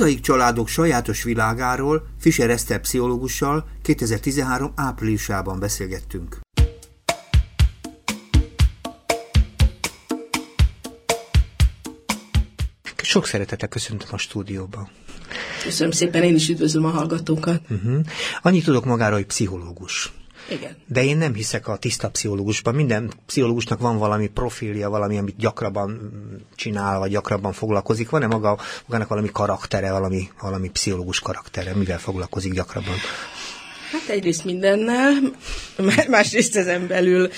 mozaik 0.00 0.20
családok 0.20 0.68
sajátos 0.68 1.22
világáról 1.22 2.06
Fischer 2.18 2.50
Eszter 2.50 2.80
pszichológussal 2.80 3.68
2013 3.82 4.72
áprilisában 4.76 5.58
beszélgettünk. 5.58 6.38
Sok 13.02 13.26
szeretettel 13.26 13.68
köszöntöm 13.68 14.08
a 14.10 14.16
stúdióban. 14.16 14.90
Köszönöm 15.64 15.92
szépen, 15.92 16.22
én 16.22 16.34
is 16.34 16.48
üdvözlöm 16.48 16.84
a 16.84 16.88
hallgatókat. 16.88 17.60
Uh-huh. 17.70 18.04
Annyit 18.42 18.64
tudok 18.64 18.84
magáról, 18.84 19.16
hogy 19.16 19.26
pszichológus. 19.26 20.12
Igen. 20.48 20.76
De 20.86 21.04
én 21.04 21.16
nem 21.16 21.34
hiszek 21.34 21.68
a 21.68 21.76
tiszta 21.76 22.10
pszichológusban. 22.10 22.74
Minden 22.74 23.12
pszichológusnak 23.26 23.80
van 23.80 23.98
valami 23.98 24.26
profilja, 24.26 24.90
valami, 24.90 25.18
amit 25.18 25.36
gyakrabban 25.36 26.12
csinál, 26.54 26.98
vagy 26.98 27.10
gyakrabban 27.10 27.52
foglalkozik. 27.52 28.10
Van-e 28.10 28.26
maga, 28.26 28.58
magának 28.86 29.08
valami 29.08 29.28
karaktere, 29.32 29.92
valami, 29.92 30.28
valami 30.40 30.70
pszichológus 30.70 31.20
karaktere, 31.20 31.74
mivel 31.74 31.98
foglalkozik 31.98 32.52
gyakrabban? 32.52 32.94
Hát 33.92 34.08
egyrészt 34.08 34.44
mindennel, 34.44 35.12
másrészt 36.08 36.56
ezen 36.56 36.86
belül 36.86 37.30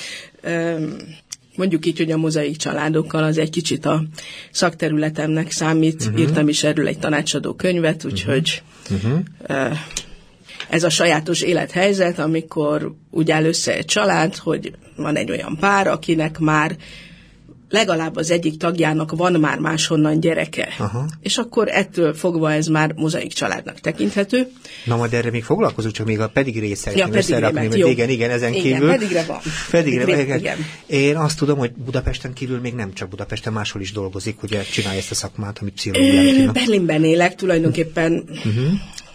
mondjuk 1.57 1.87
így, 1.87 1.99
hogy 1.99 2.11
a 2.11 2.17
mozaik 2.17 2.57
családokkal 2.57 3.23
az 3.23 3.39
egy 3.39 3.51
kicsit 3.51 3.87
a 3.87 4.03
szakterületemnek 4.51 5.51
számít. 5.51 6.03
Uh-huh. 6.03 6.21
Írtam 6.21 6.49
is 6.49 6.65
erről 6.65 6.87
egy 6.87 6.99
tanácsadó 6.99 7.55
könyvet, 7.55 8.05
úgyhogy 8.05 8.63
uh-huh. 8.91 9.19
Uh, 9.49 9.77
ez 10.73 10.83
a 10.83 10.91
sajátos 10.91 11.41
élethelyzet, 11.41 12.19
amikor 12.19 12.95
úgy 13.11 13.31
áll 13.31 13.45
össze 13.45 13.77
egy 13.77 13.85
család, 13.85 14.37
hogy 14.37 14.73
van 14.97 15.17
egy 15.17 15.31
olyan 15.31 15.57
pár, 15.61 15.87
akinek 15.87 16.39
már 16.39 16.77
legalább 17.71 18.17
az 18.17 18.31
egyik 18.31 18.57
tagjának 18.57 19.11
van 19.17 19.33
már 19.33 19.59
máshonnan 19.59 20.21
gyereke. 20.21 20.69
Aha. 20.79 21.09
És 21.21 21.39
akkor 21.39 21.69
ettől 21.69 22.15
fogva 22.15 22.53
ez 22.53 22.67
már 22.67 22.93
mozaik 22.93 23.33
családnak 23.33 23.81
tekinthető. 23.81 24.49
Na 24.85 24.97
majd 24.97 25.13
erre 25.15 25.31
még 25.31 25.45
foglalkozunk, 25.45 25.95
csak 25.95 26.07
még 26.07 26.21
a 26.21 26.29
pedigre 26.29 26.67
ja, 26.95 27.09
pedigre 27.09 27.77
jó. 27.77 27.89
igen, 27.89 28.09
igen, 28.09 28.31
ezen 28.31 28.53
igen, 28.53 28.63
kívül. 28.63 28.89
pedigre 28.89 29.25
van. 29.25 29.39
Pedigre, 29.71 30.05
pedigre, 30.05 30.37
igen. 30.37 30.57
Én 30.87 31.17
azt 31.17 31.39
tudom, 31.39 31.59
hogy 31.59 31.73
Budapesten 31.73 32.33
kívül 32.33 32.61
még 32.61 32.75
nem 32.75 32.93
csak 32.93 33.09
Budapesten, 33.09 33.53
máshol 33.53 33.83
is 33.83 33.93
dolgozik, 33.93 34.43
ugye 34.43 34.63
csinálja 34.63 34.99
ezt 34.99 35.11
a 35.11 35.15
szakmát, 35.15 35.59
amit 35.61 35.75
pszichológiának 35.75 36.55
Berlinben 36.55 37.05
élek 37.05 37.35
tulajdonképpen, 37.35 38.25
uh-huh. 38.29 38.65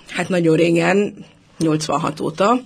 hát 0.07 0.29
nagyon 0.29 0.55
régen, 0.55 1.25
86 1.57 2.19
óta, 2.19 2.61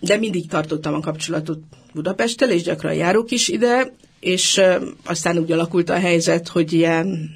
de 0.00 0.16
mindig 0.18 0.48
tartottam 0.48 0.94
a 0.94 1.00
kapcsolatot 1.00 1.58
Budapesttel, 1.94 2.50
és 2.50 2.62
gyakran 2.62 2.94
járok 2.94 3.30
is 3.30 3.48
ide, 3.48 3.92
és 4.20 4.60
aztán 5.04 5.38
úgy 5.38 5.52
alakult 5.52 5.90
a 5.90 5.98
helyzet, 5.98 6.48
hogy 6.48 6.72
ilyen, 6.72 7.30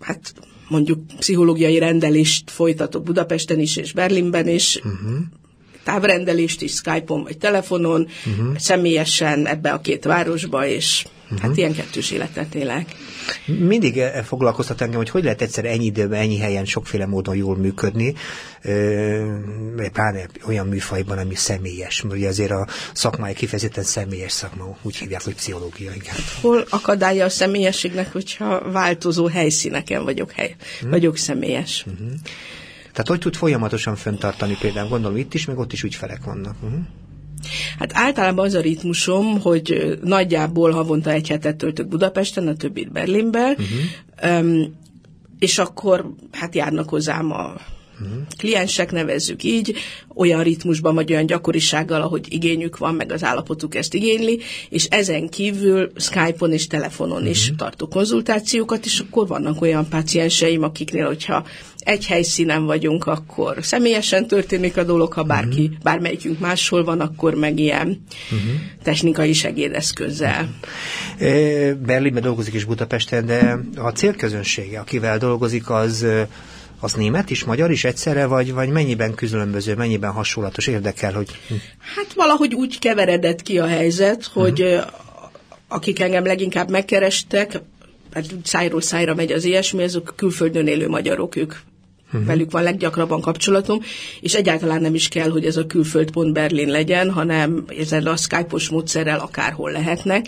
hát 0.00 0.34
mondjuk 0.68 1.06
pszichológiai 1.18 1.78
rendelést 1.78 2.50
folytatok 2.50 3.02
Budapesten 3.02 3.60
is, 3.60 3.76
és 3.76 3.92
Berlinben 3.92 4.48
is, 4.48 4.76
uh-huh. 4.76 5.18
távrendelést 5.84 6.62
is 6.62 6.72
Skype-on 6.72 7.22
vagy 7.22 7.38
telefonon, 7.38 8.08
uh-huh. 8.26 8.56
személyesen 8.56 9.46
ebbe 9.46 9.72
a 9.72 9.80
két 9.80 10.04
városba, 10.04 10.66
és 10.66 11.06
uh-huh. 11.32 11.48
hát 11.48 11.56
ilyen 11.56 11.72
kettős 11.72 12.10
életet 12.10 12.54
élek. 12.54 12.86
Mindig 13.46 13.98
e, 13.98 14.22
foglalkoztat 14.22 14.80
engem, 14.80 14.96
hogy 14.96 15.10
hogy 15.10 15.22
lehet 15.22 15.42
egyszer 15.42 15.64
ennyi 15.64 15.84
időben, 15.84 16.20
ennyi 16.20 16.38
helyen 16.38 16.64
sokféle 16.64 17.06
módon 17.06 17.36
jól 17.36 17.56
működni, 17.56 18.14
pláne 19.92 20.26
olyan 20.46 20.66
műfajban, 20.66 21.18
ami 21.18 21.34
személyes. 21.34 22.04
Ugye 22.04 22.28
azért 22.28 22.50
a 22.50 22.66
szakmája 22.92 23.34
kifejezetten 23.34 23.84
személyes 23.84 24.32
szakma, 24.32 24.76
úgy 24.82 24.96
hívják, 24.96 25.22
hogy 25.22 25.34
pszichológia, 25.34 25.92
igen. 25.94 26.14
Hol 26.40 26.64
akadálya 26.70 27.24
a 27.24 27.28
személyességnek, 27.28 28.12
hogyha 28.12 28.70
változó 28.72 29.26
helyszíneken 29.26 30.04
vagyok, 30.04 30.32
hely, 30.32 30.54
hmm. 30.80 30.90
vagyok 30.90 31.16
személyes? 31.16 31.84
Uh-huh. 31.86 32.10
Tehát 32.80 33.08
hogy 33.08 33.18
tud 33.18 33.34
folyamatosan 33.34 33.96
föntartani 33.96 34.56
például, 34.60 34.88
gondolom 34.88 35.16
itt 35.16 35.34
is, 35.34 35.44
meg 35.44 35.58
ott 35.58 35.72
is 35.72 35.82
ügyfelek 35.82 36.24
vannak. 36.24 36.56
Uh-huh. 36.62 36.78
Hát 37.78 37.90
általában 37.94 38.44
az 38.44 38.54
a 38.54 38.60
ritmusom, 38.60 39.40
hogy 39.40 39.98
nagyjából 40.02 40.70
havonta 40.70 41.10
egy 41.10 41.28
hetet 41.28 41.56
töltök 41.56 41.88
Budapesten, 41.88 42.48
a 42.48 42.54
többit 42.54 42.92
Berlinbe, 42.92 43.48
uh-huh. 43.50 44.40
um, 44.40 44.80
és 45.38 45.58
akkor 45.58 46.14
hát 46.32 46.54
járnak 46.54 46.88
hozzám 46.88 47.32
a 47.32 47.54
uh-huh. 48.00 48.16
kliensek, 48.38 48.92
nevezzük 48.92 49.42
így, 49.42 49.74
olyan 50.14 50.42
ritmusban 50.42 50.94
vagy 50.94 51.12
olyan 51.12 51.26
gyakorisággal, 51.26 52.02
ahogy 52.02 52.26
igényük 52.28 52.78
van, 52.78 52.94
meg 52.94 53.12
az 53.12 53.24
állapotuk 53.24 53.74
ezt 53.74 53.94
igényli, 53.94 54.40
és 54.68 54.84
ezen 54.84 55.28
kívül 55.28 55.92
Skype-on 55.96 56.52
és 56.52 56.66
telefonon 56.66 57.16
uh-huh. 57.16 57.30
is 57.30 57.52
tartok 57.56 57.90
konzultációkat, 57.90 58.84
és 58.84 58.98
akkor 58.98 59.26
vannak 59.26 59.60
olyan 59.60 59.88
pácienseim, 59.88 60.62
akiknél, 60.62 61.06
hogyha 61.06 61.46
egy 61.78 62.06
helyszínen 62.06 62.64
vagyunk, 62.64 63.06
akkor 63.06 63.56
személyesen 63.60 64.26
történik 64.26 64.76
a 64.76 64.84
dolog, 64.84 65.12
ha 65.12 65.22
bárki, 65.22 65.62
uh-huh. 65.62 65.78
bármelyikünk 65.82 66.38
máshol 66.38 66.84
van, 66.84 67.00
akkor 67.00 67.34
meg 67.34 67.58
ilyen 67.58 68.04
uh-huh. 68.24 68.50
technikai 68.82 69.32
segédeszközzel. 69.32 70.48
Uh-huh. 71.20 71.72
Berlinben 71.72 72.22
dolgozik 72.22 72.54
is 72.54 72.64
Budapesten, 72.64 73.26
de 73.26 73.58
a 73.76 73.90
célközönsége, 73.90 74.80
akivel 74.80 75.18
dolgozik, 75.18 75.70
az 75.70 76.06
az 76.82 76.92
német 76.92 77.30
is, 77.30 77.44
magyar 77.44 77.70
is 77.70 77.84
egyszerre, 77.84 78.26
vagy, 78.26 78.52
vagy 78.52 78.68
mennyiben 78.68 79.14
különböző, 79.14 79.74
mennyiben 79.74 80.10
hasonlatos 80.10 80.66
érdekel, 80.66 81.12
hogy... 81.12 81.28
Hát 81.96 82.12
valahogy 82.14 82.54
úgy 82.54 82.78
keveredett 82.78 83.42
ki 83.42 83.58
a 83.58 83.66
helyzet, 83.66 84.24
hogy 84.24 84.60
uh-huh. 84.62 84.90
akik 85.68 86.00
engem 86.00 86.24
leginkább 86.24 86.70
megkerestek, 86.70 87.60
hát 88.12 88.24
szájról 88.42 88.80
szájra 88.80 89.14
megy 89.14 89.32
az 89.32 89.44
ilyesmi, 89.44 89.82
azok 89.82 90.12
külföldön 90.16 90.66
élő 90.66 90.88
magyarok, 90.88 91.36
ők 91.36 91.54
uh-huh. 92.06 92.24
velük 92.24 92.50
van 92.50 92.62
leggyakrabban 92.62 93.20
kapcsolatom, 93.20 93.80
és 94.20 94.34
egyáltalán 94.34 94.80
nem 94.80 94.94
is 94.94 95.08
kell, 95.08 95.30
hogy 95.30 95.44
ez 95.44 95.56
a 95.56 95.66
külföld 95.66 96.10
pont 96.10 96.32
Berlin 96.32 96.68
legyen, 96.68 97.10
hanem 97.10 97.64
ezzel 97.78 98.06
a 98.06 98.16
Skype-os 98.16 98.68
módszerrel 98.68 99.18
akárhol 99.18 99.70
lehetnek, 99.70 100.26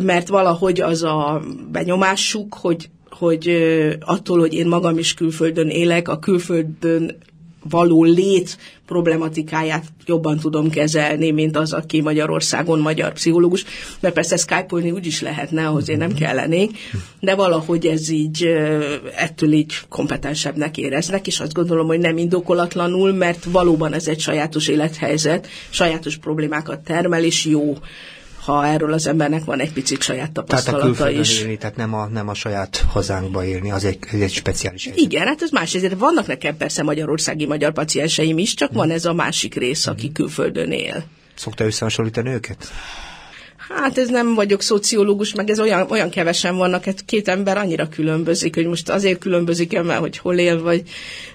mert 0.00 0.28
valahogy 0.28 0.80
az 0.80 1.02
a 1.02 1.42
benyomásuk, 1.72 2.54
hogy 2.54 2.88
hogy 3.10 3.48
attól, 4.00 4.38
hogy 4.38 4.54
én 4.54 4.66
magam 4.66 4.98
is 4.98 5.14
külföldön 5.14 5.68
élek, 5.68 6.08
a 6.08 6.18
külföldön 6.18 7.16
való 7.68 8.04
lét 8.04 8.58
problematikáját 8.86 9.84
jobban 10.06 10.38
tudom 10.38 10.70
kezelni, 10.70 11.30
mint 11.30 11.56
az, 11.56 11.72
aki 11.72 12.00
Magyarországon 12.00 12.78
magyar 12.78 13.12
pszichológus, 13.12 13.64
mert 14.00 14.14
persze 14.14 14.36
skype-olni 14.36 14.90
úgy 14.90 15.06
is 15.06 15.20
lehetne, 15.20 15.66
ahhoz 15.66 15.88
én 15.88 15.96
nem 15.96 16.14
kellenék, 16.14 16.70
de 17.20 17.34
valahogy 17.34 17.86
ez 17.86 18.08
így 18.08 18.44
ettől 19.16 19.52
így 19.52 19.74
kompetensebbnek 19.88 20.76
éreznek, 20.76 21.26
és 21.26 21.40
azt 21.40 21.52
gondolom, 21.52 21.86
hogy 21.86 21.98
nem 21.98 22.18
indokolatlanul, 22.18 23.12
mert 23.12 23.44
valóban 23.44 23.92
ez 23.92 24.08
egy 24.08 24.20
sajátos 24.20 24.68
élethelyzet, 24.68 25.48
sajátos 25.70 26.16
problémákat 26.16 26.80
termel, 26.80 27.24
és 27.24 27.44
jó 27.44 27.76
ha 28.50 28.66
erről 28.66 28.92
az 28.92 29.06
embernek 29.06 29.44
van 29.44 29.60
egy 29.60 29.72
picit 29.72 30.02
saját 30.02 30.32
tapasztalata 30.32 30.92
tehát 30.92 31.16
a 31.16 31.20
is. 31.20 31.40
Élni, 31.40 31.56
tehát 31.56 31.76
nem 31.76 31.94
a, 31.94 32.06
nem 32.06 32.28
a 32.28 32.34
saját 32.34 32.84
hazánkba 32.88 33.44
élni, 33.44 33.70
az 33.70 33.84
egy, 33.84 33.98
ez 34.12 34.20
egy 34.20 34.32
speciális 34.32 34.84
helyzet. 34.84 35.02
Igen, 35.02 35.26
hát 35.26 35.42
ez 35.42 35.50
más, 35.50 35.74
ezért 35.74 35.98
vannak 35.98 36.26
nekem 36.26 36.56
persze 36.56 36.82
magyarországi 36.82 37.46
magyar 37.46 37.72
pacienseim 37.72 38.38
is, 38.38 38.54
csak 38.54 38.68
hmm. 38.68 38.78
van 38.78 38.90
ez 38.90 39.04
a 39.04 39.12
másik 39.12 39.54
rész, 39.54 39.86
aki 39.86 40.04
hmm. 40.04 40.12
külföldön 40.12 40.70
él. 40.70 41.04
Szokta 41.34 41.64
összehasonlítani 41.64 42.30
őket? 42.30 42.68
Hát 43.76 43.98
ez 43.98 44.08
nem 44.08 44.34
vagyok 44.34 44.62
szociológus, 44.62 45.34
meg 45.34 45.50
ez 45.50 45.60
olyan, 45.60 45.86
olyan 45.90 46.10
kevesen 46.10 46.56
vannak, 46.56 46.84
hát 46.84 47.04
két 47.04 47.28
ember 47.28 47.56
annyira 47.56 47.88
különbözik, 47.88 48.54
hogy 48.54 48.66
most 48.66 48.88
azért 48.90 49.18
különbözik 49.18 49.82
mert 49.82 50.00
hogy 50.00 50.18
hol 50.18 50.38
él, 50.38 50.62
vagy 50.62 50.82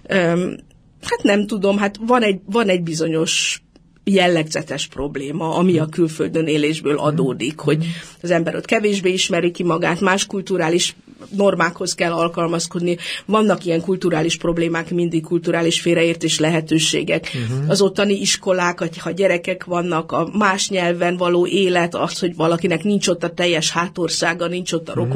um, 0.10 0.56
hát 1.02 1.24
nem 1.24 1.48
tudom, 1.48 1.78
hát 1.78 1.96
van 2.00 2.22
egy, 2.22 2.40
van 2.46 2.70
egy 2.70 2.84
bizonyos 2.84 3.64
jellegzetes 4.06 4.88
probléma, 4.88 5.56
ami 5.56 5.78
a 5.78 5.86
külföldön 5.86 6.48
élésből 6.48 6.98
adódik, 6.98 7.60
hogy 7.60 7.86
az 8.22 8.32
ember 8.32 8.56
ott 8.56 8.66
kevésbé 8.66 9.12
ismeri 9.12 9.52
ki 9.52 9.64
magát, 9.64 10.00
más 10.00 10.26
kulturális 10.26 10.96
normákhoz 11.30 11.96
kell 11.96 12.12
alkalmazkodni. 12.12 12.98
Vannak 13.26 13.66
ilyen 13.66 13.82
kulturális 13.82 14.38
problémák, 14.38 14.92
mindig 14.92 15.24
kulturális 15.24 15.82
félreértés 15.82 16.40
lehetőségek. 16.40 17.32
Uh-huh. 17.34 17.70
Az 17.70 17.82
ottani 17.82 18.14
iskolák, 18.14 19.00
ha 19.00 19.12
gyerekek 19.12 19.64
vannak, 19.64 20.12
a 20.12 20.30
más 20.34 20.70
nyelven 20.70 21.18
való 21.18 21.48
élet, 21.48 21.96
az, 21.96 22.20
hogy 22.20 22.36
valakinek 22.36 22.84
nincs 22.84 23.08
ott 23.08 23.24
a 23.24 23.34
teljes 23.34 23.72
hátországa, 23.72 24.48
nincs 24.48 24.72
ott 24.72 24.90
a 24.90 24.92
uh-huh. 24.92 25.08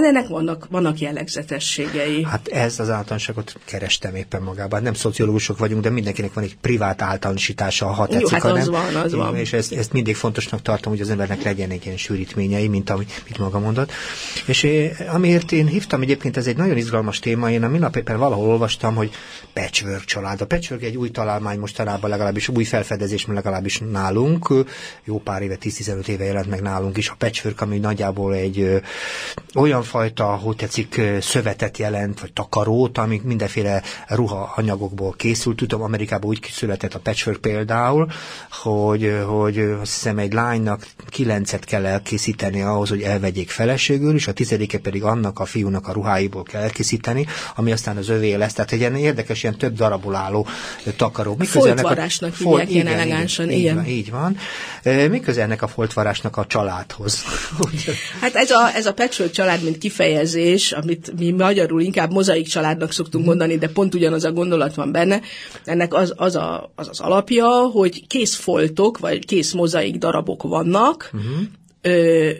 Ennek 0.00 0.28
vannak, 0.28 0.66
vannak 0.70 0.98
jellegzetességei. 0.98 2.24
Hát 2.24 2.48
ez 2.48 2.78
az 2.78 2.90
általánosságot 2.90 3.58
kerestem 3.64 4.14
éppen 4.14 4.42
magában. 4.42 4.82
Nem 4.82 4.94
szociológusok 4.94 5.58
vagyunk, 5.58 5.82
de 5.82 5.90
mindenkinek 5.90 6.32
van 6.32 6.44
egy 6.44 6.56
privát 6.60 7.02
általánosítása, 7.02 7.86
ha 7.86 8.06
tetszik, 8.06 8.28
Jó, 8.28 8.28
hát 8.28 8.44
az 8.44 8.68
nem. 8.68 8.70
van, 8.70 8.94
az 8.94 9.14
van. 9.14 9.36
És 9.36 9.52
ezt, 9.52 9.72
ezt 9.72 9.92
mindig 9.92 10.16
fontosnak 10.16 10.62
tartom, 10.62 10.92
hogy 10.92 11.00
az 11.00 11.10
embernek 11.10 11.42
legyen 11.42 11.70
egy 11.70 11.84
ilyen 11.84 11.96
sűrítményei, 11.96 12.68
mint 12.68 12.90
amit 12.90 13.22
mit 13.28 13.38
maga 13.38 13.58
mondott. 13.58 13.92
És 14.46 14.66
amiért 15.08 15.52
én 15.52 15.66
hívtam 15.66 16.02
egyébként, 16.02 16.36
ez 16.36 16.46
egy 16.46 16.56
nagyon 16.56 16.76
izgalmas 16.76 17.18
téma, 17.18 17.50
én 17.50 17.62
a 17.62 17.68
minap 17.68 17.96
éppen 17.96 18.18
valahol 18.18 18.48
olvastam, 18.48 18.94
hogy 18.94 19.10
patchwork 19.52 20.04
család. 20.04 20.40
A 20.40 20.46
patchwork 20.46 20.82
egy 20.82 20.96
új 20.96 21.10
találmány 21.10 21.58
mostanában 21.58 22.10
legalábbis 22.10 22.48
új 22.48 22.64
felfedezés, 22.64 23.26
legalábbis 23.26 23.78
nálunk. 23.90 24.54
Jó 25.04 25.18
pár 25.18 25.42
éve, 25.42 25.56
10-15 25.60 26.06
éve 26.06 26.24
jelent 26.24 26.50
meg 26.50 26.62
nálunk 26.62 26.96
is 26.96 27.08
a 27.08 27.14
patchwork, 27.18 27.60
ami 27.60 27.78
nagyjából 27.78 28.34
egy 28.34 28.60
ö, 28.60 28.76
olyan 29.54 29.81
olyan 29.82 29.84
fajta, 29.84 30.24
hogy 30.24 30.56
tetszik, 30.56 31.00
szövetet 31.20 31.78
jelent, 31.78 32.20
vagy 32.20 32.32
takarót, 32.32 32.98
amik 32.98 33.22
mindenféle 33.22 33.82
ruha 34.06 34.52
anyagokból 34.56 35.12
készült. 35.12 35.56
Tudom, 35.56 35.82
Amerikában 35.82 36.28
úgy 36.28 36.48
született 36.52 36.94
a 36.94 36.98
patchwork 36.98 37.40
például, 37.40 38.08
hogy, 38.50 39.22
hogy 39.26 39.58
azt 39.58 39.92
hiszem 39.92 40.18
egy 40.18 40.32
lánynak 40.32 40.86
kilencet 41.08 41.64
kell 41.64 41.86
elkészíteni 41.86 42.62
ahhoz, 42.62 42.88
hogy 42.88 43.00
elvegyék 43.02 43.50
feleségül, 43.50 44.14
és 44.14 44.26
a 44.26 44.32
tizedike 44.32 44.78
pedig 44.78 45.04
annak 45.04 45.38
a 45.38 45.44
fiúnak 45.44 45.88
a 45.88 45.92
ruháiból 45.92 46.42
kell 46.42 46.62
elkészíteni, 46.62 47.26
ami 47.56 47.72
aztán 47.72 47.96
az 47.96 48.08
övé 48.08 48.34
lesz. 48.34 48.52
Tehát 48.52 48.72
egy 48.72 48.78
ilyen 48.78 48.96
érdekes, 48.96 49.42
ilyen 49.42 49.58
több 49.58 49.74
darabból 49.74 50.14
álló 50.14 50.46
takaró. 50.96 51.36
Foltvarásnak 51.38 52.34
hívják 52.34 52.70
ilyen 52.70 52.86
elegánsan. 52.86 53.50
Igen, 53.50 53.86
így 53.86 54.10
van. 54.10 54.36
Mi 55.10 55.20
köze 55.20 55.42
ennek 55.42 55.62
a 55.62 55.68
foltvarásnak 55.68 56.36
a 56.36 56.46
családhoz? 56.46 57.22
hát 58.20 58.34
ez 58.34 58.50
a, 58.50 58.70
ez 58.74 58.86
a 58.86 58.92
patchwork 58.92 59.30
család, 59.32 59.62
mint 59.62 59.71
kifejezés, 59.78 60.72
amit 60.72 61.12
mi 61.18 61.30
magyarul 61.30 61.80
inkább 61.80 62.12
mozaik 62.12 62.46
családnak 62.46 62.92
szoktunk 62.92 63.24
mondani, 63.24 63.58
de 63.58 63.68
pont 63.68 63.94
ugyanaz 63.94 64.24
a 64.24 64.32
gondolat 64.32 64.74
van 64.74 64.92
benne, 64.92 65.20
ennek 65.64 65.94
az 65.94 66.12
az, 66.16 66.36
a, 66.36 66.72
az, 66.74 66.88
az 66.88 67.00
alapja, 67.00 67.48
hogy 67.48 68.06
kész 68.06 68.34
foltok, 68.34 68.98
vagy 68.98 69.26
kész 69.26 69.52
mozaik 69.52 69.96
darabok 69.96 70.42
vannak, 70.42 71.10
uh-huh. 71.12 71.40
ö, 71.82 72.30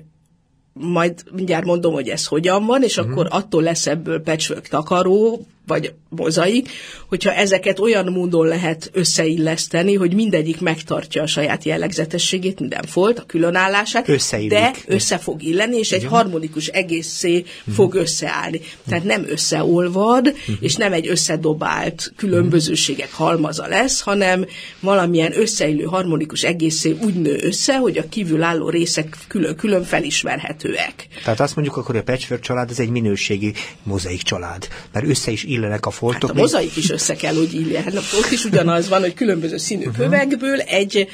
majd 0.72 1.22
mindjárt 1.32 1.64
mondom, 1.64 1.92
hogy 1.92 2.08
ez 2.08 2.26
hogyan 2.26 2.66
van, 2.66 2.82
és 2.82 2.96
uh-huh. 2.96 3.12
akkor 3.12 3.26
attól 3.30 3.62
lesz 3.62 3.86
ebből 3.86 4.20
patchwork 4.20 4.68
takaró, 4.68 5.46
vagy 5.66 5.92
mozaik, 6.08 6.68
hogyha 7.08 7.32
ezeket 7.32 7.78
olyan 7.78 8.12
módon 8.12 8.46
lehet 8.46 8.90
összeilleszteni, 8.92 9.94
hogy 9.94 10.14
mindegyik 10.14 10.60
megtartja 10.60 11.22
a 11.22 11.26
saját 11.26 11.64
jellegzetességét, 11.64 12.60
minden 12.60 12.84
folt, 12.86 13.18
a 13.18 13.24
különállását, 13.26 14.06
de 14.48 14.72
össze 14.86 15.18
fog 15.18 15.42
illeni, 15.42 15.76
és 15.76 15.92
egy 15.92 16.04
harmonikus 16.04 16.66
egészé 16.66 17.38
uh-huh. 17.38 17.74
fog 17.74 17.94
összeállni. 17.94 18.60
Tehát 18.88 19.04
nem 19.04 19.24
összeolvad, 19.28 20.26
uh-huh. 20.26 20.56
és 20.60 20.76
nem 20.76 20.92
egy 20.92 21.08
összedobált 21.08 22.12
különbözőségek 22.16 23.12
halmaza 23.12 23.66
lesz, 23.66 24.00
hanem 24.00 24.46
valamilyen 24.80 25.38
összeillő 25.38 25.84
harmonikus 25.84 26.42
egészé 26.42 26.96
úgy 27.02 27.14
nő 27.14 27.38
össze, 27.42 27.78
hogy 27.78 27.98
a 27.98 28.08
kívülálló 28.08 28.68
részek 28.68 29.16
külön-külön 29.28 29.84
felismerhetőek. 29.84 31.06
Tehát 31.24 31.40
azt 31.40 31.56
mondjuk 31.56 31.76
akkor, 31.76 31.96
a 31.96 32.02
patchwork 32.02 32.42
család 32.42 32.70
ez 32.70 32.78
egy 32.78 32.90
minőségi 32.90 33.52
mozaik 33.82 34.22
család, 34.22 34.68
mert 34.92 35.06
össze 35.06 35.30
is 35.30 35.44
illenek 35.52 35.86
a 35.86 35.90
foltok. 35.90 36.28
Hát 36.28 36.38
a 36.38 36.40
mozaik 36.40 36.76
is 36.76 36.90
össze 36.90 37.14
kell, 37.14 37.34
hogy 37.34 37.54
illjen. 37.54 37.82
Hát 37.82 37.94
ott 37.94 38.30
is 38.30 38.44
ugyanaz 38.44 38.88
van, 38.88 39.00
hogy 39.00 39.14
különböző 39.14 39.56
színű 39.56 39.86
uh-huh. 39.86 39.96
kövekből 39.96 40.60
egy 40.60 41.08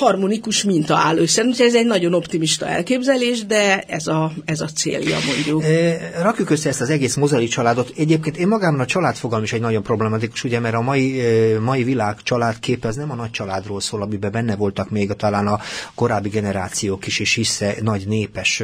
harmonikus 0.00 0.64
minta 0.64 0.96
áll 0.96 1.18
össze. 1.18 1.44
Ez 1.58 1.74
egy 1.74 1.86
nagyon 1.86 2.14
optimista 2.14 2.66
elképzelés, 2.66 3.46
de 3.46 3.80
ez 3.80 4.06
a, 4.06 4.32
ez 4.44 4.60
a 4.60 4.66
célja 4.66 5.16
mondjuk. 5.26 5.64
E, 5.64 6.22
rakjuk 6.22 6.50
össze 6.50 6.68
ezt 6.68 6.80
az 6.80 6.90
egész 6.90 7.14
mozai 7.14 7.46
családot. 7.46 7.92
Egyébként 7.96 8.36
én 8.36 8.48
magamban 8.48 8.80
a 8.80 8.86
családfogalm 8.86 9.42
is 9.42 9.52
egy 9.52 9.60
nagyon 9.60 9.82
problematikus, 9.82 10.44
ugye, 10.44 10.60
mert 10.60 10.74
a 10.74 10.80
mai, 10.80 11.22
mai 11.60 11.84
világ 11.84 12.16
családkép 12.22 12.84
az 12.84 12.96
nem 12.96 13.10
a 13.10 13.14
nagy 13.14 13.30
családról 13.30 13.80
szól, 13.80 14.02
amiben 14.02 14.32
benne 14.32 14.56
voltak 14.56 14.90
még 14.90 15.10
a, 15.10 15.14
talán 15.14 15.46
a 15.46 15.60
korábbi 15.94 16.28
generációk 16.28 17.06
is, 17.06 17.18
és 17.18 17.34
hisze 17.34 17.74
nagy 17.82 18.06
népes 18.06 18.62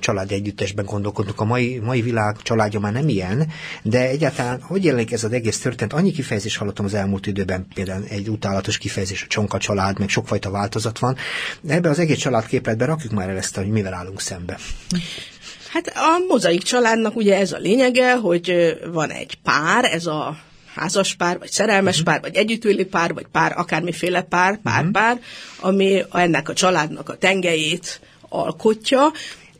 család 0.00 0.32
együttesben 0.32 0.84
gondolkodunk. 0.84 1.40
A 1.40 1.44
mai, 1.44 1.78
mai 1.78 2.00
világ 2.00 2.36
családja 2.42 2.80
már 2.80 2.92
nem 2.92 3.08
ilyen, 3.08 3.48
de 3.82 4.08
egyáltalán 4.08 4.60
hogy 4.60 4.84
jelenik 4.84 5.12
ez 5.12 5.24
az 5.24 5.32
egész 5.32 5.58
történet? 5.58 5.92
Annyi 5.92 6.12
kifejezés 6.12 6.56
hallottam 6.56 6.84
az 6.84 6.94
elmúlt 6.94 7.26
időben, 7.26 7.66
például 7.74 8.04
egy 8.08 8.28
utálatos 8.28 8.78
kifejezés, 8.78 9.22
a 9.22 9.26
csonka 9.28 9.58
család, 9.58 9.98
meg 9.98 10.08
sok 10.08 10.26
sokfajta 10.36 10.50
változat 10.50 10.98
van. 10.98 11.16
De 11.60 11.74
ebbe 11.74 11.88
az 11.88 11.98
egész 11.98 12.18
családképletbe 12.18 12.84
rakjuk 12.84 13.12
már 13.12 13.28
el 13.28 13.36
ezt, 13.36 13.56
hogy 13.56 13.68
mivel 13.68 13.94
állunk 13.94 14.20
szembe. 14.20 14.58
Hát 15.68 15.86
a 15.86 16.24
mozaik 16.28 16.62
családnak 16.62 17.16
ugye 17.16 17.36
ez 17.36 17.52
a 17.52 17.58
lényege, 17.58 18.14
hogy 18.14 18.76
van 18.92 19.10
egy 19.10 19.38
pár, 19.42 19.84
ez 19.84 20.06
a 20.06 20.36
házas 20.74 21.14
pár, 21.14 21.38
vagy 21.38 21.50
szerelmes 21.50 22.00
uh-huh. 22.00 22.12
pár, 22.12 22.20
vagy 22.20 22.36
együttüli 22.36 22.84
pár, 22.84 23.14
vagy 23.14 23.26
pár, 23.32 23.58
akármiféle 23.58 24.22
pár, 24.22 24.60
pár-pár, 24.62 25.12
uh-huh. 25.12 25.68
ami 25.68 26.02
ennek 26.12 26.48
a 26.48 26.54
családnak 26.54 27.08
a 27.08 27.16
tengelyét 27.16 28.00
alkotja, 28.28 29.12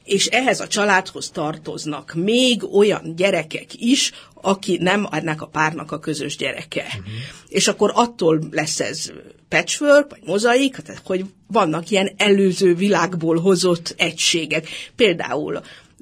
és 0.04 0.26
ehhez 0.26 0.60
a 0.60 0.66
családhoz 0.66 1.30
tartoznak 1.30 2.14
még 2.14 2.64
olyan 2.74 3.12
gyerekek 3.16 3.66
is, 3.74 4.12
aki 4.46 4.78
nem 4.80 5.08
ennek 5.10 5.42
a 5.42 5.46
párnak 5.46 5.92
a 5.92 5.98
közös 5.98 6.36
gyereke. 6.36 6.84
Uh-huh. 6.86 7.04
És 7.48 7.68
akkor 7.68 7.90
attól 7.94 8.42
lesz 8.50 8.80
ez 8.80 9.12
patchwork, 9.48 10.10
vagy 10.10 10.20
mozaik, 10.24 10.76
tehát 10.76 11.02
hogy 11.04 11.24
vannak 11.46 11.90
ilyen 11.90 12.10
előző 12.16 12.74
világból 12.74 13.40
hozott 13.40 13.94
egységek. 13.96 14.68
Például 14.96 15.60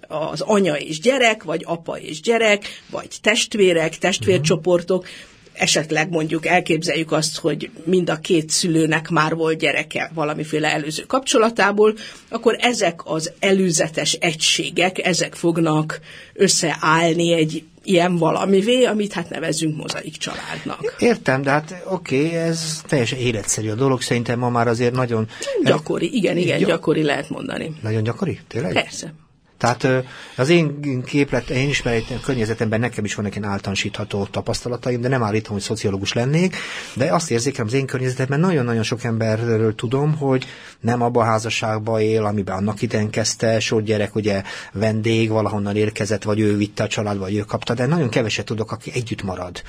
az 0.09 0.41
anya 0.41 0.77
és 0.77 1.01
gyerek, 1.01 1.43
vagy 1.43 1.63
apa 1.67 1.99
és 1.99 2.21
gyerek, 2.21 2.83
vagy 2.91 3.09
testvérek, 3.21 3.99
testvércsoportok, 3.99 5.07
esetleg 5.53 6.11
mondjuk 6.11 6.47
elképzeljük 6.47 7.13
azt, 7.13 7.39
hogy 7.39 7.71
mind 7.85 8.11
a 8.11 8.17
két 8.17 8.51
szülőnek 8.51 9.09
már 9.09 9.35
volt 9.35 9.59
gyereke 9.59 10.11
valamiféle 10.15 10.73
előző 10.73 11.03
kapcsolatából, 11.03 11.97
akkor 12.29 12.57
ezek 12.61 13.01
az 13.05 13.33
előzetes 13.39 14.13
egységek, 14.13 15.07
ezek 15.07 15.35
fognak 15.35 16.01
összeállni 16.33 17.33
egy 17.33 17.65
ilyen 17.85 18.17
valamivé, 18.17 18.85
amit 18.85 19.13
hát 19.13 19.31
nevezünk 19.31 19.77
mozaik 19.77 20.17
családnak. 20.17 20.95
Értem, 20.99 21.43
de 21.43 21.51
hát 21.51 21.83
oké, 21.89 22.27
okay, 22.27 22.37
ez 22.37 22.81
teljesen 22.87 23.19
életszerű 23.19 23.71
a 23.71 23.75
dolog, 23.75 24.03
szerintem 24.03 24.39
ma 24.39 24.49
már 24.49 24.69
azért 24.69 24.95
nagyon... 24.95 25.29
Gyakori, 25.65 26.15
igen, 26.17 26.37
igen, 26.37 26.59
gyakori 26.59 27.03
lehet 27.03 27.31
mondani. 27.31 27.75
Nagyon 27.83 28.03
gyakori? 28.03 28.41
Tényleg? 28.49 28.73
Persze. 28.73 29.15
Tehát 29.59 29.89
az 30.37 30.49
én 30.49 31.03
képlet, 31.03 31.51
én 31.51 31.69
ismerem 31.69 32.03
környezetemben 32.23 32.81
nekem 32.81 33.05
is 33.05 33.15
vannak 33.15 33.37
ilyen 33.37 33.49
általánosítható 33.49 34.25
tapasztalataim, 34.25 35.01
de 35.01 35.09
nem 35.09 35.23
állítom, 35.23 35.53
hogy 35.53 35.63
szociológus 35.63 36.13
lennék, 36.13 36.57
de 36.95 37.13
azt 37.13 37.31
érzékelem 37.31 37.67
az 37.67 37.73
én 37.73 37.87
környezetemben 37.87 38.41
nagyon-nagyon 38.41 38.83
sok 38.83 39.05
emberről 39.05 39.75
tudom, 39.75 40.17
hogy 40.17 40.47
nem 40.81 41.03
abba 41.03 41.21
a 41.21 41.25
házasságba 41.25 42.01
él, 42.01 42.25
amiben 42.25 42.57
annak 42.57 42.83
idején 42.83 43.11
kezdte, 43.11 43.61
sok 43.61 43.81
gyerek 43.81 44.15
ugye 44.15 44.43
vendég, 44.73 45.31
valahonnan 45.31 45.77
érkezett, 45.77 46.23
vagy 46.23 46.41
ő 46.41 46.57
vitte 46.57 46.83
a 46.83 46.89
család, 46.89 47.19
vagy 47.19 47.37
ő 47.37 47.41
kapta, 47.41 47.75
de 47.75 47.87
nagyon 47.87 48.09
keveset 48.09 48.45
tudok, 48.45 48.73
aki 48.73 48.91
együtt 48.95 49.23
marad 49.23 49.63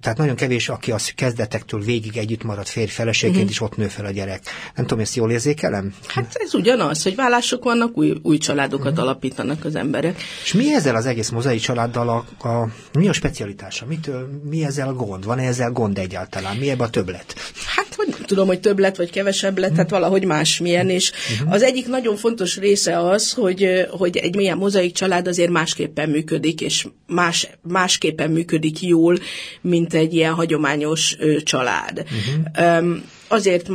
tehát 0.00 0.18
nagyon 0.18 0.36
kevés, 0.36 0.68
aki 0.68 0.92
az 0.92 1.12
kezdetektől 1.14 1.80
végig 1.80 2.16
együtt 2.16 2.42
marad 2.42 2.66
férj 2.66 2.90
feleségként, 2.90 3.36
uh-huh. 3.36 3.52
és 3.52 3.60
ott 3.60 3.76
nő 3.76 3.86
fel 3.86 4.04
a 4.04 4.10
gyerek. 4.10 4.42
Nem 4.74 4.86
tudom, 4.86 5.02
ezt 5.02 5.14
jól 5.14 5.30
érzékelem? 5.30 5.94
Hát 6.06 6.34
ez 6.34 6.54
ugyanaz, 6.54 7.02
hogy 7.02 7.14
vállások 7.14 7.64
vannak, 7.64 7.96
új, 7.96 8.14
új 8.22 8.38
családokat 8.38 8.92
uh-huh. 8.92 9.06
alapítanak 9.06 9.64
az 9.64 9.74
emberek. 9.74 10.22
És 10.44 10.52
mi 10.52 10.74
ezzel 10.74 10.96
az 10.96 11.06
egész 11.06 11.28
mozai 11.28 11.58
családdal 11.58 12.08
a, 12.08 12.48
a 12.48 12.68
mi 12.92 13.08
a 13.08 13.12
specialitása? 13.12 13.86
Mitől, 13.86 14.28
mi 14.44 14.64
ezzel 14.64 14.92
gond? 14.92 15.24
Van-e 15.24 15.42
ezzel 15.42 15.70
gond 15.70 15.98
egyáltalán? 15.98 16.56
Mi 16.56 16.70
ebben 16.70 16.86
a 16.86 16.90
többlet? 16.90 17.34
Hát, 17.76 17.94
hogy 17.94 18.17
tudom, 18.28 18.46
hogy 18.46 18.60
több 18.60 18.78
lett, 18.78 18.96
vagy 18.96 19.10
kevesebb 19.10 19.58
lett, 19.58 19.72
tehát 19.72 19.90
valahogy 19.90 20.24
másmilyen, 20.24 20.88
és 20.88 21.12
uh-huh. 21.32 21.52
az 21.52 21.62
egyik 21.62 21.86
nagyon 21.86 22.16
fontos 22.16 22.56
része 22.56 22.98
az, 22.98 23.32
hogy, 23.32 23.86
hogy 23.90 24.16
egy 24.16 24.36
milyen 24.36 24.58
mozaik 24.58 24.94
család 24.94 25.26
azért 25.26 25.50
másképpen 25.50 26.10
működik, 26.10 26.60
és 26.60 26.86
más, 27.06 27.48
másképpen 27.62 28.30
működik 28.30 28.82
jól, 28.82 29.18
mint 29.60 29.94
egy 29.94 30.14
ilyen 30.14 30.32
hagyományos 30.32 31.16
család. 31.42 32.04
Uh-huh. 32.04 32.78
Um, 32.78 33.02
azért 33.28 33.68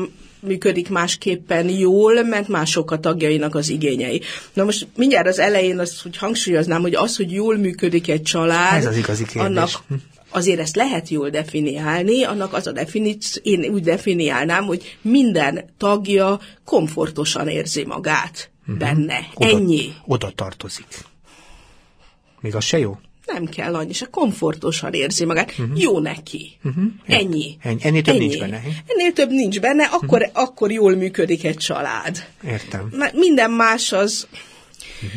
működik 0.43 0.89
másképpen 0.89 1.69
jól, 1.69 2.23
mert 2.23 2.47
mások 2.47 2.91
a 2.91 2.99
tagjainak 2.99 3.55
az 3.55 3.69
igényei. 3.69 4.21
Na 4.53 4.63
most 4.63 4.87
mindjárt 4.95 5.27
az 5.27 5.39
elején 5.39 5.79
azt, 5.79 6.01
hogy 6.01 6.17
hangsúlyoznám, 6.17 6.81
hogy 6.81 6.95
az, 6.95 7.15
hogy 7.15 7.31
jól 7.31 7.57
működik 7.57 8.09
egy 8.09 8.21
család, 8.21 8.77
Ez 8.77 8.85
az 8.85 8.97
igazi 8.97 9.25
kérdés. 9.25 9.43
annak 9.43 9.69
hm. 9.87 9.93
Azért 10.33 10.59
ezt 10.59 10.75
lehet 10.75 11.09
jól 11.09 11.29
definiálni, 11.29 12.23
annak 12.23 12.53
az 12.53 12.67
a 12.67 12.71
definíció, 12.71 13.41
én 13.45 13.65
úgy 13.73 13.83
definiálnám, 13.83 14.65
hogy 14.65 14.97
minden 15.01 15.73
tagja 15.77 16.39
komfortosan 16.65 17.47
érzi 17.47 17.85
magát 17.85 18.49
uh-huh. 18.61 18.77
benne. 18.77 19.27
Oda, 19.33 19.49
Ennyi. 19.49 19.93
Oda 20.05 20.31
tartozik. 20.35 20.87
Még 22.41 22.55
az 22.55 22.63
se 22.63 22.77
jó? 22.77 22.97
nem 23.25 23.45
kell 23.45 23.75
annyi, 23.75 23.93
se 23.93 24.05
komfortosan 24.05 24.93
érzi 24.93 25.25
magát, 25.25 25.51
uh-huh. 25.51 25.81
jó 25.81 25.99
neki. 25.99 26.57
Uh-huh. 26.63 26.83
Ennyi. 27.05 27.57
Ennyi. 27.61 27.79
Ennél 27.83 28.01
több 28.01 28.15
Ennyi. 28.15 28.25
nincs 28.25 28.39
benne. 28.39 28.61
Ennél 28.87 29.13
több 29.13 29.29
nincs 29.29 29.59
benne, 29.59 29.83
akkor, 29.83 30.21
uh-huh. 30.21 30.43
akkor 30.43 30.71
jól 30.71 30.95
működik 30.95 31.43
egy 31.43 31.57
család. 31.57 32.25
Értem. 32.47 32.89
Mert 32.91 33.13
minden 33.13 33.51
más 33.51 33.91
az. 33.91 34.27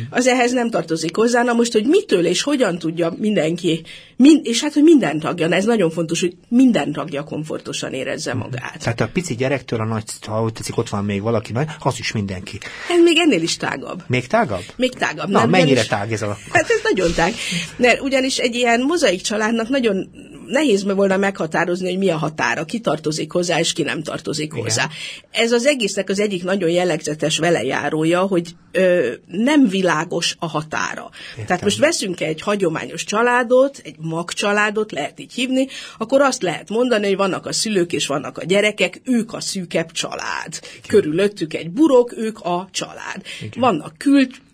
Az 0.09 0.27
ehhez 0.27 0.51
nem 0.51 0.69
tartozik 0.69 1.15
hozzá. 1.15 1.43
Na 1.43 1.53
most, 1.53 1.71
hogy 1.71 1.85
mitől 1.85 2.25
és 2.25 2.41
hogyan 2.41 2.79
tudja 2.79 3.13
mindenki, 3.17 3.83
mind, 4.15 4.45
és 4.45 4.61
hát, 4.61 4.73
hogy 4.73 4.83
minden 4.83 5.19
tagja, 5.19 5.49
ez 5.49 5.65
nagyon 5.65 5.89
fontos, 5.89 6.19
hogy 6.19 6.35
minden 6.47 6.91
tagja 6.91 7.23
komfortosan 7.23 7.93
érezze 7.93 8.33
uh-huh. 8.33 8.51
magát. 8.51 8.79
Tehát 8.79 9.01
a 9.01 9.09
pici 9.13 9.35
gyerektől 9.35 9.79
a 9.79 9.85
nagy, 9.85 10.03
ha 10.27 10.43
úgy 10.43 10.53
tetszik, 10.53 10.77
ott 10.77 10.89
van 10.89 11.05
még 11.05 11.21
valaki 11.21 11.51
nagy, 11.51 11.67
az 11.79 11.99
is 11.99 12.11
mindenki. 12.11 12.57
Ez 12.89 13.03
még 13.03 13.17
ennél 13.17 13.41
is 13.41 13.57
tágabb. 13.57 14.03
Még 14.07 14.27
tágabb? 14.27 14.63
Még 14.75 14.93
tágabb. 14.93 15.29
Na, 15.29 15.39
nem, 15.39 15.49
mennyire 15.49 15.81
is, 15.81 15.87
tág 15.87 16.11
ez 16.11 16.21
a... 16.21 16.37
Hát 16.51 16.69
ez 16.69 16.79
nagyon 16.83 17.13
tág. 17.13 17.33
Mert 17.75 18.01
ugyanis 18.01 18.37
egy 18.37 18.55
ilyen 18.55 18.81
mozaik 18.81 19.21
családnak 19.21 19.69
nagyon 19.69 20.09
nehéz 20.47 20.83
volna 20.83 21.17
meghatározni, 21.17 21.89
hogy 21.89 21.97
mi 21.97 22.09
a 22.09 22.17
határa, 22.17 22.65
ki 22.65 22.79
tartozik 22.79 23.31
hozzá, 23.31 23.59
és 23.59 23.73
ki 23.73 23.83
nem 23.83 24.03
tartozik 24.03 24.51
Igen. 24.51 24.63
hozzá. 24.63 24.89
Ez 25.31 25.51
az 25.51 25.65
egésznek 25.65 26.09
az 26.09 26.19
egyik 26.19 26.43
nagyon 26.43 26.69
jellegzetes 26.69 27.37
velejárója, 27.37 28.21
hogy 28.21 28.55
ö, 28.71 29.11
nem 29.27 29.67
világos 29.67 30.35
a 30.39 30.47
határa. 30.47 31.09
Értem. 31.29 31.45
Tehát 31.45 31.63
most 31.63 31.77
veszünk 31.77 32.21
egy 32.21 32.41
hagyományos 32.41 33.03
családot, 33.03 33.81
egy 33.83 33.95
mag 33.97 34.31
családot, 34.31 34.91
lehet 34.91 35.19
így 35.19 35.33
hívni, 35.33 35.67
akkor 35.97 36.21
azt 36.21 36.41
lehet 36.41 36.69
mondani, 36.69 37.07
hogy 37.07 37.17
vannak 37.17 37.45
a 37.45 37.53
szülők 37.53 37.93
és 37.93 38.07
vannak 38.07 38.37
a 38.37 38.45
gyerekek, 38.45 39.01
ők 39.03 39.33
a 39.33 39.39
szűkebb 39.39 39.91
család. 39.91 40.47
Igen. 40.47 40.81
Körülöttük 40.87 41.53
egy 41.53 41.69
burok, 41.69 42.17
ők 42.17 42.39
a 42.39 42.67
család. 42.71 43.21
Igen. 43.41 43.59
Vannak 43.59 43.97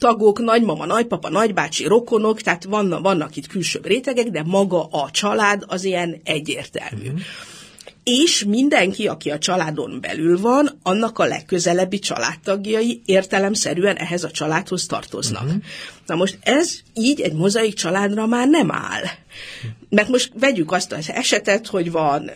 kültagok, 0.04 0.40
nagymama, 0.40 0.86
nagypapa, 0.86 1.30
nagybácsi, 1.30 1.86
rokonok, 1.86 2.42
tehát 2.42 2.64
vannak, 2.64 3.02
vannak 3.02 3.36
itt 3.36 3.48
külsőbb 3.48 3.86
rétegek, 3.86 4.28
de 4.28 4.44
maga 4.46 4.84
a 4.84 5.12
család 5.12 5.64
az 5.68 5.84
ilyen 5.84 6.22
egyértelmű. 6.24 7.12
Mm. 7.12 7.16
És 8.04 8.44
mindenki, 8.44 9.08
aki 9.08 9.32
a 9.32 9.38
családon 9.38 9.98
belül 10.02 10.40
van, 10.40 10.80
annak 10.82 11.20
a 11.20 11.26
legközelebbi 11.26 12.00
családtagjai 12.00 13.02
értelemszerűen 13.06 13.96
ehhez 13.96 14.24
a 14.24 14.32
családhoz 14.32 14.86
tartoznak. 14.86 15.46
Mm. 15.46 15.58
Na 16.06 16.16
most 16.16 16.38
ez 16.42 16.80
így 16.94 17.22
egy 17.22 17.34
mozaik 17.34 17.74
családra 17.74 18.26
már 18.26 18.48
nem 18.48 18.72
áll. 18.72 19.04
Mert 19.90 20.10
most 20.10 20.32
vegyük 20.40 20.72
azt 20.72 20.92
az 20.92 21.12
esetet, 21.12 21.68
hogy 21.68 21.92
van 21.92 22.32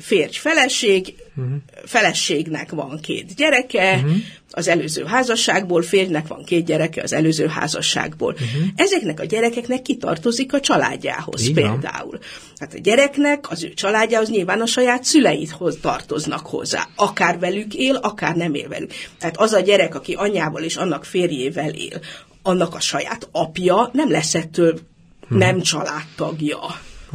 férj 0.00 0.36
feleség, 0.36 1.14
uh-huh. 1.36 1.54
feleségnek 1.84 2.70
van 2.70 3.00
két 3.00 3.34
gyereke, 3.34 3.94
uh-huh. 3.94 4.16
az 4.50 4.68
előző 4.68 5.04
házasságból, 5.04 5.82
férjnek 5.82 6.26
van 6.26 6.44
két 6.44 6.64
gyereke 6.64 7.02
az 7.02 7.12
előző 7.12 7.46
házasságból. 7.46 8.32
Uh-huh. 8.32 8.68
Ezeknek 8.76 9.20
a 9.20 9.24
gyerekeknek 9.24 9.82
kitartozik 9.82 10.52
a 10.52 10.60
családjához 10.60 11.46
Igen. 11.46 11.54
például. 11.54 12.18
Hát 12.58 12.74
a 12.74 12.78
gyereknek, 12.78 13.50
az 13.50 13.64
ő 13.64 13.74
családjához 13.74 14.28
nyilván 14.28 14.60
a 14.60 14.66
saját 14.66 15.04
szüleithoz 15.04 15.78
tartoznak 15.80 16.46
hozzá. 16.46 16.88
Akár 16.96 17.38
velük 17.38 17.74
él, 17.74 17.94
akár 17.94 18.36
nem 18.36 18.54
él 18.54 18.68
velük. 18.68 18.92
Tehát 19.18 19.36
az 19.36 19.52
a 19.52 19.60
gyerek, 19.60 19.94
aki 19.94 20.12
anyával 20.12 20.62
és 20.62 20.76
annak 20.76 21.04
férjével 21.04 21.70
él, 21.70 22.00
annak 22.42 22.74
a 22.74 22.80
saját 22.80 23.28
apja 23.32 23.90
nem 23.92 24.10
lesz 24.10 24.34
ettől 24.34 24.78
uh-huh. 25.22 25.38
nem 25.38 25.60
családtagja. 25.60 26.58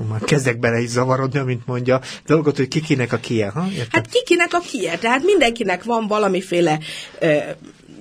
Már 0.09 0.21
kezdek 0.21 0.59
bele 0.59 0.79
is 0.79 0.89
zavarodni, 0.89 1.39
mint 1.39 1.65
mondja, 1.65 2.01
dolgot, 2.25 2.57
hogy 2.57 2.67
kikinek 2.67 3.13
a 3.13 3.17
kie, 3.17 3.49
ha? 3.49 3.67
Hát 3.89 4.07
kikinek 4.09 4.53
a 4.53 4.59
kie, 4.59 4.97
tehát 4.97 5.23
mindenkinek 5.23 5.83
van 5.83 6.07
valamiféle 6.07 6.79
ö, 7.19 7.37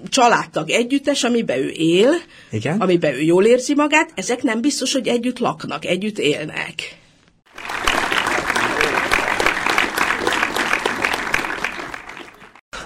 családtag 0.08 0.70
együttes, 0.70 1.25
amiben 1.25 1.58
ő 1.58 1.68
él, 1.75 2.11
Igen? 2.50 2.80
amiben 2.80 3.14
ő 3.14 3.20
jól 3.20 3.44
érzi 3.44 3.75
magát, 3.75 4.12
ezek 4.14 4.42
nem 4.42 4.61
biztos, 4.61 4.92
hogy 4.92 5.08
együtt 5.08 5.38
laknak, 5.38 5.84
együtt 5.84 6.18
élnek. 6.18 7.00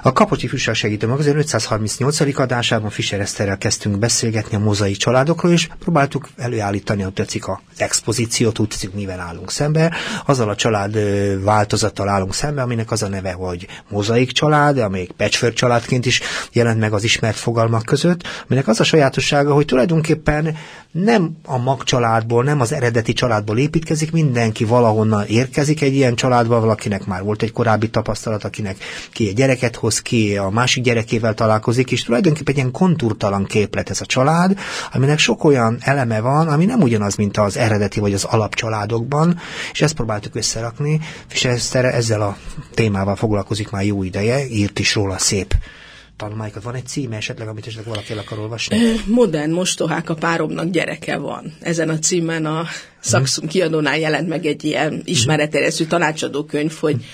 A 0.06 0.12
Kapocsi 0.12 0.46
Füssel 0.46 0.74
segítő 0.74 1.06
magazin 1.06 1.36
538. 1.36 2.38
adásában 2.40 2.90
Fischer 2.90 3.20
Eszterrel 3.20 3.58
kezdtünk 3.58 3.98
beszélgetni 3.98 4.56
a 4.56 4.60
mozai 4.60 4.92
családokról, 4.92 5.52
és 5.52 5.68
próbáltuk 5.78 6.28
előállítani, 6.36 7.02
hogy 7.02 7.12
tetszik 7.12 7.48
az 7.48 7.56
expozíciót, 7.76 8.58
úgy 8.58 8.68
tetszik, 8.68 8.94
mivel 8.94 9.20
állunk 9.20 9.50
szembe. 9.50 9.92
Azzal 10.26 10.48
a 10.48 10.54
család 10.54 10.98
változattal 11.44 12.08
állunk 12.08 12.34
szembe, 12.34 12.62
aminek 12.62 12.90
az 12.90 13.02
a 13.02 13.08
neve, 13.08 13.32
hogy 13.32 13.66
mozaik 13.88 14.30
család, 14.32 14.78
amelyik 14.78 15.10
patchwork 15.10 15.54
családként 15.54 16.06
is 16.06 16.20
jelent 16.52 16.80
meg 16.80 16.92
az 16.92 17.04
ismert 17.04 17.36
fogalmak 17.36 17.82
között, 17.84 18.22
aminek 18.48 18.68
az 18.68 18.80
a 18.80 18.84
sajátossága, 18.84 19.54
hogy 19.54 19.64
tulajdonképpen 19.64 20.56
nem 21.04 21.36
a 21.44 21.58
mag 21.58 21.84
családból, 21.84 22.44
nem 22.44 22.60
az 22.60 22.72
eredeti 22.72 23.12
családból 23.12 23.58
építkezik, 23.58 24.12
mindenki 24.12 24.64
valahonnan 24.64 25.26
érkezik 25.26 25.82
egy 25.82 25.94
ilyen 25.94 26.14
családba, 26.14 26.60
valakinek 26.60 27.06
már 27.06 27.22
volt 27.22 27.42
egy 27.42 27.52
korábbi 27.52 27.90
tapasztalat, 27.90 28.44
akinek 28.44 28.76
ki 29.12 29.28
egy 29.28 29.34
gyereket 29.34 29.76
hoz 29.76 30.02
ki, 30.02 30.36
a 30.36 30.50
másik 30.50 30.82
gyerekével 30.82 31.34
találkozik, 31.34 31.92
és 31.92 32.02
tulajdonképpen 32.02 32.54
egy 32.54 32.60
ilyen 32.60 32.72
kontúrtalan 32.72 33.44
képlet 33.44 33.90
ez 33.90 34.00
a 34.00 34.06
család, 34.06 34.58
aminek 34.92 35.18
sok 35.18 35.44
olyan 35.44 35.78
eleme 35.80 36.20
van, 36.20 36.48
ami 36.48 36.64
nem 36.64 36.80
ugyanaz, 36.80 37.14
mint 37.14 37.36
az 37.36 37.56
eredeti 37.56 38.00
vagy 38.00 38.14
az 38.14 38.24
alapcsaládokban, 38.24 39.38
és 39.72 39.82
ezt 39.82 39.94
próbáltuk 39.94 40.34
összerakni, 40.34 41.00
és 41.32 41.44
ezzel 41.44 42.22
a 42.22 42.36
témával 42.74 43.16
foglalkozik 43.16 43.70
már 43.70 43.84
jó 43.84 44.02
ideje, 44.02 44.46
írt 44.48 44.78
is 44.78 44.94
róla 44.94 45.18
szép 45.18 45.54
tanulmányokat. 46.16 46.62
Van 46.62 46.74
egy 46.74 46.86
címe 46.86 47.16
esetleg, 47.16 47.48
amit 47.48 47.66
esetleg 47.66 47.88
valaki 47.88 48.12
el 48.12 48.18
akar 48.18 48.38
olvasni? 48.38 48.78
Modern 49.06 49.50
mostohák 49.50 50.10
a 50.10 50.14
páromnak 50.14 50.70
gyereke 50.70 51.16
van. 51.16 51.52
Ezen 51.60 51.88
a 51.88 51.98
címen 51.98 52.46
a 52.46 52.64
Szakszum 53.00 53.48
kiadónál 53.48 53.98
jelent 53.98 54.28
meg 54.28 54.46
egy 54.46 54.64
ilyen 54.64 55.02
ismeretterjesztő 55.04 55.84
tanácsadókönyv, 55.84 56.72
hogy 56.72 57.04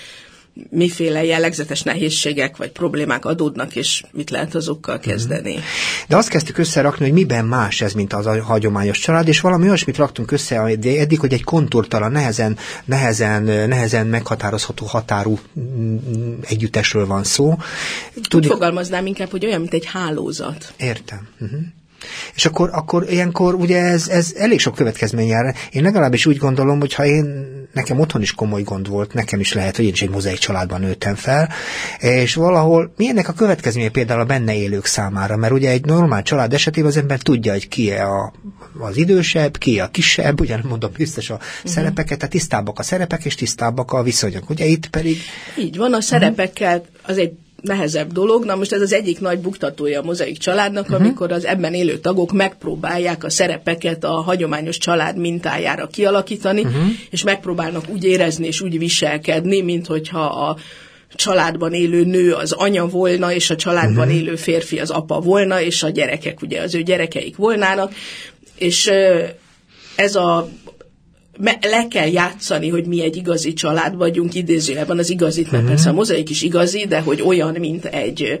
miféle 0.69 1.23
jellegzetes 1.23 1.81
nehézségek 1.81 2.57
vagy 2.57 2.71
problémák 2.71 3.25
adódnak, 3.25 3.75
és 3.75 4.03
mit 4.11 4.29
lehet 4.29 4.55
azokkal 4.55 4.99
kezdeni. 4.99 5.59
De 6.07 6.15
azt 6.15 6.29
kezdtük 6.29 6.57
összerakni, 6.57 7.05
hogy 7.05 7.13
miben 7.13 7.45
más 7.45 7.81
ez, 7.81 7.93
mint 7.93 8.13
az 8.13 8.25
a 8.25 8.43
hagyományos 8.43 8.99
család, 8.99 9.27
és 9.27 9.39
valami 9.39 9.67
olyasmit 9.67 9.97
raktunk 9.97 10.31
össze 10.31 10.55
eddig, 10.81 11.19
hogy 11.19 11.33
egy 11.33 11.43
kontúrtalan, 11.43 12.11
nehezen, 12.11 12.57
nehezen, 12.85 13.43
nehezen 13.43 14.07
meghatározható 14.07 14.85
határú 14.85 15.39
mm, 15.59 15.97
együttesről 16.41 17.05
van 17.07 17.23
szó. 17.23 17.57
Tud... 18.27 18.43
Úgy 18.43 18.51
fogalmaznám 18.51 19.05
inkább, 19.05 19.29
hogy 19.29 19.45
olyan, 19.45 19.59
mint 19.59 19.73
egy 19.73 19.85
hálózat. 19.85 20.73
Értem. 20.77 21.27
Uh-huh. 21.39 21.59
És 22.35 22.45
akkor, 22.45 22.69
akkor 22.73 23.05
ilyenkor 23.09 23.53
ugye 23.53 23.81
ez, 23.81 24.07
ez 24.07 24.33
elég 24.37 24.59
sok 24.59 24.75
következmény 24.75 25.27
jár. 25.27 25.55
Én 25.71 25.83
legalábbis 25.83 26.25
úgy 26.25 26.37
gondolom, 26.37 26.79
hogy 26.79 26.93
ha 26.93 27.05
én, 27.05 27.45
nekem 27.73 27.99
otthon 27.99 28.21
is 28.21 28.31
komoly 28.31 28.61
gond 28.61 28.87
volt, 28.87 29.13
nekem 29.13 29.39
is 29.39 29.53
lehet, 29.53 29.75
hogy 29.75 29.85
én 29.85 29.91
is 29.91 30.01
egy 30.01 30.09
mozaik 30.09 30.37
családban 30.37 30.81
nőttem 30.81 31.15
fel, 31.15 31.49
és 31.99 32.33
valahol 32.33 32.93
milyennek 32.97 33.27
a 33.27 33.33
következménye 33.33 33.89
például 33.89 34.19
a 34.19 34.25
benne 34.25 34.55
élők 34.55 34.85
számára, 34.85 35.37
mert 35.37 35.53
ugye 35.53 35.69
egy 35.69 35.85
normál 35.85 36.23
család 36.23 36.53
esetében 36.53 36.89
az 36.89 36.97
ember 36.97 37.19
tudja, 37.19 37.51
hogy 37.51 37.67
ki 37.67 37.91
a, 37.91 38.33
az 38.79 38.97
idősebb, 38.97 39.57
ki 39.57 39.79
a 39.79 39.87
kisebb, 39.87 40.39
ugye 40.39 40.57
mondom 40.63 40.91
biztos 40.97 41.29
a 41.29 41.33
uh-huh. 41.33 41.71
szerepeket, 41.71 42.17
tehát 42.17 42.33
tisztábbak 42.33 42.79
a 42.79 42.83
szerepek, 42.83 43.25
és 43.25 43.35
tisztábbak 43.35 43.91
a 43.91 44.03
viszonyok. 44.03 44.49
Ugye 44.49 44.65
itt 44.65 44.87
pedig... 44.87 45.17
Így 45.57 45.77
van, 45.77 45.93
a 45.93 46.01
szerepekkel 46.01 46.85
az 47.05 47.17
egy 47.17 47.33
nehezebb 47.63 48.11
dolog. 48.11 48.45
Na 48.45 48.55
most 48.55 48.73
ez 48.73 48.81
az 48.81 48.93
egyik 48.93 49.19
nagy 49.19 49.39
buktatója 49.39 49.99
a 49.99 50.03
mozaik 50.03 50.37
családnak, 50.37 50.83
uh-huh. 50.83 50.99
amikor 50.99 51.31
az 51.31 51.45
ebben 51.45 51.73
élő 51.73 51.97
tagok 51.97 52.31
megpróbálják 52.31 53.23
a 53.23 53.29
szerepeket 53.29 54.03
a 54.03 54.11
hagyományos 54.11 54.77
család 54.77 55.17
mintájára 55.17 55.87
kialakítani, 55.87 56.61
uh-huh. 56.61 56.85
és 57.09 57.23
megpróbálnak 57.23 57.83
úgy 57.89 58.03
érezni 58.03 58.47
és 58.47 58.61
úgy 58.61 58.77
viselkedni, 58.77 59.61
mint 59.61 59.87
hogyha 59.87 60.23
a 60.25 60.57
családban 61.15 61.73
élő 61.73 62.05
nő 62.05 62.33
az 62.33 62.51
anya 62.51 62.87
volna, 62.87 63.33
és 63.33 63.49
a 63.49 63.55
családban 63.55 64.07
uh-huh. 64.07 64.15
élő 64.15 64.35
férfi 64.35 64.79
az 64.79 64.89
apa 64.89 65.19
volna, 65.19 65.61
és 65.61 65.83
a 65.83 65.89
gyerekek 65.89 66.41
ugye 66.41 66.61
az 66.61 66.75
ő 66.75 66.81
gyerekeik 66.81 67.35
volnának. 67.35 67.93
És 68.57 68.91
ez 69.95 70.15
a 70.15 70.49
le 71.61 71.87
kell 71.89 72.07
játszani, 72.07 72.69
hogy 72.69 72.85
mi 72.85 73.03
egy 73.03 73.15
igazi 73.15 73.53
család 73.53 73.95
vagyunk, 73.95 74.33
idézőjelben 74.33 74.97
az 74.97 75.09
igazit, 75.09 75.43
mert 75.43 75.63
uh-huh. 75.63 75.69
persze 75.69 75.89
a 75.89 75.93
mozaik 75.93 76.29
is 76.29 76.41
igazi, 76.41 76.85
de 76.87 76.99
hogy 76.99 77.21
olyan, 77.21 77.55
mint 77.59 77.85
egy 77.85 78.39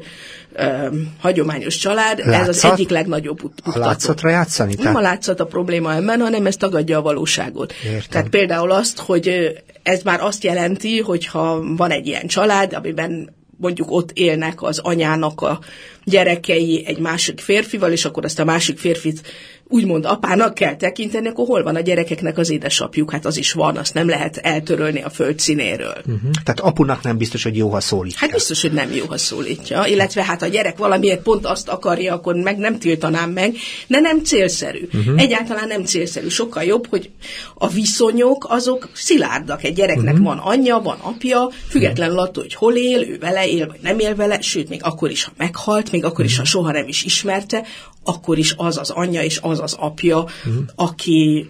ö, 0.53 0.87
hagyományos 1.19 1.77
család, 1.77 2.17
Látszat? 2.17 2.41
ez 2.41 2.47
az 2.47 2.71
egyik 2.71 2.89
legnagyobb 2.89 3.41
mutató. 3.41 3.71
A 3.71 3.77
látszatra 3.77 4.29
játszani? 4.29 4.75
Nem 4.77 4.95
a 4.95 5.01
látszat 5.01 5.39
a 5.39 5.45
probléma 5.45 5.95
ebben, 5.95 6.19
hanem 6.19 6.45
ez 6.45 6.55
tagadja 6.55 6.97
a 6.97 7.01
valóságot. 7.01 7.73
Értem. 7.85 8.01
Tehát 8.09 8.29
például 8.29 8.71
azt, 8.71 8.99
hogy 8.99 9.53
ez 9.83 10.01
már 10.01 10.21
azt 10.21 10.43
jelenti, 10.43 10.99
hogyha 10.99 11.63
van 11.75 11.91
egy 11.91 12.07
ilyen 12.07 12.27
család, 12.27 12.73
amiben 12.73 13.33
mondjuk 13.57 13.91
ott 13.91 14.11
élnek 14.11 14.61
az 14.61 14.79
anyának 14.79 15.41
a 15.41 15.59
gyerekei 16.05 16.83
egy 16.85 16.99
másik 16.99 17.39
férfival, 17.39 17.91
és 17.91 18.05
akkor 18.05 18.25
azt 18.25 18.39
a 18.39 18.45
másik 18.45 18.77
férfit 18.77 19.21
úgymond 19.67 20.05
apának 20.05 20.53
kell 20.53 20.75
tekinteni, 20.75 21.27
akkor 21.27 21.45
hol 21.45 21.63
van 21.63 21.75
a 21.75 21.79
gyerekeknek 21.79 22.37
az 22.37 22.49
édesapjuk? 22.49 23.11
Hát 23.11 23.25
az 23.25 23.37
is 23.37 23.51
van, 23.51 23.77
azt 23.77 23.93
nem 23.93 24.07
lehet 24.07 24.37
eltörölni 24.37 25.01
a 25.01 25.09
föld 25.09 25.39
színéről. 25.39 25.95
Uh-huh. 25.97 26.31
Tehát 26.43 26.59
apunak 26.59 27.03
nem 27.03 27.17
biztos, 27.17 27.43
hogy 27.43 27.57
jó, 27.57 27.69
ha 27.69 27.79
szólítja. 27.79 28.17
Hát 28.19 28.31
biztos, 28.31 28.61
hogy 28.61 28.71
nem 28.71 28.93
jó, 28.93 29.05
ha 29.05 29.17
szólítja. 29.17 29.85
Illetve 29.85 30.23
hát 30.23 30.41
a 30.41 30.47
gyerek 30.47 30.77
valamiért 30.77 31.21
pont 31.21 31.45
azt 31.45 31.69
akarja, 31.69 32.13
akkor 32.13 32.35
meg 32.35 32.57
nem 32.57 32.79
tiltanám 32.79 33.29
meg, 33.29 33.55
de 33.87 33.99
nem 33.99 34.23
célszerű. 34.23 34.87
Uh-huh. 34.93 35.21
Egyáltalán 35.21 35.67
nem 35.67 35.83
célszerű. 35.83 36.27
Sokkal 36.27 36.63
jobb, 36.63 36.87
hogy 36.89 37.09
a 37.55 37.67
viszonyok 37.67 38.45
azok 38.49 38.89
szilárdak. 38.93 39.63
Egy 39.63 39.73
gyereknek 39.73 40.13
uh-huh. 40.13 40.27
van 40.27 40.37
anyja, 40.37 40.79
van 40.79 40.97
apja, 41.01 41.49
függetlenül 41.67 42.19
attól, 42.19 42.43
hogy 42.43 42.53
hol 42.53 42.75
él, 42.75 43.01
ő 43.01 43.17
vele 43.19 43.47
él, 43.47 43.67
vagy 43.67 43.79
nem 43.81 43.99
él 43.99 44.15
vele, 44.15 44.41
sőt, 44.41 44.69
még 44.69 44.83
akkor 44.83 45.09
is, 45.09 45.23
ha 45.23 45.31
meghalt, 45.37 45.91
még 45.93 46.05
akkor 46.05 46.25
is, 46.25 46.37
ha 46.37 46.43
soha 46.43 46.71
nem 46.71 46.87
is 46.87 47.03
ismerte, 47.03 47.63
akkor 48.03 48.37
is 48.37 48.53
az 48.57 48.77
az 48.77 48.89
anyja 48.89 49.21
és 49.21 49.39
az 49.41 49.59
az 49.59 49.73
apja, 49.73 50.17
uh-huh. 50.17 50.63
aki 50.75 51.47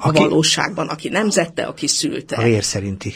aki, 0.00 0.18
a 0.18 0.20
valóságban, 0.20 0.88
aki 0.88 1.08
nemzette, 1.08 1.62
aki 1.62 1.86
szülte. 1.86 2.36
A 2.36 2.42
vér 2.42 2.64
szerinti. 2.64 3.14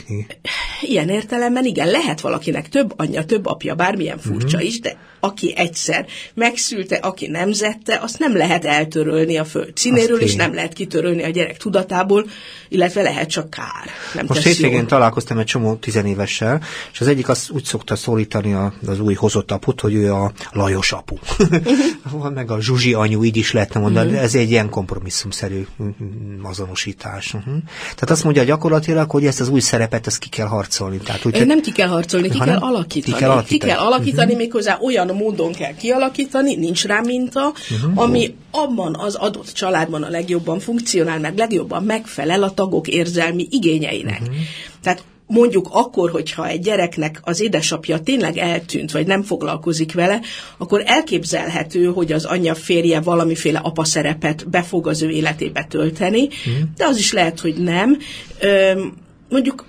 Ilyen 0.80 1.08
értelemben 1.08 1.64
igen, 1.64 1.88
lehet 1.90 2.20
valakinek 2.20 2.68
több 2.68 2.92
anyja, 2.96 3.24
több 3.24 3.46
apja, 3.46 3.74
bármilyen 3.74 4.18
furcsa 4.18 4.56
uh-huh. 4.56 4.64
is, 4.64 4.80
de 4.80 4.96
aki 5.24 5.56
egyszer 5.56 6.06
megszülte, 6.34 6.96
aki 6.96 7.26
nemzette, 7.26 7.98
azt 8.02 8.18
nem 8.18 8.36
lehet 8.36 8.64
eltörölni 8.64 9.36
a 9.36 9.44
föld 9.44 9.76
színéről, 9.76 10.20
és 10.20 10.34
nem 10.34 10.54
lehet 10.54 10.72
kitörölni 10.72 11.22
a 11.22 11.28
gyerek 11.28 11.56
tudatából, 11.56 12.26
illetve 12.68 13.02
lehet 13.02 13.28
csak 13.28 13.50
kár. 13.50 13.90
Nem 14.14 14.24
Most 14.28 14.42
hétvégén 14.42 14.86
találkoztam 14.86 15.38
egy 15.38 15.44
csomó 15.44 15.74
tizenévessel, 15.74 16.62
és 16.92 17.00
az 17.00 17.06
egyik 17.06 17.28
azt 17.28 17.50
úgy 17.50 17.64
szokta 17.64 17.96
szólítani 17.96 18.56
az 18.86 19.00
új 19.00 19.14
hozott 19.14 19.50
aput, 19.50 19.80
hogy 19.80 19.94
ő 19.94 20.12
a 20.12 20.32
Lajos 20.52 20.92
apu. 20.92 21.16
Van 22.10 22.32
meg 22.42 22.50
a 22.50 22.60
Zsuzsi 22.60 22.94
anyu, 22.94 23.24
így 23.24 23.36
is 23.36 23.52
lehetne 23.52 23.80
mondani, 23.80 24.08
uh-huh. 24.08 24.22
ez 24.22 24.34
egy 24.34 24.50
ilyen 24.50 24.68
kompromisszumszerű 24.68 25.66
azonosítás. 26.72 27.34
Uh-huh. 27.34 27.54
Tehát 27.82 28.10
azt 28.10 28.24
mondja 28.24 28.42
gyakorlatilag, 28.42 29.10
hogy 29.10 29.26
ezt 29.26 29.40
az 29.40 29.48
új 29.48 29.60
szerepet 29.60 30.06
ezt 30.06 30.18
ki 30.18 30.28
kell 30.28 30.46
harcolni. 30.46 30.96
Tehát, 30.96 31.24
úgy, 31.24 31.46
nem 31.46 31.60
ki 31.60 31.72
kell 31.72 31.88
harcolni, 31.88 32.28
ki 32.28 32.38
kell 32.38 32.56
alakítani. 32.56 33.12
Ki 33.14 33.20
kell 33.20 33.30
alakítani, 33.30 33.58
ki 33.60 33.66
kell 33.66 33.78
alakítani 33.78 34.22
uh-huh. 34.22 34.38
méghozzá 34.38 34.78
olyan 34.80 35.06
módon 35.06 35.52
kell 35.52 35.74
kialakítani, 35.74 36.54
nincs 36.54 36.84
rá 36.84 37.00
minta, 37.00 37.52
uh-huh. 37.70 38.02
ami 38.02 38.34
abban 38.50 38.96
az 38.98 39.14
adott 39.14 39.52
családban 39.52 40.02
a 40.02 40.08
legjobban 40.08 40.58
funkcionál, 40.58 41.18
meg 41.18 41.36
legjobban 41.36 41.82
megfelel 41.82 42.42
a 42.42 42.50
tagok 42.50 42.88
érzelmi 42.88 43.46
igényeinek. 43.50 44.20
Uh-huh. 44.20 44.36
Tehát 44.82 45.04
mondjuk 45.32 45.68
akkor, 45.70 46.10
hogyha 46.10 46.48
egy 46.48 46.60
gyereknek 46.60 47.20
az 47.24 47.40
édesapja 47.40 48.00
tényleg 48.00 48.36
eltűnt, 48.36 48.92
vagy 48.92 49.06
nem 49.06 49.22
foglalkozik 49.22 49.92
vele, 49.92 50.20
akkor 50.56 50.82
elképzelhető, 50.86 51.84
hogy 51.84 52.12
az 52.12 52.24
anyja 52.24 52.54
férje 52.54 53.00
valamiféle 53.00 53.58
apa 53.58 53.84
szerepet 53.84 54.50
be 54.50 54.62
fog 54.62 54.86
az 54.86 55.02
ő 55.02 55.10
életébe 55.10 55.64
tölteni, 55.64 56.22
mm. 56.22 56.62
de 56.76 56.84
az 56.84 56.98
is 56.98 57.12
lehet, 57.12 57.40
hogy 57.40 57.54
nem. 57.54 57.98
mondjuk 59.28 59.64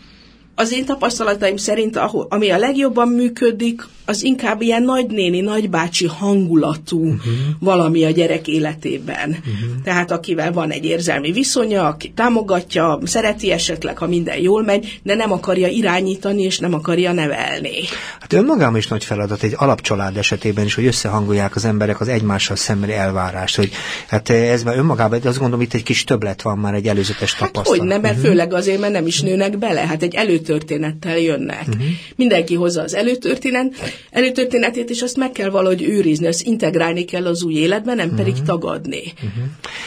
az 0.56 0.72
én 0.74 0.86
tapasztalataim 0.86 1.58
szerint, 1.58 1.98
ahol, 1.98 2.28
ami 2.30 2.50
a 2.50 2.58
legjobban 2.58 3.08
működik, 3.08 3.88
az 4.06 4.24
inkább 4.24 4.62
ilyen 4.62 4.84
nagynéni, 4.84 5.40
nagybácsi 5.40 6.06
hangulatú 6.06 7.00
uh-huh. 7.00 7.34
valami 7.60 8.04
a 8.04 8.10
gyerek 8.10 8.48
életében. 8.48 9.30
Uh-huh. 9.30 9.82
Tehát 9.84 10.12
akivel 10.12 10.52
van 10.52 10.72
egy 10.72 10.86
érzelmi 10.86 11.32
viszonya, 11.32 11.88
aki 11.88 12.12
támogatja, 12.16 13.00
szereti 13.04 13.52
esetleg, 13.52 13.98
ha 13.98 14.08
minden 14.08 14.38
jól 14.38 14.64
megy, 14.64 15.00
de 15.04 15.16
nem 15.16 15.32
akarja 15.32 15.68
irányítani, 15.68 16.42
és 16.42 16.60
nem 16.60 16.74
akarja 16.74 17.12
nevelni. 17.12 17.76
Hát 18.20 18.34
önmagában 18.34 18.78
is 18.78 18.88
nagy 18.88 19.04
feladat 19.04 19.44
egy 19.44 19.54
alapcsalád 19.58 20.18
esetében 20.18 20.66
is, 20.66 20.76
hogy 20.76 20.86
összehangolják 20.86 21.56
az 21.56 21.66
emberek 21.66 22.00
az 22.00 22.08
egymással 22.08 22.56
szembeni 22.56 22.94
elvárást, 22.94 23.56
hogy 23.56 23.72
hát 24.08 24.30
ez 24.30 24.64
már 24.64 24.78
önmagában, 24.78 25.20
azt 25.24 25.38
gondolom, 25.38 25.62
itt 25.62 25.74
egy 25.74 25.84
kis 25.84 26.04
többlet 26.04 26.42
van 26.42 26.58
már 26.58 26.74
egy 26.74 26.88
előzetes 26.88 27.34
hát 27.34 27.52
tapasztalat. 27.52 27.80
hogy 27.80 27.88
nem, 27.88 28.02
mert 28.02 28.16
uh-huh. 28.16 28.30
főleg 28.30 28.54
azért, 28.54 28.80
mert 28.80 28.94
nem 28.94 29.08
is 29.08 29.22
nőnek 29.22 29.58
bele, 29.58 29.80
hát 29.88 30.04
egy 30.04 30.16
előtörténettel 30.50 31.18
jönnek. 31.18 31.68
Uh-huh. 31.68 31.84
Mindenki 32.16 32.56
hozza 32.56 32.82
az 32.82 32.94
előtörténet, 32.94 33.74
előtörténetét, 34.12 34.90
és 34.90 35.02
azt 35.02 35.18
meg 35.18 35.32
kell 35.32 35.50
valahogy 35.50 35.82
őrizni, 35.82 36.28
azt 36.28 36.42
integrálni 36.42 37.06
kell 37.06 37.26
az 37.26 37.44
új 37.44 37.54
életben, 37.54 37.96
nem 37.96 38.16
pedig 38.16 38.32
uh-huh. 38.32 38.48
tagadni. 38.48 39.04
Uh-huh. 39.16 39.44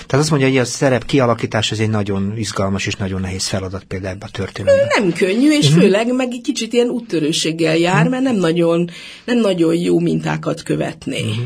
Tehát 0.07 0.25
azt 0.25 0.31
mondja, 0.31 0.49
hogy 0.49 0.59
a 0.59 0.65
szerep 0.65 1.05
kialakítás 1.05 1.73
az 1.73 1.81
egy 1.81 1.91
nagyon 1.91 2.35
izgalmas 2.37 2.87
és 2.87 2.95
nagyon 2.95 3.21
nehéz 3.21 3.47
feladat 3.47 3.85
például 3.85 4.15
ebben 4.15 4.29
a 4.29 4.37
történetben. 4.37 4.87
Nem 4.99 5.13
könnyű, 5.13 5.51
és 5.51 5.67
uh-huh. 5.67 5.83
főleg 5.83 6.15
meg 6.15 6.29
egy 6.33 6.41
kicsit 6.41 6.73
ilyen 6.73 6.89
úttörőséggel 6.89 7.77
jár, 7.77 7.95
uh-huh. 7.95 8.11
mert 8.11 8.23
nem 8.23 8.37
nagyon, 8.37 8.91
nem 9.25 9.39
nagyon 9.39 9.75
jó 9.75 9.99
mintákat 9.99 10.63
követni. 10.63 11.21
Uh-huh. 11.21 11.45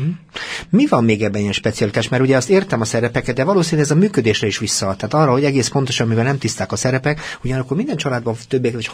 Mi 0.69 0.87
van 0.87 1.03
még 1.03 1.23
ebben 1.23 1.41
ilyen 1.41 1.53
specialitás? 1.53 2.09
Mert 2.09 2.23
ugye 2.23 2.35
azt 2.35 2.49
értem 2.49 2.81
a 2.81 2.85
szerepeket, 2.85 3.35
de 3.35 3.43
valószínűleg 3.43 3.85
ez 3.85 3.95
a 3.95 3.99
működésre 3.99 4.47
is 4.47 4.57
vissza. 4.57 4.95
Tehát 4.97 5.13
arra, 5.13 5.31
hogy 5.31 5.43
egész 5.43 5.67
pontosan, 5.67 6.07
mivel 6.07 6.23
nem 6.23 6.37
tiszták 6.37 6.71
a 6.71 6.75
szerepek, 6.75 7.19
ugyanakkor 7.43 7.77
minden 7.77 7.95
családban 7.95 8.35
többé 8.47 8.69
vagy 8.69 8.87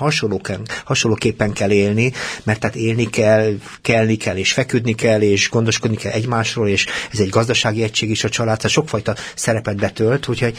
hasonlóképpen 0.86 1.54
kell 1.54 1.72
élni, 1.72 2.12
mert 2.44 2.60
tehát 2.60 2.76
élni 2.76 3.10
kell, 3.10 3.54
kelni 3.82 4.16
kell, 4.16 4.36
és 4.36 4.54
feküdni 4.54 4.96
kell, 4.96 5.22
és 5.22 5.50
gondoskodni 5.50 5.98
kell 5.98 6.12
egymásról, 6.12 6.68
és 6.68 6.86
ez 7.12 7.20
egy 7.20 7.30
gazdasági 7.30 7.84
egység 7.84 8.10
is 8.10 8.24
a 8.24 8.30
család, 8.30 8.58
tehát 8.58 8.72
sokfajta 8.72 9.16
szerepet 9.36 9.76
betölt, 9.76 10.28
úgyhogy 10.28 10.58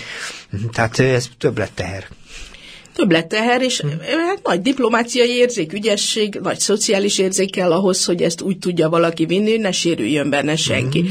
tehát 0.72 0.98
ez 0.98 1.28
több 1.38 1.58
lett 1.58 1.72
teher 1.74 2.06
teher, 3.28 3.62
és 3.62 3.82
hát 4.26 4.40
nagy 4.42 4.60
diplomáciai 4.60 5.30
érzék, 5.30 5.72
ügyesség, 5.72 6.38
nagy 6.42 6.58
szociális 6.58 7.18
érzék 7.18 7.50
kell 7.50 7.72
ahhoz, 7.72 8.04
hogy 8.04 8.22
ezt 8.22 8.40
úgy 8.40 8.58
tudja 8.58 8.88
valaki 8.88 9.24
vinni, 9.24 9.50
hogy 9.50 9.60
ne 9.60 9.72
sérüljön 9.72 10.30
benne 10.30 10.56
senki. 10.56 11.04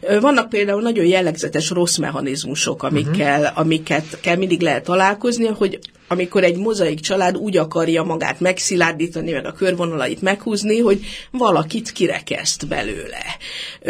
Hmm. 0.00 0.20
Vannak 0.20 0.48
például 0.48 0.82
nagyon 0.82 1.04
jellegzetes 1.04 1.70
rossz 1.70 1.96
mechanizmusok, 1.96 2.82
amikkel, 2.82 3.38
hmm. 3.38 3.52
amiket 3.54 4.18
kell 4.20 4.36
mindig 4.36 4.60
lehet 4.60 4.84
találkozni, 4.84 5.46
hogy 5.46 5.78
amikor 6.08 6.44
egy 6.44 6.56
mozaik 6.56 7.00
család 7.00 7.36
úgy 7.36 7.56
akarja 7.56 8.02
magát 8.02 8.40
megszilárdítani, 8.40 9.32
meg 9.32 9.46
a 9.46 9.52
körvonalait 9.52 10.22
meghúzni, 10.22 10.78
hogy 10.78 11.00
valakit 11.30 11.92
kirekeszt 11.92 12.68
belőle. 12.68 13.24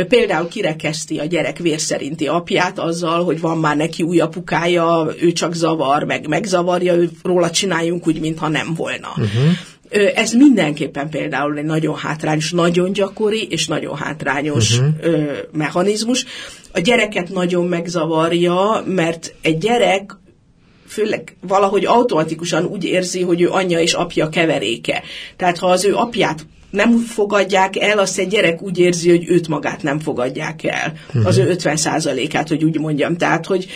Például 0.08 0.48
kirekeszti 0.48 1.18
a 1.18 1.24
gyerek 1.24 1.58
vérszerinti 1.58 2.26
apját 2.26 2.78
azzal, 2.78 3.24
hogy 3.24 3.40
van 3.40 3.58
már 3.58 3.76
neki 3.76 4.02
új 4.02 4.20
apukája, 4.20 5.08
ő 5.20 5.32
csak 5.32 5.54
zavar, 5.54 6.04
meg 6.04 6.26
megzavarja, 6.28 6.94
ő, 6.94 7.10
róla 7.22 7.50
csináljunk 7.50 8.06
úgy, 8.06 8.20
mintha 8.20 8.48
nem 8.48 8.74
volna. 8.74 9.08
Uh-huh. 9.08 9.52
Ez 10.14 10.32
mindenképpen 10.32 11.10
például 11.10 11.58
egy 11.58 11.64
nagyon 11.64 11.96
hátrányos, 11.96 12.50
nagyon 12.50 12.92
gyakori 12.92 13.46
és 13.50 13.66
nagyon 13.66 13.96
hátrányos 13.96 14.78
uh-huh. 14.78 15.28
mechanizmus. 15.52 16.24
A 16.72 16.80
gyereket 16.80 17.28
nagyon 17.28 17.66
megzavarja, 17.66 18.82
mert 18.86 19.34
egy 19.42 19.58
gyerek 19.58 20.16
főleg 20.88 21.36
valahogy 21.40 21.84
automatikusan 21.84 22.64
úgy 22.64 22.84
érzi, 22.84 23.22
hogy 23.22 23.40
ő 23.40 23.50
anyja 23.50 23.80
és 23.80 23.92
apja 23.92 24.28
keveréke. 24.28 25.02
Tehát 25.36 25.58
ha 25.58 25.66
az 25.66 25.84
ő 25.84 25.94
apját 25.94 26.46
nem 26.70 26.98
fogadják 26.98 27.76
el, 27.76 27.98
azt 27.98 28.18
egy 28.18 28.28
gyerek 28.28 28.62
úgy 28.62 28.78
érzi, 28.78 29.10
hogy 29.10 29.28
őt 29.28 29.48
magát 29.48 29.82
nem 29.82 29.98
fogadják 29.98 30.64
el. 30.64 30.92
Az 31.24 31.38
ő 31.38 31.56
50% 31.58 32.30
át 32.32 32.48
hogy 32.48 32.64
úgy 32.64 32.78
mondjam. 32.78 33.16
Tehát, 33.16 33.46
hogy 33.46 33.66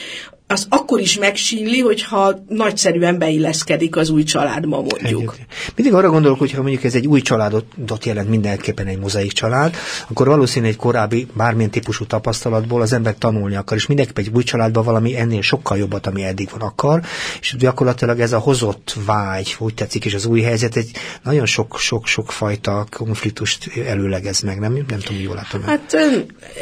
az 0.53 0.67
akkor 0.69 1.01
is 1.01 1.19
megsínli, 1.19 1.81
hogyha 1.81 2.45
nagyszerűen 2.49 3.19
beilleszkedik 3.19 3.97
az 3.97 4.11
új 4.11 4.23
családba, 4.23 4.85
mondjuk. 5.01 5.37
Mindig 5.77 5.95
arra 5.95 6.11
gondolok, 6.11 6.39
hogy 6.39 6.53
ha 6.53 6.61
mondjuk 6.61 6.85
ez 6.85 6.95
egy 6.95 7.07
új 7.07 7.21
családot 7.21 8.05
jelent 8.05 8.29
mindenképpen 8.29 8.87
egy 8.87 8.99
mozaik 8.99 9.33
család, 9.33 9.75
akkor 10.09 10.27
valószínűleg 10.27 10.73
egy 10.75 10.79
korábbi 10.79 11.27
bármilyen 11.37 11.71
típusú 11.71 12.07
tapasztalatból 12.07 12.81
az 12.81 12.93
ember 12.93 13.15
tanulni 13.19 13.57
akar, 13.57 13.77
és 13.77 13.87
mindenképpen 13.87 14.25
egy 14.25 14.31
új 14.35 14.43
családban 14.43 14.85
valami 14.85 15.17
ennél 15.17 15.43
sokkal 15.43 15.79
jobbat, 15.79 16.07
ami 16.07 16.23
eddig 16.23 16.49
van 16.51 16.61
akar, 16.61 17.01
és 17.41 17.57
gyakorlatilag 17.59 18.21
ez 18.21 18.33
a 18.33 18.39
hozott 18.39 18.97
vágy, 19.07 19.57
úgy 19.59 19.75
tetszik, 19.75 20.05
és 20.05 20.15
az 20.15 20.27
új 20.27 20.41
helyzet 20.41 20.77
egy 20.77 20.91
nagyon 21.23 21.47
sok-sok-sok 21.47 22.33
fajta 22.33 22.87
konfliktust 22.91 23.71
előlegez 23.87 24.41
meg, 24.41 24.59
nem? 24.59 24.73
Nem 24.89 24.99
tudom, 24.99 25.23
jól 25.23 25.35
látom. 25.35 25.63
Hát 25.63 25.97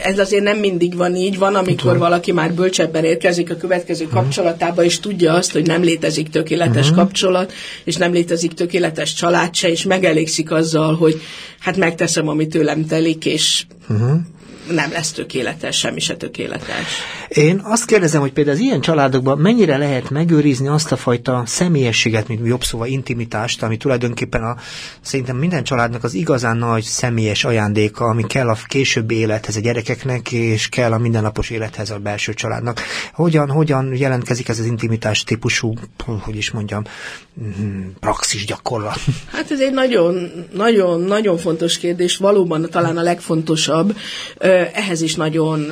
ez 0.03 0.19
azért 0.19 0.43
nem 0.43 0.59
mindig 0.59 0.97
van 0.97 1.17
így, 1.17 1.39
van, 1.39 1.55
amikor 1.55 1.99
valaki 1.99 2.33
már 2.33 2.53
bölcsebben 2.53 3.05
érkezik 3.05 3.51
a 3.51 3.57
követ 3.57 3.80
következő 3.81 4.09
kapcsolatába, 4.09 4.85
és 4.85 5.01
tudja 5.01 5.33
azt, 5.33 5.53
hogy 5.53 5.67
nem 5.67 5.83
létezik 5.83 6.29
tökéletes 6.29 6.91
uh-huh. 6.91 7.05
kapcsolat, 7.05 7.53
és 7.85 7.97
nem 7.97 8.13
létezik 8.13 8.53
tökéletes 8.53 9.15
család 9.15 9.55
se, 9.55 9.69
és 9.69 9.85
megelégszik 9.85 10.51
azzal, 10.51 10.95
hogy 10.95 11.21
hát 11.59 11.77
megteszem, 11.77 12.29
amit 12.29 12.51
tőlem 12.51 12.87
telik, 12.87 13.25
és 13.25 13.65
uh-huh 13.89 14.21
nem 14.71 14.91
lesz 14.91 15.13
tökéletes, 15.13 15.79
semmi 15.79 16.01
se 16.01 16.17
tökéletes. 16.17 16.87
Én 17.29 17.61
azt 17.65 17.85
kérdezem, 17.85 18.21
hogy 18.21 18.33
például 18.33 18.57
az 18.57 18.63
ilyen 18.63 18.81
családokban 18.81 19.39
mennyire 19.39 19.77
lehet 19.77 20.11
megőrizni 20.11 20.69
azt 20.69 20.93
a 20.93 20.97
fajta 20.97 21.43
személyességet, 21.47 22.29
mint 22.29 22.47
jobb 22.47 22.65
szóval 22.65 22.87
intimitást, 22.87 23.63
ami 23.63 23.77
tulajdonképpen 23.77 24.43
a, 24.43 24.57
szerintem 25.01 25.37
minden 25.37 25.65
családnak 25.65 26.05
az 26.05 26.15
igazán 26.15 26.57
nagy 26.57 26.83
személyes 26.83 27.45
ajándéka, 27.45 28.05
ami 28.05 28.27
kell 28.27 28.49
a 28.49 28.59
későbbi 28.67 29.15
élethez 29.15 29.57
a 29.57 29.61
gyerekeknek, 29.61 30.33
és 30.33 30.69
kell 30.69 30.93
a 30.93 30.99
mindennapos 30.99 31.51
élethez 31.51 31.91
a 31.91 31.99
belső 31.99 32.35
családnak. 32.35 32.81
Hogyan, 33.13 33.51
hogyan 33.51 33.95
jelentkezik 33.95 34.49
ez 34.49 34.59
az 34.59 34.67
intimitás 34.67 35.25
típusú, 35.25 35.75
hogy 36.05 36.37
is 36.37 36.51
mondjam, 36.51 36.83
praxis 38.01 38.47
gyakorlat? 38.47 38.99
Hát 39.33 39.51
ez 39.51 39.61
egy 39.61 39.73
nagyon, 39.73 40.31
nagyon, 40.53 41.01
nagyon 41.01 41.39
fontos 41.39 41.79
kérdés, 41.79 42.17
valóban 42.17 42.67
talán 42.71 42.97
a 42.97 43.03
legfontosabb 43.03 43.97
ehhez 44.73 45.01
is 45.01 45.15
nagyon 45.15 45.67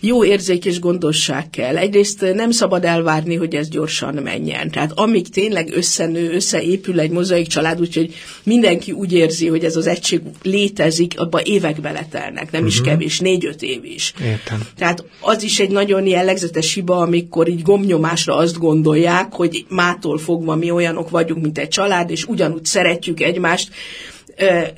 jó 0.00 0.24
érzék 0.24 0.64
és 0.64 0.80
gondosság 0.80 1.50
kell. 1.50 1.76
Egyrészt 1.76 2.20
nem 2.34 2.50
szabad 2.50 2.84
elvárni, 2.84 3.34
hogy 3.34 3.54
ez 3.54 3.68
gyorsan 3.68 4.14
menjen. 4.14 4.70
Tehát 4.70 4.92
amíg 4.94 5.28
tényleg 5.28 5.70
összenő, 5.74 6.32
összeépül 6.32 7.00
egy 7.00 7.10
mozaik 7.10 7.46
család, 7.46 7.80
úgyhogy 7.80 8.14
mindenki 8.42 8.92
úgy 8.92 9.12
érzi, 9.12 9.48
hogy 9.48 9.64
ez 9.64 9.76
az 9.76 9.86
egység 9.86 10.20
létezik, 10.42 11.20
abban 11.20 11.42
évek 11.44 11.80
beletelnek, 11.80 12.50
nem 12.50 12.62
uh-huh. 12.62 12.66
is 12.66 12.80
mhm. 12.80 12.88
kevés, 12.88 13.18
négy-öt 13.18 13.62
év 13.62 13.84
is. 13.84 14.12
Értem. 14.22 14.60
Tehát 14.76 15.04
az 15.20 15.42
is 15.42 15.60
egy 15.60 15.70
nagyon 15.70 16.06
jellegzetes 16.06 16.74
hiba, 16.74 16.96
amikor 16.98 17.48
így 17.48 17.62
gomnyomásra 17.62 18.36
azt 18.36 18.58
gondolják, 18.58 19.32
hogy 19.32 19.64
mától 19.68 20.18
fogva 20.18 20.54
mi 20.56 20.70
olyanok 20.70 21.10
vagyunk, 21.10 21.42
mint 21.42 21.58
egy 21.58 21.68
család, 21.68 22.10
és 22.10 22.24
ugyanúgy 22.24 22.64
szeretjük 22.64 23.20
egymást, 23.20 23.68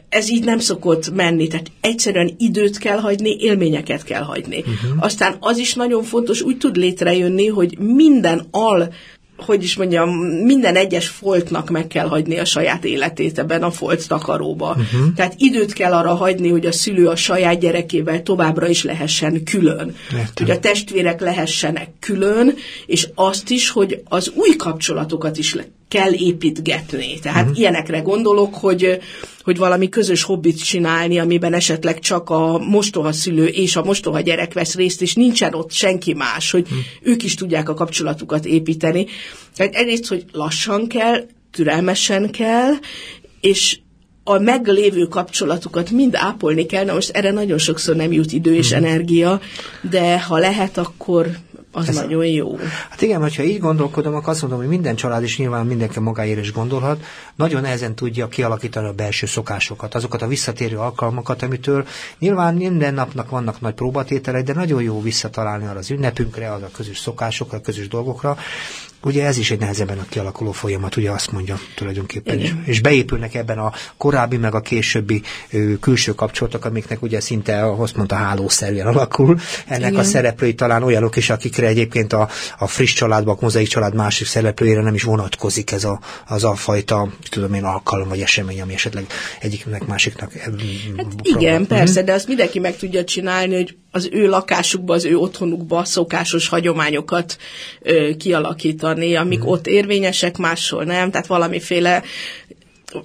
Ez 0.09 0.31
így 0.31 0.44
nem 0.44 0.59
szokott 0.59 1.14
menni, 1.14 1.46
tehát 1.46 1.70
egyszerűen 1.81 2.35
időt 2.38 2.79
kell 2.79 2.98
hagyni, 2.98 3.37
élményeket 3.40 4.05
kell 4.05 4.22
hagyni. 4.22 4.59
Uh-huh. 4.59 5.05
Aztán 5.05 5.37
az 5.40 5.59
is 5.59 5.75
nagyon 5.75 6.03
fontos, 6.03 6.42
úgy 6.42 6.59
tud 6.59 6.77
létrejönni, 6.77 7.46
hogy 7.46 7.79
minden 7.79 8.46
al 8.51 8.92
hogy 9.37 9.62
is 9.62 9.77
mondjam, 9.77 10.11
minden 10.44 10.77
egyes 10.77 11.09
foltnak 11.09 11.70
meg 11.70 11.87
kell 11.87 12.07
hagyni 12.07 12.38
a 12.38 12.44
saját 12.44 12.85
életét 12.85 13.38
ebben 13.38 13.62
a 13.62 13.70
folt 13.70 14.09
takaróba. 14.09 14.68
Uh-huh. 14.68 15.14
Tehát 15.14 15.35
időt 15.37 15.72
kell 15.72 15.92
arra 15.92 16.14
hagyni, 16.14 16.48
hogy 16.48 16.66
a 16.66 16.72
szülő 16.72 17.09
a 17.09 17.16
saját 17.16 17.59
gyerekével 17.59 18.22
továbbra 18.22 18.68
is 18.68 18.85
lehessen 18.85 19.44
külön. 19.44 19.94
Értem. 20.12 20.46
Hogy 20.46 20.51
a 20.51 20.59
testvérek 20.59 21.20
lehessenek 21.20 21.88
külön, 22.01 22.55
és 22.87 23.09
azt 23.14 23.51
is, 23.51 23.70
hogy 23.70 24.03
az 24.05 24.33
új 24.35 24.57
kapcsolatokat 24.57 25.37
is 25.37 25.55
le 25.55 25.64
kell 25.92 26.12
építgetni. 26.12 27.18
Tehát 27.22 27.42
uh-huh. 27.42 27.59
ilyenekre 27.59 28.00
gondolok, 28.00 28.55
hogy, 28.55 28.98
hogy 29.42 29.57
valami 29.57 29.88
közös 29.88 30.22
hobbit 30.22 30.64
csinálni, 30.64 31.18
amiben 31.18 31.55
esetleg 31.55 31.98
csak 31.98 32.31
a 32.31 32.59
mostoha 32.59 33.12
szülő 33.12 33.46
és 33.46 33.76
a 33.76 33.85
mostoha 33.85 34.20
gyerek 34.20 34.52
vesz 34.52 34.74
részt, 34.74 35.02
és 35.02 35.14
nincsen 35.14 35.55
ott 35.55 35.72
senki 35.72 36.14
más, 36.14 36.50
hogy 36.50 36.62
uh-huh. 36.62 36.78
ők 37.02 37.22
is 37.22 37.35
tudják 37.35 37.68
a 37.68 37.74
kapcsolatukat 37.74 38.44
építeni. 38.44 39.07
Tehát 39.57 39.74
egyrészt, 39.74 40.07
hogy 40.07 40.24
lassan 40.33 40.87
kell, 40.87 41.26
türelmesen 41.50 42.31
kell, 42.31 42.72
és 43.40 43.78
a 44.24 44.38
meglévő 44.38 45.05
kapcsolatukat 45.05 45.90
mind 45.90 46.14
ápolni 46.14 46.66
kell. 46.66 46.85
Na 46.85 46.94
most 46.94 47.11
erre 47.11 47.31
nagyon 47.31 47.59
sokszor 47.59 47.96
nem 47.96 48.12
jut 48.12 48.33
idő 48.33 48.55
és 48.55 48.70
uh-huh. 48.70 48.87
energia, 48.87 49.40
de 49.90 50.20
ha 50.20 50.38
lehet, 50.38 50.78
akkor 50.78 51.31
az 51.72 51.88
Ez 51.88 51.94
nagyon 51.94 52.26
jó. 52.26 52.56
Hát 52.90 53.02
igen, 53.02 53.20
hogyha 53.20 53.42
így 53.42 53.61
gondolkodom, 53.61 54.14
akkor 54.14 54.28
azt 54.28 54.40
mondom, 54.40 54.58
hogy 54.58 54.68
minden 54.68 54.96
család 54.96 55.22
is 55.22 55.38
nyilván 55.38 55.66
mindenki 55.66 56.00
magáért 56.00 56.40
is 56.40 56.52
gondolhat, 56.52 57.04
nagyon 57.37 57.64
ezen 57.64 57.94
tudja 57.94 58.28
kialakítani 58.28 58.88
a 58.88 58.92
belső 58.92 59.26
szokásokat, 59.26 59.94
azokat 59.94 60.22
a 60.22 60.26
visszatérő 60.26 60.78
alkalmakat, 60.78 61.42
amitől 61.42 61.87
nyilván 62.18 62.54
minden 62.54 62.94
napnak 62.94 63.30
vannak 63.30 63.61
nagy 63.61 63.74
próbatételek, 63.74 64.44
de 64.44 64.54
nagyon 64.54 64.82
jó 64.82 65.02
visszatalálni 65.02 65.66
arra 65.66 65.78
az 65.78 65.90
ünnepünkre, 65.90 66.52
az 66.52 66.62
a 66.62 66.70
közös 66.72 66.98
szokásokra, 66.98 67.58
a 67.58 67.61
közös 67.61 67.88
dolgokra, 67.88 68.37
Ugye 69.04 69.26
ez 69.26 69.38
is 69.38 69.50
egy 69.50 69.58
nehezebben 69.58 69.98
a 69.98 70.06
kialakuló 70.08 70.52
folyamat, 70.52 70.96
ugye 70.96 71.10
azt 71.10 71.32
mondja 71.32 71.58
tulajdonképpen. 71.74 72.40
is. 72.40 72.54
És 72.64 72.80
beépülnek 72.80 73.34
ebben 73.34 73.58
a 73.58 73.72
korábbi, 73.96 74.36
meg 74.36 74.54
a 74.54 74.60
későbbi 74.60 75.22
ö, 75.50 75.78
külső 75.80 76.12
kapcsolatok, 76.12 76.64
amiknek 76.64 77.02
ugye 77.02 77.20
szinte, 77.20 77.70
azt 77.72 77.96
mondta, 77.96 78.14
hálószerűen 78.14 78.86
alakul. 78.86 79.38
Ennek 79.66 79.90
Igen. 79.90 80.00
a 80.00 80.02
szereplői 80.02 80.54
talán 80.54 80.82
olyanok 80.82 81.16
is, 81.16 81.30
akikre 81.30 81.66
egyébként 81.66 82.12
a, 82.12 82.28
a 82.58 82.66
friss 82.66 82.92
családban, 82.92 83.34
a 83.34 83.38
mozaik 83.40 83.68
család 83.68 83.94
másik 83.94 84.26
szereplőjére 84.26 84.80
nem 84.80 84.94
is 84.94 85.02
vonatkozik 85.02 85.70
ez 85.70 85.84
a, 85.84 86.00
az 86.26 86.44
a 86.44 86.54
fajta, 86.54 87.08
tudom 87.30 87.54
én, 87.54 87.64
alkalom 87.64 88.08
vagy 88.08 88.20
esemény, 88.20 88.60
ami 88.60 88.74
esetleg 88.74 89.06
egyiknek 89.40 89.86
másiknak. 89.86 90.32
Hát 90.32 90.54
igen, 91.22 91.66
persze, 91.66 91.98
mhm. 91.98 92.08
de 92.08 92.12
azt 92.12 92.28
mindenki 92.28 92.58
meg 92.58 92.76
tudja 92.76 93.04
csinálni, 93.04 93.54
hogy 93.54 93.76
az 93.94 94.08
ő 94.12 94.28
lakásukba, 94.28 94.94
az 94.94 95.04
ő 95.04 95.16
otthonukba 95.16 95.84
szokásos 95.84 96.48
hagyományokat 96.48 97.36
ö, 97.80 98.10
kialakítani, 98.18 98.91
amik 98.98 99.44
mm. 99.44 99.46
ott 99.46 99.66
érvényesek, 99.66 100.37
máshol 100.37 100.85
nem, 100.85 101.11
tehát 101.11 101.26
valamiféle 101.26 102.02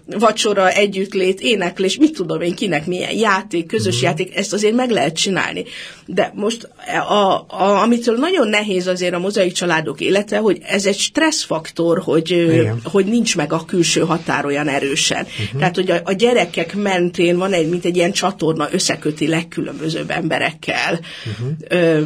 vacsora, 0.06 0.70
együttlét, 0.70 1.42
éneklés, 1.42 1.98
mit 1.98 2.14
tudom 2.14 2.42
én, 2.42 2.56
kinek 2.56 2.86
milyen 2.86 3.14
játék, 3.14 3.66
közös 3.66 4.00
mm. 4.00 4.04
játék, 4.04 4.36
ezt 4.36 4.54
azért 4.54 4.76
meg 4.76 4.90
lehet 4.90 5.16
csinálni. 5.16 5.64
De 6.06 6.32
most, 6.36 6.70
a, 7.10 7.46
a, 7.48 7.82
amitől 7.82 8.18
nagyon 8.18 8.48
nehéz 8.48 8.88
azért 8.88 9.14
a 9.14 9.20
mozaik 9.20 9.52
családok 9.52 10.02
élete, 10.02 10.38
hogy 10.38 10.60
ez 10.64 10.86
egy 10.86 10.98
stresszfaktor, 10.98 12.00
hogy, 12.00 12.58
hogy 12.84 13.06
nincs 13.06 13.36
meg 13.36 13.54
a 13.54 13.66
külső 13.66 14.02
határ 14.02 14.46
olyan 14.46 14.68
erősen. 14.68 15.24
Uh-huh. 15.24 15.60
Tehát, 15.60 15.76
hogy 15.76 15.92
a, 15.92 16.02
a 16.04 16.12
gyerekek 16.12 16.76
mentén 16.76 17.38
van 17.38 17.54
egy, 17.54 17.70
mint 17.70 17.86
egy 17.86 17.96
ilyen 17.96 18.12
csatorna 18.12 18.68
összeköti 18.72 19.28
legkülönbözőbb 19.28 20.10
emberekkel. 20.10 21.00
Uh-huh. 21.26 21.52
Ö, 21.68 22.02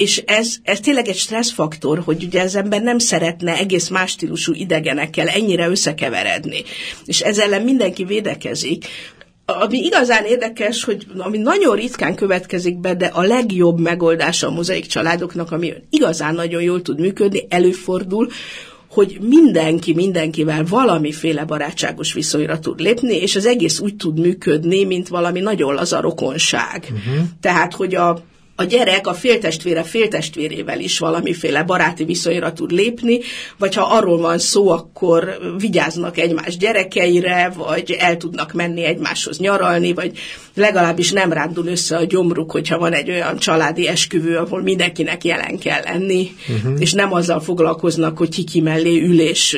és 0.00 0.22
ez, 0.26 0.56
ez 0.62 0.80
tényleg 0.80 1.08
egy 1.08 1.16
stresszfaktor, 1.16 1.98
hogy 1.98 2.24
ugye 2.24 2.42
az 2.42 2.56
ember 2.56 2.82
nem 2.82 2.98
szeretne 2.98 3.56
egész 3.56 3.88
más 3.88 4.10
stílusú 4.10 4.52
idegenekkel 4.54 5.28
ennyire 5.28 5.68
összekeveredni. 5.68 6.62
És 7.04 7.20
ezzel 7.20 7.44
ellen 7.44 7.62
mindenki 7.62 8.04
védekezik, 8.04 8.84
ami 9.44 9.78
igazán 9.78 10.24
érdekes, 10.24 10.84
hogy 10.84 11.06
ami 11.18 11.38
nagyon 11.38 11.76
ritkán 11.76 12.14
következik 12.14 12.78
be, 12.78 12.94
de 12.94 13.06
a 13.06 13.22
legjobb 13.22 13.80
megoldása 13.80 14.46
a 14.46 14.50
mozaik 14.50 14.86
családoknak, 14.86 15.52
ami 15.52 15.72
igazán 15.90 16.34
nagyon 16.34 16.62
jól 16.62 16.82
tud 16.82 17.00
működni, 17.00 17.46
előfordul, 17.48 18.28
hogy 18.90 19.18
mindenki 19.20 19.94
mindenkivel 19.94 20.64
valamiféle 20.68 21.44
barátságos 21.44 22.12
viszonyra 22.12 22.58
tud 22.58 22.80
lépni, 22.80 23.16
és 23.16 23.36
az 23.36 23.46
egész 23.46 23.78
úgy 23.78 23.96
tud 23.96 24.18
működni, 24.18 24.84
mint 24.84 25.08
valami 25.08 25.40
nagyon 25.40 25.74
laza 25.74 26.00
rokonság. 26.00 26.88
Uh-huh. 26.90 27.24
Tehát, 27.40 27.74
hogy 27.74 27.94
a 27.94 28.28
a 28.60 28.64
gyerek 28.64 29.06
a 29.06 29.14
féltestvére 29.14 29.82
féltestvérével 29.82 30.80
is 30.80 30.98
valamiféle 30.98 31.62
baráti 31.62 32.04
viszonyra 32.04 32.52
tud 32.52 32.70
lépni, 32.70 33.18
vagy 33.58 33.74
ha 33.74 33.82
arról 33.82 34.18
van 34.18 34.38
szó, 34.38 34.68
akkor 34.68 35.38
vigyáznak 35.58 36.18
egymás 36.18 36.56
gyerekeire, 36.56 37.52
vagy 37.56 37.96
el 37.98 38.16
tudnak 38.16 38.52
menni 38.52 38.84
egymáshoz 38.84 39.38
nyaralni, 39.38 39.92
vagy 39.92 40.18
legalábbis 40.54 41.12
nem 41.12 41.32
rándul 41.32 41.66
össze 41.66 41.96
a 41.96 42.04
gyomruk, 42.04 42.50
hogyha 42.50 42.78
van 42.78 42.92
egy 42.92 43.10
olyan 43.10 43.38
családi 43.38 43.88
esküvő, 43.88 44.36
ahol 44.36 44.62
mindenkinek 44.62 45.24
jelen 45.24 45.58
kell 45.58 45.82
lenni, 45.84 46.30
uh-huh. 46.48 46.80
és 46.80 46.92
nem 46.92 47.12
azzal 47.12 47.40
foglalkoznak, 47.40 48.18
hogy 48.18 48.28
ki 48.28 48.44
ki 48.44 48.60
mellé 48.60 49.00
ülés 49.02 49.56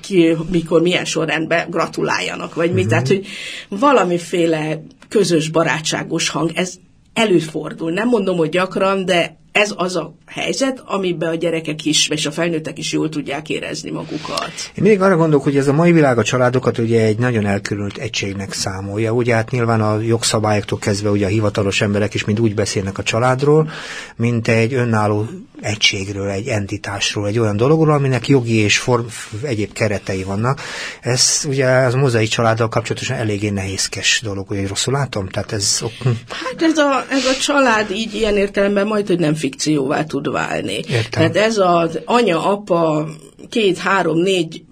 ki, 0.00 0.36
mikor 0.50 0.82
milyen 0.82 1.04
sorrendben 1.04 1.70
gratuláljanak, 1.70 2.54
vagy 2.54 2.70
uh-huh. 2.70 2.74
mi. 2.74 2.80
Mhm. 2.80 2.90
Tehát, 2.90 3.08
hogy 3.08 3.26
valamiféle 3.68 4.82
közös 5.08 5.48
barátságos 5.48 6.28
hang, 6.28 6.50
ez 6.54 6.74
előfordul. 7.18 7.92
Nem 7.92 8.08
mondom, 8.08 8.36
hogy 8.36 8.48
gyakran, 8.48 9.04
de 9.04 9.36
ez 9.58 9.74
az 9.76 9.96
a 9.96 10.14
helyzet, 10.26 10.82
amiben 10.86 11.28
a 11.28 11.34
gyerekek 11.34 11.84
is, 11.84 12.08
és 12.08 12.26
a 12.26 12.30
felnőttek 12.30 12.78
is 12.78 12.92
jól 12.92 13.08
tudják 13.08 13.48
érezni 13.48 13.90
magukat. 13.90 14.52
Én 14.74 14.84
még 14.84 15.00
arra 15.00 15.16
gondolok, 15.16 15.44
hogy 15.44 15.56
ez 15.56 15.68
a 15.68 15.72
mai 15.72 15.92
világ 15.92 16.18
a 16.18 16.22
családokat 16.22 16.78
ugye 16.78 17.02
egy 17.02 17.18
nagyon 17.18 17.46
elkülönült 17.46 17.96
egységnek 17.96 18.52
számolja. 18.52 19.12
Ugye 19.12 19.34
hát 19.34 19.50
nyilván 19.50 19.80
a 19.80 20.00
jogszabályoktól 20.00 20.78
kezdve 20.78 21.10
ugye 21.10 21.26
a 21.26 21.28
hivatalos 21.28 21.80
emberek 21.80 22.14
is 22.14 22.24
mind 22.24 22.40
úgy 22.40 22.54
beszélnek 22.54 22.98
a 22.98 23.02
családról, 23.02 23.70
mint 24.16 24.48
egy 24.48 24.74
önálló 24.74 25.28
egységről, 25.60 26.28
egy 26.28 26.46
entitásról, 26.46 27.26
egy 27.26 27.38
olyan 27.38 27.56
dologról, 27.56 27.94
aminek 27.94 28.28
jogi 28.28 28.56
és 28.56 28.78
form, 28.78 29.06
egyéb 29.42 29.72
keretei 29.72 30.22
vannak. 30.22 30.60
Ez 31.00 31.44
ugye 31.48 31.66
az 31.66 31.94
mozai 31.94 32.26
családdal 32.26 32.68
kapcsolatosan 32.68 33.16
eléggé 33.16 33.48
nehézkes 33.48 34.20
dolog, 34.24 34.48
hogy 34.48 34.68
rosszul 34.68 34.92
látom? 34.92 35.28
Tehát 35.28 35.52
ez... 35.52 35.80
Hát 36.28 36.62
ez 36.62 36.78
a, 36.78 37.04
ez 37.10 37.24
a 37.24 37.36
család 37.40 37.90
így 37.90 38.14
ilyen 38.14 38.36
értelemben 38.36 38.86
majd, 38.86 39.06
hogy 39.06 39.18
nem 39.18 39.34
fikcióvá 39.48 40.04
tud 40.04 40.30
válni. 40.30 40.72
Értem. 40.72 41.10
Tehát 41.10 41.36
ez 41.36 41.58
az 41.58 41.98
anya, 42.04 42.52
apa, 42.52 43.08
két, 43.48 43.78
három, 43.78 44.18
négy 44.18 44.62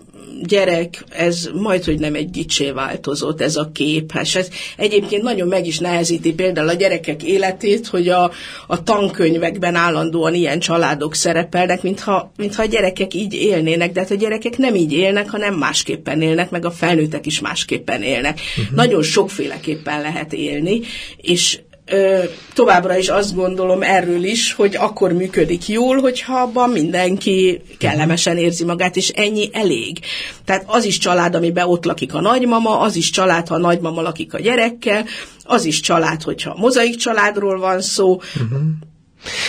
gyerek, 0.42 1.04
ez 1.08 1.50
majd, 1.54 1.84
hogy 1.84 1.98
nem 1.98 2.14
egy 2.14 2.30
gicsé 2.30 2.70
változott 2.70 3.40
ez 3.40 3.56
a 3.56 3.70
kép. 3.72 4.12
Hát 4.12 4.34
ez 4.34 4.48
egyébként 4.76 5.22
nagyon 5.22 5.48
meg 5.48 5.66
is 5.66 5.78
nehezíti 5.78 6.34
például 6.34 6.68
a 6.68 6.72
gyerekek 6.72 7.22
életét, 7.22 7.86
hogy 7.86 8.08
a, 8.08 8.30
a 8.66 8.82
tankönyvekben 8.82 9.74
állandóan 9.74 10.34
ilyen 10.34 10.58
családok 10.58 11.14
szerepelnek, 11.14 11.82
mintha, 11.82 12.32
mintha 12.36 12.62
a 12.62 12.66
gyerekek 12.66 13.14
így 13.14 13.34
élnének, 13.34 13.92
de 13.92 14.00
hát 14.00 14.10
a 14.10 14.14
gyerekek 14.14 14.56
nem 14.56 14.74
így 14.74 14.92
élnek, 14.92 15.30
hanem 15.30 15.54
másképpen 15.54 16.22
élnek, 16.22 16.50
meg 16.50 16.64
a 16.64 16.70
felnőttek 16.70 17.26
is 17.26 17.40
másképpen 17.40 18.02
élnek. 18.02 18.40
Uh-huh. 18.58 18.76
Nagyon 18.76 19.02
sokféleképpen 19.02 20.00
lehet 20.00 20.32
élni, 20.32 20.80
és 21.16 21.58
ö, 21.86 22.22
továbbra 22.54 22.96
is 22.96 23.08
azt 23.08 23.34
gondolom 23.34 23.82
erről 23.82 24.24
is, 24.24 24.52
hogy 24.52 24.76
akkor 24.76 25.12
működik 25.12 25.68
jól, 25.68 26.00
hogyha 26.00 26.40
abban 26.40 26.70
mindenki 26.70 27.60
kellemesen 27.78 28.36
érzi 28.36 28.64
magát, 28.64 28.96
és 28.96 29.08
ennyi 29.08 29.48
elég. 29.52 29.98
Tehát 30.44 30.64
az 30.66 30.84
is 30.84 30.98
család, 30.98 31.34
amiben 31.34 31.68
ott 31.68 31.84
lakik 31.84 32.14
a 32.14 32.20
nagymama, 32.20 32.80
az 32.80 32.96
is 32.96 33.10
család, 33.10 33.48
ha 33.48 33.54
a 33.54 33.58
nagymama 33.58 34.02
lakik 34.02 34.34
a 34.34 34.40
gyerekkel, 34.40 35.04
az 35.44 35.64
is 35.64 35.80
család, 35.80 36.22
hogyha 36.22 36.56
mozaik 36.58 36.96
családról 36.96 37.58
van 37.58 37.80
szó, 37.80 38.14
uh-huh 38.14 38.60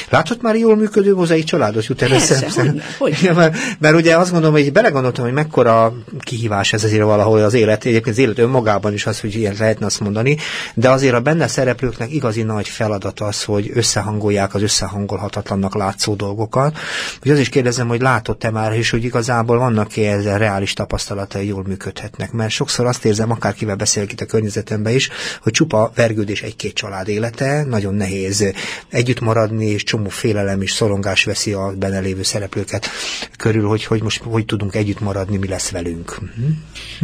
Látott 0.10 0.42
már 0.42 0.56
jól 0.56 0.76
működő 0.76 1.16
mozaik 1.16 1.44
családos 1.44 1.88
jut 1.88 2.02
el 2.02 2.10
hogy 2.98 3.30
mert, 3.36 3.58
mert 3.80 3.96
ugye 3.96 4.18
azt 4.18 4.32
gondolom, 4.32 4.56
hogy 4.56 4.72
belegondoltam, 4.72 5.24
hogy 5.24 5.34
mekkora 5.34 5.94
kihívás 6.20 6.74
ez 6.74 6.84
azért 6.84 7.04
valahol 7.04 7.44
az 7.44 7.54
élet, 7.54 7.86
egyébként 7.86 8.16
az 8.16 8.22
élet 8.22 8.38
önmagában 8.38 8.94
is 8.94 9.06
az, 9.06 9.20
hogy 9.20 9.36
ilyen 9.36 9.56
lehetne 9.60 9.86
azt 9.86 10.00
mondani, 10.00 10.38
de 10.74 10.90
azért 10.90 11.14
a 11.14 11.20
benne 11.20 11.48
szereplőknek 11.48 12.14
igazi 12.14 12.44
nagy 12.44 12.68
feladat 12.68 13.20
az, 13.20 13.44
hogy 13.44 13.72
összehangolják 13.74 14.54
az 14.54 14.62
összehangolhatatlannak 14.62 15.76
látszó 15.76 16.14
dolgokat. 16.14 16.78
Úgyhogy 17.18 17.32
az 17.32 17.40
is 17.40 17.50
kérdezem, 17.50 17.88
hogy 17.88 18.02
látott-e 18.02 18.52
már, 18.52 18.74
és 18.74 18.90
hogy 18.90 19.04
igazából 19.04 19.58
vannak-e 19.58 20.12
ezzel 20.12 20.38
reális 20.38 20.74
tapasztalatai 20.74 21.48
jól 21.48 21.64
működhetnek, 21.68 22.32
mert 22.32 22.50
sokszor 22.50 22.86
azt 22.86 23.06
érzem, 23.06 23.32
akárkivel 23.32 23.76
beszélek 23.76 24.12
itt 24.12 24.22
a 24.22 24.26
környezetemben 24.26 24.94
is, 24.94 25.10
hogy 25.42 25.52
csupa 25.52 25.92
vergődés 25.96 26.42
egy-két 26.42 26.74
család 26.74 27.08
élete, 27.08 27.64
nagyon 27.64 27.94
nehéz 27.94 28.54
együtt 28.90 29.20
maradni, 29.20 29.67
és 29.70 29.84
csomó 29.84 30.10
félelem 30.10 30.62
és 30.62 30.72
szorongás 30.72 31.24
veszi 31.24 31.54
a 31.54 31.74
benne 31.78 32.00
lévő 32.00 32.24
szereplőket 32.24 32.90
körül, 33.38 33.68
hogy, 33.68 33.84
hogy 33.84 34.02
most 34.02 34.24
hogy 34.24 34.46
tudunk 34.46 34.76
együtt 34.76 35.00
maradni, 35.00 35.38
mi 35.38 35.48
lesz 35.48 35.70
velünk. 35.70 36.20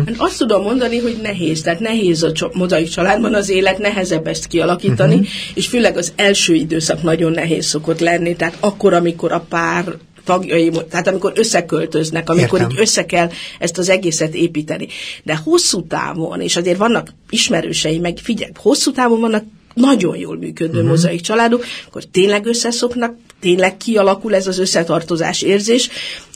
Hát 0.05 0.15
azt 0.17 0.37
tudom 0.37 0.63
mondani, 0.63 0.99
hogy 0.99 1.19
nehéz, 1.21 1.61
tehát 1.61 1.79
nehéz 1.79 2.23
a 2.23 2.51
mozaik 2.53 2.89
családban 2.89 3.33
az 3.33 3.49
élet, 3.49 3.77
nehezebb 3.77 4.27
ezt 4.27 4.47
kialakítani, 4.47 5.13
uh-huh. 5.13 5.27
és 5.53 5.67
főleg 5.67 5.97
az 5.97 6.13
első 6.15 6.53
időszak 6.53 7.01
nagyon 7.01 7.31
nehéz 7.31 7.65
szokott 7.65 7.99
lenni, 7.99 8.35
tehát 8.35 8.57
akkor, 8.59 8.93
amikor 8.93 9.31
a 9.31 9.45
pár 9.49 9.95
tagjai, 10.23 10.71
tehát 10.89 11.07
amikor 11.07 11.31
összeköltöznek, 11.35 12.29
amikor 12.29 12.59
Értem. 12.59 12.75
így 12.75 12.79
össze 12.79 13.05
kell 13.05 13.29
ezt 13.59 13.77
az 13.77 13.89
egészet 13.89 14.33
építeni. 14.33 14.87
De 15.23 15.35
hosszú 15.35 15.87
távon, 15.87 16.41
és 16.41 16.55
azért 16.55 16.77
vannak 16.77 17.13
ismerősei, 17.29 17.99
meg 17.99 18.17
figyelj, 18.17 18.51
hosszú 18.55 18.91
távon 18.91 19.19
vannak 19.19 19.43
nagyon 19.73 20.17
jól 20.17 20.37
működő 20.37 20.73
uh-huh. 20.73 20.89
mozaik 20.89 21.21
családok, 21.21 21.65
akkor 21.87 22.03
tényleg 22.03 22.45
összeszoknak, 22.45 23.15
tényleg 23.39 23.77
kialakul 23.77 24.35
ez 24.35 24.47
az 24.47 24.59
összetartozás 24.59 25.41
érzés, 25.41 25.89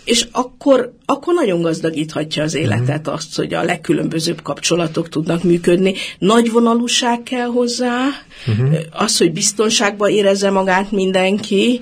és 0.03 0.27
akkor, 0.31 0.93
akkor 1.05 1.33
nagyon 1.33 1.61
gazdagíthatja 1.61 2.43
az 2.43 2.55
életet 2.55 2.99
uh-huh. 2.99 3.13
azt, 3.13 3.35
hogy 3.35 3.53
a 3.53 3.63
legkülönbözőbb 3.63 4.41
kapcsolatok 4.41 5.09
tudnak 5.09 5.43
működni. 5.43 5.93
Nagy 6.19 6.51
vonalúság 6.51 7.23
kell 7.23 7.47
hozzá, 7.47 8.07
uh-huh. 8.47 8.77
az, 8.91 9.17
hogy 9.17 9.31
biztonságban 9.31 10.09
érezze 10.09 10.49
magát 10.49 10.91
mindenki, 10.91 11.79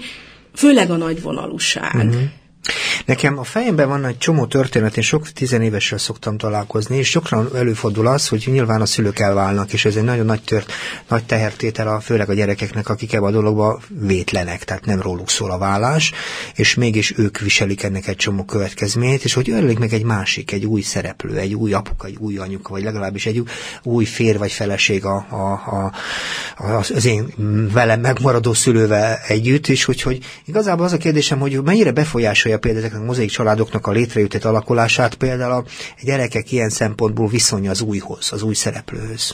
főleg 0.53 0.91
a 0.91 0.95
nagy 0.95 1.21
vonalúság. 1.21 1.95
Uh-huh. 1.95 2.21
Nekem 3.05 3.39
a 3.39 3.43
fejemben 3.43 3.87
van 3.87 4.05
egy 4.05 4.17
csomó 4.17 4.45
történet, 4.45 4.97
én 4.97 5.03
sok 5.03 5.29
tizenévessel 5.29 5.97
szoktam 5.97 6.37
találkozni, 6.37 6.97
és 6.97 7.09
sokran 7.09 7.49
előfordul 7.55 8.07
az, 8.07 8.27
hogy 8.27 8.43
nyilván 8.45 8.81
a 8.81 8.85
szülők 8.85 9.19
elválnak, 9.19 9.73
és 9.73 9.85
ez 9.85 9.95
egy 9.95 10.03
nagyon 10.03 10.25
nagy, 10.25 10.41
tört, 10.41 10.71
nagy 11.07 11.23
tehertétel, 11.25 11.87
a, 11.87 11.99
főleg 11.99 12.29
a 12.29 12.33
gyerekeknek, 12.33 12.89
akik 12.89 13.13
ebben 13.13 13.27
a 13.27 13.31
dologba 13.31 13.79
vétlenek, 13.87 14.63
tehát 14.63 14.85
nem 14.85 15.01
róluk 15.01 15.29
szól 15.29 15.51
a 15.51 15.57
vállás, 15.57 16.11
és 16.55 16.75
mégis 16.75 17.17
ők 17.17 17.39
viselik 17.39 17.83
ennek 17.83 18.07
egy 18.07 18.15
csomó 18.15 18.43
következményét, 18.43 19.23
és 19.23 19.33
hogy 19.33 19.49
örülik 19.49 19.79
meg 19.79 19.93
egy 19.93 20.03
másik, 20.03 20.51
egy 20.51 20.65
új 20.65 20.81
szereplő, 20.81 21.37
egy 21.37 21.53
új 21.53 21.73
apuka, 21.73 22.07
egy 22.07 22.17
új 22.19 22.37
anyuka, 22.37 22.69
vagy 22.69 22.83
legalábbis 22.83 23.25
egy 23.25 23.43
új 23.83 24.05
fér 24.05 24.37
vagy 24.37 24.51
feleség 24.51 25.05
a, 25.05 25.25
a, 25.29 25.51
a, 25.75 25.91
az 26.73 27.05
én 27.05 27.33
velem 27.73 27.99
megmaradó 27.99 28.53
szülővel 28.53 29.19
együtt, 29.27 29.67
és 29.67 29.83
hogy, 29.83 30.01
hogy 30.01 30.19
igazából 30.45 30.85
az 30.85 30.93
a 30.93 30.97
kérdésem, 30.97 31.39
hogy 31.39 31.61
mennyire 31.63 31.91
befolyásolja 31.91 32.54
például 32.59 32.83
ezeknek 32.83 33.01
a 33.01 33.05
mozaik 33.05 33.29
családoknak 33.29 33.87
a 33.87 33.91
létrejöttét 33.91 34.45
alakulását, 34.45 35.15
például 35.15 35.51
a 35.51 35.65
gyerekek 36.01 36.51
ilyen 36.51 36.69
szempontból 36.69 37.27
viszonya 37.27 37.71
az 37.71 37.81
újhoz, 37.81 38.31
az 38.31 38.41
új 38.41 38.53
szereplőhöz. 38.53 39.33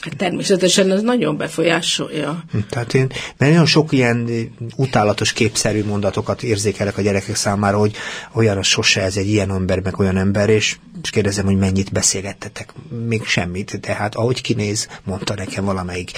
Hát 0.00 0.16
természetesen 0.16 0.90
ez 0.90 1.02
nagyon 1.02 1.36
befolyásolja. 1.36 2.44
Tehát 2.70 2.94
én, 2.94 3.06
mert 3.36 3.52
nagyon 3.52 3.66
sok 3.66 3.92
ilyen 3.92 4.28
utálatos 4.76 5.32
képszerű 5.32 5.84
mondatokat 5.84 6.42
érzékelek 6.42 6.98
a 6.98 7.02
gyerekek 7.02 7.36
számára, 7.36 7.78
hogy 7.78 7.96
olyan 8.32 8.56
a 8.56 8.62
sose 8.62 9.02
ez 9.02 9.16
egy 9.16 9.28
ilyen 9.28 9.50
ember, 9.50 9.80
meg 9.80 9.98
olyan 9.98 10.16
ember, 10.16 10.48
és 10.48 10.76
és 11.02 11.10
kérdezem, 11.10 11.44
hogy 11.44 11.58
mennyit 11.58 11.92
beszélgettetek. 11.92 12.72
Még 13.06 13.24
semmit, 13.24 13.78
tehát 13.80 14.14
ahogy 14.14 14.40
kinéz, 14.40 14.88
mondta 15.04 15.34
nekem 15.34 15.64
valamelyik 15.64 16.10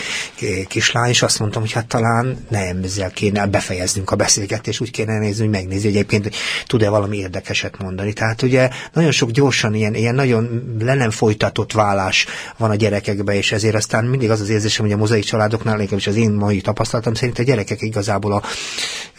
kislány, 0.68 1.08
és 1.08 1.22
azt 1.22 1.38
mondtam, 1.38 1.62
hogy 1.62 1.72
hát 1.72 1.86
talán 1.86 2.46
nem 2.48 2.80
ezzel 2.82 3.10
kéne 3.10 3.46
befejeznünk 3.46 4.10
a 4.10 4.16
beszélgetést, 4.16 4.80
úgy 4.80 4.90
kéne 4.90 5.18
nézni, 5.18 5.40
hogy 5.42 5.52
megnézni, 5.52 5.84
hogy 5.86 5.96
egyébként 5.96 6.22
hogy 6.22 6.34
tud-e 6.66 6.88
valami 6.88 7.16
érdekeset 7.16 7.78
mondani. 7.78 8.12
Tehát 8.12 8.42
ugye 8.42 8.70
nagyon 8.92 9.10
sok 9.10 9.30
gyorsan 9.30 9.74
ilyen, 9.74 9.94
ilyen 9.94 10.14
nagyon 10.14 10.76
le 10.78 10.94
nem 10.94 11.10
folytatott 11.10 11.72
vállás 11.72 12.26
van 12.56 12.70
a 12.70 12.74
gyerekekben, 12.74 13.34
és 13.34 13.52
ezért 13.52 13.71
aztán 13.74 14.04
mindig 14.04 14.30
az 14.30 14.40
az 14.40 14.48
érzésem, 14.48 14.84
hogy 14.84 14.94
a 14.94 14.96
mozaik 14.96 15.24
családoknál, 15.24 15.76
legalábbis 15.76 16.06
az 16.06 16.16
én 16.16 16.30
mai 16.30 16.60
tapasztalatom 16.60 17.14
szerint 17.14 17.38
a 17.38 17.42
gyerekek 17.42 17.82
igazából 17.82 18.32
a, 18.32 18.42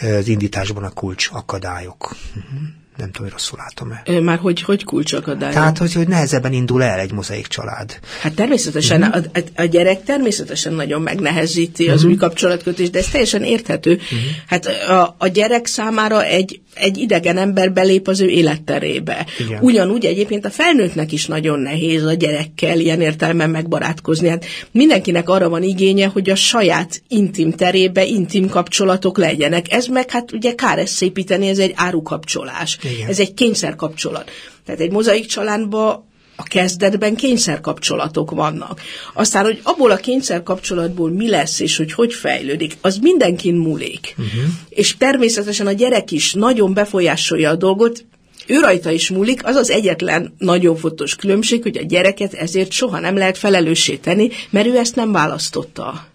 az 0.06 0.28
indításban 0.28 0.84
a 0.84 0.90
kulcs 0.90 1.30
akadályok. 1.32 2.16
Uh-huh 2.36 2.62
nem 2.98 3.12
tudom, 3.12 3.28
hogy 3.28 3.32
rosszul 3.32 3.60
látom-e. 3.62 4.20
Már 4.20 4.38
hogy, 4.38 4.62
hogy 4.62 4.84
kulcsakadály? 4.84 5.54
Tehát, 5.54 5.78
hogy, 5.78 5.94
hogy 5.94 6.08
nehezebben 6.08 6.54
indul 6.54 6.84
el 6.84 7.00
egy 7.00 7.12
mozaik 7.12 7.48
család. 7.48 8.00
Hát 8.22 8.34
természetesen, 8.34 9.02
uh-huh. 9.02 9.24
a, 9.34 9.40
a, 9.40 9.62
a 9.62 9.66
gyerek 9.66 10.04
természetesen 10.04 10.74
nagyon 10.74 11.02
megnehezíti 11.02 11.88
az 11.88 11.96
uh-huh. 11.96 12.12
új 12.12 12.18
kapcsolatkötést, 12.18 12.92
de 12.92 13.00
ez 13.00 13.08
teljesen 13.08 13.44
érthető. 13.44 13.92
Uh-huh. 13.92 14.20
Hát 14.48 14.66
a, 14.66 15.16
a 15.18 15.28
gyerek 15.28 15.66
számára 15.66 16.24
egy, 16.24 16.62
egy 16.74 16.98
idegen 16.98 17.38
ember 17.38 17.74
belép 17.74 18.08
az 18.08 18.22
ő 18.22 18.28
életterébe. 18.28 19.26
Igen. 19.40 19.62
Ugyanúgy 19.62 20.06
egyébként 20.06 20.46
a 20.46 20.50
felnőttnek 20.50 21.12
is 21.12 21.26
nagyon 21.26 21.60
nehéz 21.60 22.04
a 22.04 22.14
gyerekkel 22.14 22.80
ilyen 22.80 23.02
értelemben 23.02 23.50
megbarátkozni. 23.50 24.28
Hát 24.28 24.46
mindenkinek 24.72 25.30
arra 25.30 25.50
van 25.50 25.64
igénye, 25.64 26.08
hogy 26.08 26.30
a 26.30 26.36
saját 26.36 27.02
intim 27.08 27.52
terébe 27.52 28.06
intim 28.06 28.50
kapcsolatok 28.50 29.18
legyenek. 29.18 29.74
Ez 29.74 29.86
meg 29.86 30.12
hát 30.12 30.32
ugye 30.32 30.56
kár 30.56 30.80
ezt 30.80 30.94
szépíteni, 30.94 31.48
ez 31.48 31.60
egy 31.60 31.74
árukapcsolás. 31.76 32.78
Igen. 32.84 33.10
Ez 33.10 33.20
egy 33.20 33.34
kényszerkapcsolat. 33.34 34.32
Tehát 34.66 34.82
egy 34.82 34.92
mozaik 34.92 35.26
családban 35.26 36.12
a 36.36 36.44
kezdetben 36.44 37.16
kényszerkapcsolatok 37.16 38.32
vannak. 38.32 38.82
Aztán, 39.14 39.44
hogy 39.44 39.60
abból 39.64 39.92
a 39.92 39.96
kényszerkapcsolatból 39.96 41.10
mi 41.10 41.30
lesz, 41.30 41.60
és 41.60 41.78
hogy 41.78 41.94
hogy 41.94 42.14
fejlődik, 42.14 42.78
az 42.82 42.98
mindenkin 42.98 43.56
múlik. 43.56 44.16
Uh-huh. 44.18 44.44
És 44.70 44.98
természetesen 44.98 45.68
a 45.68 45.72
gyerek 45.72 46.12
is 46.12 46.34
nagyon 46.34 46.74
befolyásolja 46.74 47.50
a 47.50 47.56
dolgot, 47.56 48.06
ő 48.48 48.60
rajta 48.60 48.92
is 48.92 49.10
múlik, 49.10 49.46
az 49.46 49.56
az 49.56 49.70
egyetlen 49.70 50.34
nagyon 50.38 50.76
fontos 50.76 51.16
különbség, 51.16 51.62
hogy 51.62 51.78
a 51.78 51.84
gyereket 51.84 52.34
ezért 52.34 52.72
soha 52.72 53.00
nem 53.00 53.18
lehet 53.18 53.38
felelőssé 53.38 53.96
tenni, 53.96 54.30
mert 54.50 54.68
ő 54.68 54.78
ezt 54.78 54.96
nem 54.96 55.12
választotta. 55.12 56.08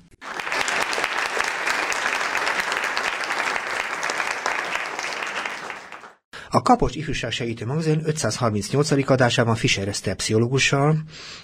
A 6.51 6.63
Kapocs 6.63 6.95
Ifjúság 6.95 7.31
Segítő 7.31 7.67
Magazin 7.67 8.01
538. 8.05 9.11
adásában 9.11 9.55
Fischer 9.55 9.89
Eszter 9.89 10.15
pszichológussal 10.15 10.97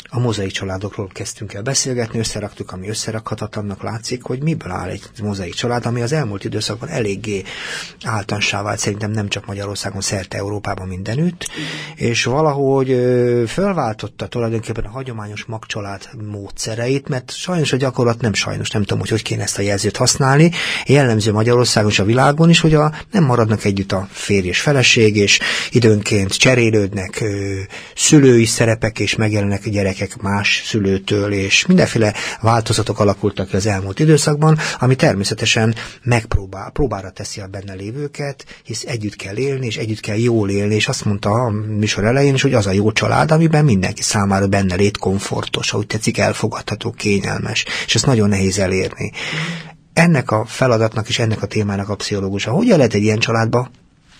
a 0.08 0.18
mozai 0.18 0.46
családokról 0.46 1.08
kezdtünk 1.12 1.52
el 1.52 1.62
beszélgetni, 1.62 2.18
összeraktuk, 2.18 2.72
ami 2.72 2.88
összerakhatatlannak 2.88 3.82
látszik, 3.82 4.22
hogy 4.22 4.42
miből 4.42 4.70
áll 4.70 4.88
egy 4.88 5.02
mozai 5.22 5.50
család, 5.50 5.86
ami 5.86 6.00
az 6.00 6.12
elmúlt 6.12 6.44
időszakban 6.44 6.88
eléggé 6.88 7.42
általánsá 8.04 8.62
vált, 8.62 8.78
szerintem 8.78 9.10
nem 9.10 9.28
csak 9.28 9.46
Magyarországon, 9.46 10.00
szerte 10.00 10.36
Európában 10.36 10.88
mindenütt, 10.88 11.46
és 11.94 12.24
valahogy 12.24 12.88
fölváltotta 13.48 14.26
tulajdonképpen 14.26 14.84
a 14.84 14.90
hagyományos 14.90 15.44
magcsalád 15.44 16.08
módszereit, 16.30 17.08
mert 17.08 17.30
sajnos 17.30 17.72
a 17.72 17.76
gyakorlat 17.76 18.20
nem 18.20 18.32
sajnos, 18.32 18.70
nem 18.70 18.82
tudom, 18.82 18.98
hogy 18.98 19.10
hogy 19.10 19.22
kéne 19.22 19.42
ezt 19.42 19.58
a 19.58 19.62
jelzőt 19.62 19.96
használni, 19.96 20.50
jellemző 20.86 21.32
Magyarországon 21.32 21.90
és 21.90 21.98
a 21.98 22.04
világon 22.04 22.50
is, 22.50 22.60
hogy 22.60 22.74
a, 22.74 22.92
nem 23.10 23.24
maradnak 23.24 23.64
együtt 23.64 23.92
a 23.92 24.08
férj 24.10 24.48
és 24.48 24.60
feleség, 24.60 24.92
közösség, 24.94 25.16
és 25.16 25.38
időnként 25.70 26.32
cserélődnek 26.36 27.24
szülői 27.94 28.44
szerepek, 28.44 28.98
és 28.98 29.14
megjelennek 29.16 29.62
a 29.66 29.70
gyerekek 29.70 30.16
más 30.16 30.62
szülőtől, 30.66 31.32
és 31.32 31.66
mindenféle 31.66 32.14
változatok 32.40 33.00
alakultak 33.00 33.48
ki 33.48 33.56
az 33.56 33.66
elmúlt 33.66 33.98
időszakban, 33.98 34.58
ami 34.78 34.94
természetesen 34.94 35.74
megpróbál, 36.02 36.70
próbára 36.70 37.10
teszi 37.10 37.40
a 37.40 37.46
benne 37.46 37.74
lévőket, 37.74 38.44
hisz 38.64 38.84
együtt 38.86 39.16
kell 39.16 39.36
élni, 39.36 39.66
és 39.66 39.76
együtt 39.76 40.00
kell 40.00 40.18
jól 40.18 40.50
élni, 40.50 40.74
és 40.74 40.88
azt 40.88 41.04
mondta 41.04 41.30
a 41.30 41.50
műsor 41.50 42.04
elején 42.04 42.34
is, 42.34 42.42
hogy 42.42 42.54
az 42.54 42.66
a 42.66 42.72
jó 42.72 42.92
család, 42.92 43.30
amiben 43.30 43.64
mindenki 43.64 44.02
számára 44.02 44.46
benne 44.46 44.74
lét 44.74 44.98
komfortos, 44.98 45.72
ahogy 45.72 45.86
tetszik, 45.86 46.18
elfogadható, 46.18 46.90
kényelmes, 46.90 47.64
és 47.86 47.94
ezt 47.94 48.06
nagyon 48.06 48.28
nehéz 48.28 48.58
elérni 48.58 49.12
ennek 49.94 50.30
a 50.30 50.44
feladatnak 50.44 51.08
és 51.08 51.18
ennek 51.18 51.42
a 51.42 51.46
témának 51.46 51.88
a 51.88 51.94
pszichológusa. 51.94 52.50
Hogyan 52.50 52.76
lehet 52.76 52.94
egy 52.94 53.02
ilyen 53.02 53.18
családba 53.18 53.70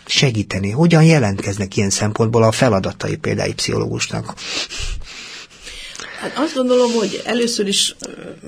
segíteni? 0.06 0.70
Hogyan 0.70 1.04
jelentkeznek 1.04 1.76
ilyen 1.76 1.90
szempontból 1.90 2.42
a 2.42 2.52
feladatai 2.52 3.16
például 3.16 3.54
pszichológusnak? 3.54 4.34
Hát 6.24 6.32
azt 6.36 6.54
gondolom, 6.54 6.92
hogy 6.92 7.22
először 7.24 7.66
is 7.66 7.96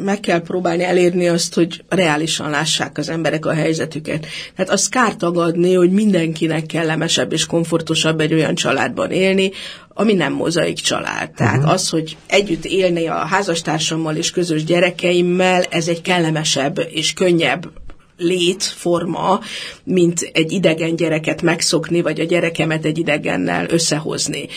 meg 0.04 0.20
kell 0.20 0.40
próbálni 0.40 0.84
elérni 0.84 1.28
azt, 1.28 1.54
hogy 1.54 1.84
reálisan 1.88 2.50
lássák 2.50 2.98
az 2.98 3.08
emberek 3.08 3.46
a 3.46 3.54
helyzetüket. 3.54 4.26
Tehát 4.56 4.72
azt 4.72 4.90
kár 4.90 5.16
tagadni, 5.16 5.74
hogy 5.74 5.90
mindenkinek 5.90 6.66
kellemesebb 6.66 7.32
és 7.32 7.46
komfortosabb 7.46 8.20
egy 8.20 8.32
olyan 8.32 8.54
családban 8.54 9.10
élni, 9.10 9.50
ami 9.88 10.12
nem 10.12 10.32
mozaik 10.32 10.76
család. 10.76 11.30
Tehát 11.30 11.56
uh-huh. 11.56 11.72
az, 11.72 11.88
hogy 11.88 12.16
együtt 12.26 12.64
élni 12.64 13.06
a 13.06 13.14
házastársammal 13.14 14.16
és 14.16 14.30
közös 14.30 14.64
gyerekeimmel, 14.64 15.62
ez 15.62 15.88
egy 15.88 16.00
kellemesebb 16.00 16.86
és 16.90 17.12
könnyebb 17.12 17.70
létforma, 18.18 19.40
mint 19.85 20.31
egy 20.33 20.52
idegen 20.52 20.96
gyereket 20.96 21.42
megszokni, 21.42 22.02
vagy 22.02 22.20
a 22.20 22.24
gyerekemet 22.24 22.85
egy 22.85 22.98
idegennel 22.98 23.66
összehozni. 23.70 24.48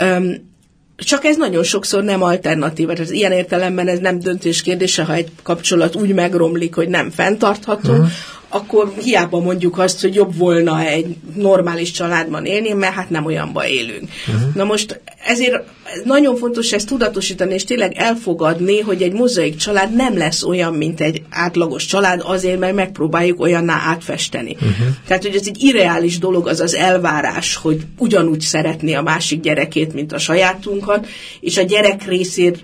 Um, 0.00 0.52
csak 0.96 1.24
ez 1.24 1.36
nagyon 1.36 1.62
sokszor 1.62 2.02
nem 2.02 2.22
alternatíva. 2.22 2.92
Tehát 2.92 3.10
ilyen 3.10 3.32
értelemben 3.32 3.88
ez 3.88 3.98
nem 3.98 4.18
döntés 4.18 4.62
kérdése, 4.62 5.04
ha 5.04 5.14
egy 5.14 5.28
kapcsolat 5.42 5.96
úgy 5.96 6.14
megromlik, 6.14 6.74
hogy 6.74 6.88
nem 6.88 7.10
fenntartható, 7.10 7.92
uh-huh. 7.92 8.08
Akkor 8.48 8.92
hiába 9.02 9.40
mondjuk 9.40 9.78
azt, 9.78 10.00
hogy 10.00 10.14
jobb 10.14 10.36
volna 10.36 10.80
egy 10.80 11.16
normális 11.34 11.90
családban 11.90 12.44
élni, 12.44 12.72
mert 12.72 12.94
hát 12.94 13.10
nem 13.10 13.24
olyanba 13.24 13.66
élünk. 13.66 14.08
Uh-huh. 14.28 14.54
Na 14.54 14.64
most 14.64 15.00
ezért 15.24 15.62
nagyon 16.04 16.36
fontos 16.36 16.72
ezt 16.72 16.88
tudatosítani, 16.88 17.54
és 17.54 17.64
tényleg 17.64 17.92
elfogadni, 17.96 18.80
hogy 18.80 19.02
egy 19.02 19.12
mozaik 19.12 19.56
család 19.56 19.94
nem 19.94 20.16
lesz 20.16 20.42
olyan, 20.42 20.74
mint 20.74 21.00
egy 21.00 21.22
átlagos 21.30 21.84
család, 21.86 22.22
azért, 22.24 22.58
mert 22.58 22.74
megpróbáljuk 22.74 23.40
olyanná 23.40 23.82
átfesteni. 23.86 24.52
Uh-huh. 24.54 24.86
Tehát, 25.06 25.22
hogy 25.22 25.34
ez 25.34 25.46
egy 25.46 25.62
irreális 25.62 26.18
dolog, 26.18 26.48
az 26.48 26.60
az 26.60 26.74
elvárás, 26.74 27.54
hogy 27.54 27.80
ugyanúgy 27.98 28.40
szeretné 28.40 28.94
a 28.94 29.02
másik 29.02 29.40
gyerekét, 29.40 29.94
mint 29.94 30.12
a 30.12 30.18
sajátunkat, 30.18 31.06
és 31.40 31.56
a 31.56 31.62
gyerek 31.62 32.06
részért 32.06 32.58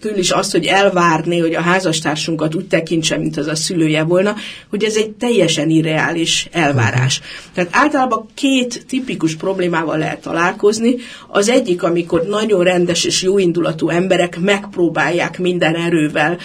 től 0.00 0.16
is 0.16 0.30
azt, 0.30 0.52
hogy 0.52 0.66
elvárni, 0.66 1.38
hogy 1.38 1.54
a 1.54 1.60
házastársunkat 1.60 2.54
úgy 2.54 2.66
tekintse, 2.66 3.16
mint 3.16 3.36
az 3.36 3.46
a 3.46 3.54
szülője 3.54 4.02
volna, 4.02 4.34
hogy 4.70 4.84
ez 4.84 4.96
egy 4.96 5.10
teljesen 5.10 5.70
irreális 5.70 6.48
elvárás. 6.52 7.20
Tehát 7.54 7.70
általában 7.72 8.26
két 8.34 8.86
tipikus 8.88 9.34
problémával 9.34 9.98
lehet 9.98 10.20
találkozni. 10.20 10.94
Az 11.28 11.48
egyik, 11.48 11.82
amikor 11.82 12.22
nagyon 12.22 12.64
rendes 12.64 13.04
és 13.04 13.22
jóindulatú 13.22 13.88
emberek 13.88 14.38
megpróbálják 14.40 15.38
minden 15.38 15.74
erővel 15.74 16.38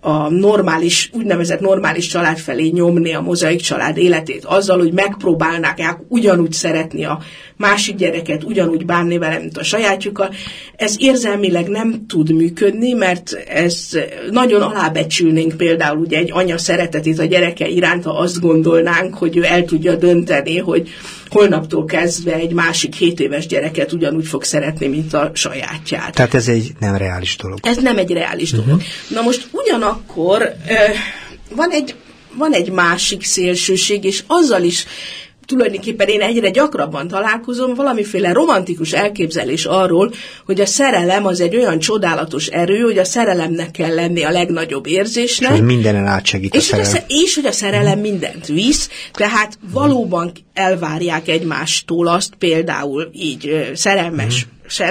a 0.00 0.28
normális, 0.28 1.10
úgynevezett 1.12 1.60
normális 1.60 2.06
család 2.06 2.38
felé 2.38 2.68
nyomni 2.68 3.14
a 3.14 3.20
mozaik 3.20 3.60
család 3.60 3.96
életét 3.96 4.44
azzal, 4.44 4.78
hogy 4.78 4.92
megpróbálnák 4.92 5.98
ugyanúgy 6.08 6.52
szeretni 6.52 7.04
a 7.04 7.20
másik 7.56 7.96
gyereket, 7.96 8.44
ugyanúgy 8.44 8.84
bánni 8.84 9.18
vele, 9.18 9.38
mint 9.38 9.58
a 9.58 9.64
sajátjukkal. 9.64 10.34
Ez 10.76 10.96
érzelmileg 10.98 11.68
nem 11.68 12.06
tud 12.06 12.32
működni, 12.32 12.92
mert 12.92 13.32
ez 13.48 13.98
nagyon 14.30 14.62
alábecsülnénk 14.62 15.56
például 15.56 15.98
ugye 15.98 16.18
egy 16.18 16.30
anya 16.32 16.58
szeretetét 16.58 17.18
a 17.18 17.24
gyereke 17.24 17.68
iránt, 17.68 18.04
ha 18.04 18.10
azt 18.10 18.40
gondolnánk, 18.40 19.14
hogy 19.14 19.36
ő 19.36 19.44
el 19.44 19.64
tudja 19.64 19.96
dönteni, 19.96 20.58
hogy 20.58 20.88
holnaptól 21.28 21.84
kezdve 21.84 22.34
egy 22.34 22.52
másik 22.52 22.94
7 22.94 23.20
éves 23.20 23.46
gyereket 23.46 23.92
ugyanúgy 23.92 24.26
fog 24.26 24.44
szeretni, 24.44 24.86
mint 24.86 25.14
a 25.14 25.30
sajátját. 25.34 26.14
Tehát 26.14 26.34
ez 26.34 26.48
egy 26.48 26.72
nem 26.78 26.96
reális 26.96 27.36
dolog. 27.36 27.58
Ez 27.62 27.76
nem 27.76 27.98
egy 27.98 28.10
reális 28.10 28.52
uh-huh. 28.52 28.66
dolog. 28.66 28.82
Na 29.08 29.20
most 29.20 29.48
ugyanakkor 29.76 30.52
van 31.54 31.70
egy, 31.70 31.94
van 32.32 32.52
egy 32.52 32.70
másik 32.70 33.24
szélsőség, 33.24 34.04
és 34.04 34.22
azzal 34.26 34.62
is 34.62 34.86
tulajdonképpen 35.46 36.08
én 36.08 36.20
egyre 36.20 36.50
gyakrabban 36.50 37.08
találkozom 37.08 37.74
valamiféle 37.74 38.32
romantikus 38.32 38.92
elképzelés 38.92 39.64
arról, 39.64 40.12
hogy 40.44 40.60
a 40.60 40.66
szerelem 40.66 41.26
az 41.26 41.40
egy 41.40 41.56
olyan 41.56 41.78
csodálatos 41.78 42.46
erő, 42.46 42.80
hogy 42.80 42.98
a 42.98 43.04
szerelemnek 43.04 43.70
kell 43.70 43.94
lenni 43.94 44.24
a 44.24 44.30
legnagyobb 44.30 44.86
érzésnek. 44.86 45.50
És 45.50 45.56
hogy 45.56 45.66
mindenen 45.66 46.06
átsegít 46.06 46.54
és 46.54 46.60
a 46.60 46.62
szerelem. 46.62 46.92
Hogy 46.92 47.00
a, 47.08 47.22
és 47.22 47.34
hogy 47.34 47.46
a 47.46 47.52
szerelem 47.52 47.98
mindent 47.98 48.46
visz, 48.46 48.88
tehát 49.12 49.58
valóban 49.72 50.32
elvárják 50.54 51.28
egymástól 51.28 52.06
azt 52.06 52.34
például 52.38 53.10
így 53.12 53.70
szerelmes 53.74 54.46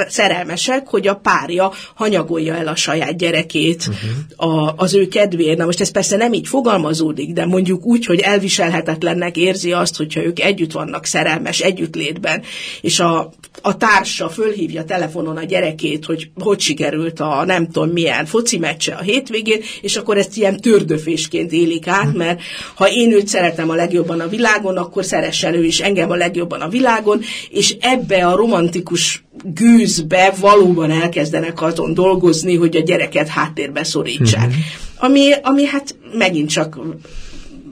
szerelmesek, 0.07 0.88
hogy 0.88 1.07
a 1.07 1.15
párja 1.15 1.71
hanyagolja 1.93 2.55
el 2.55 2.67
a 2.67 2.75
saját 2.75 3.17
gyerekét 3.17 3.88
uh-huh. 3.88 4.53
a, 4.53 4.73
az 4.77 4.93
ő 4.93 5.07
kedvéért. 5.07 5.57
Na 5.57 5.65
most 5.65 5.81
ez 5.81 5.91
persze 5.91 6.17
nem 6.17 6.33
így 6.33 6.47
fogalmazódik, 6.47 7.33
de 7.33 7.45
mondjuk 7.45 7.85
úgy, 7.85 8.05
hogy 8.05 8.19
elviselhetetlennek 8.19 9.38
érzi 9.38 9.71
azt, 9.71 9.97
hogyha 9.97 10.23
ők 10.23 10.39
együtt 10.39 10.71
vannak 10.71 11.05
szerelmes 11.05 11.59
együttlétben, 11.59 12.41
és 12.81 12.99
a, 12.99 13.33
a 13.61 13.77
társa 13.77 14.29
fölhívja 14.29 14.83
telefonon 14.83 15.38
a 15.38 15.43
gyerekét, 15.43 16.05
hogy 16.05 16.29
hogy 16.39 16.59
sikerült 16.59 17.19
a 17.19 17.43
nem 17.45 17.65
tudom 17.65 17.89
milyen 17.89 18.25
foci 18.25 18.57
meccse 18.57 18.93
a 18.93 19.01
hétvégén, 19.01 19.61
és 19.81 19.95
akkor 19.95 20.17
ezt 20.17 20.38
ilyen 20.38 20.61
tördöfésként 20.61 21.51
élik 21.51 21.88
át, 21.88 22.05
uh-huh. 22.05 22.17
mert 22.17 22.41
ha 22.75 22.89
én 22.89 23.11
őt 23.11 23.27
szeretem 23.27 23.69
a 23.69 23.75
legjobban 23.75 24.19
a 24.19 24.27
világon, 24.27 24.77
akkor 24.77 25.05
szeressen 25.05 25.53
ő 25.53 25.63
is 25.63 25.79
engem 25.79 26.11
a 26.11 26.15
legjobban 26.15 26.61
a 26.61 26.69
világon, 26.69 27.21
és 27.49 27.75
ebbe 27.79 28.27
a 28.27 28.35
romantikus 28.35 29.24
gőzbe 29.43 30.34
valóban 30.39 30.91
elkezdenek 30.91 31.62
azon 31.62 31.93
dolgozni, 31.93 32.56
hogy 32.56 32.76
a 32.76 32.82
gyereket 32.82 33.28
háttérbe 33.28 33.84
szorítsák. 33.84 34.48
Uh-huh. 34.48 34.63
Ami, 34.98 35.32
ami 35.41 35.65
hát 35.65 35.95
megint 36.13 36.50
csak 36.50 36.80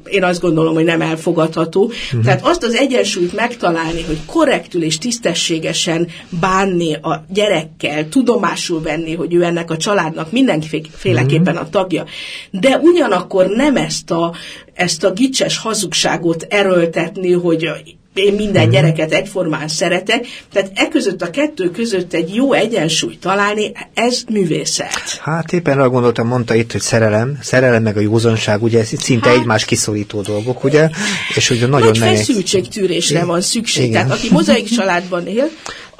én 0.10 0.23
azt 0.23 0.41
gondolom, 0.41 0.73
hogy 0.73 0.84
nem 0.84 1.02
elfogadható. 1.02 1.84
Uh-huh. 1.84 2.23
Tehát 2.23 2.45
azt 2.45 2.63
az 2.63 2.73
egyensúlyt 2.73 3.36
megtalálni, 3.36 4.02
hogy 4.02 4.19
korrektül 4.26 4.84
és 4.84 4.97
tisztességesen 4.97 6.08
bánni 6.39 6.93
a 6.93 7.26
gyerekkel, 7.30 8.10
tudomásul 8.10 8.82
venni, 8.82 9.15
hogy 9.15 9.34
ő 9.34 9.43
ennek 9.43 9.71
a 9.71 9.78
családnak 9.78 10.32
mindenféleképpen 10.32 11.58
a 11.58 11.69
tagja, 11.69 12.06
de 12.52 12.78
ugyanakkor 12.78 13.47
nem 13.47 13.76
ezt 13.76 14.12
a, 14.12 14.34
ezt 14.73 15.04
a 15.04 15.12
gicses 15.12 15.58
hazugságot 15.58 16.45
erőltetni, 16.49 17.32
hogy 17.32 17.69
én 18.13 18.34
minden 18.34 18.63
mhm. 18.63 18.71
gyereket 18.71 19.13
egyformán 19.13 19.67
szeretek, 19.67 20.26
tehát 20.54 20.71
e 20.73 20.88
között 20.88 21.21
a 21.21 21.30
kettő 21.30 21.69
között 21.69 22.13
egy 22.13 22.36
jó 22.36 22.54
egyensúly 22.54 23.17
találni, 23.21 23.71
ez 23.93 24.23
művészet. 24.30 25.19
Hát 25.21 25.54
éppen 25.54 25.80
arra 25.80 25.89
gondoltam, 25.89 26.28
mondta 26.28 26.56
itt, 26.56 26.71
hogy 26.71 26.82
szerelem, 26.82 27.38
szerelem 27.41 27.84
meg 27.84 27.97
a 27.97 27.99
józanság, 27.99 28.63
ugye 28.63 28.80
ez 28.80 28.89
szinte 28.97 29.30
hát, 29.30 29.38
egymás 29.38 29.65
kiszorító 29.65 30.21
dolgok, 30.21 30.63
ugye, 30.63 30.89
és 31.36 31.49
ugye 31.49 31.67
nagyon 31.67 31.97
Nagy 31.99 32.17
feszültségtűrésre 32.17 33.26
van 33.26 33.41
szükség, 33.41 33.88
Igen. 33.88 34.02
tehát 34.02 34.17
aki 34.17 34.28
mozaik 34.32 34.69
családban 34.69 35.28
él, 35.28 35.49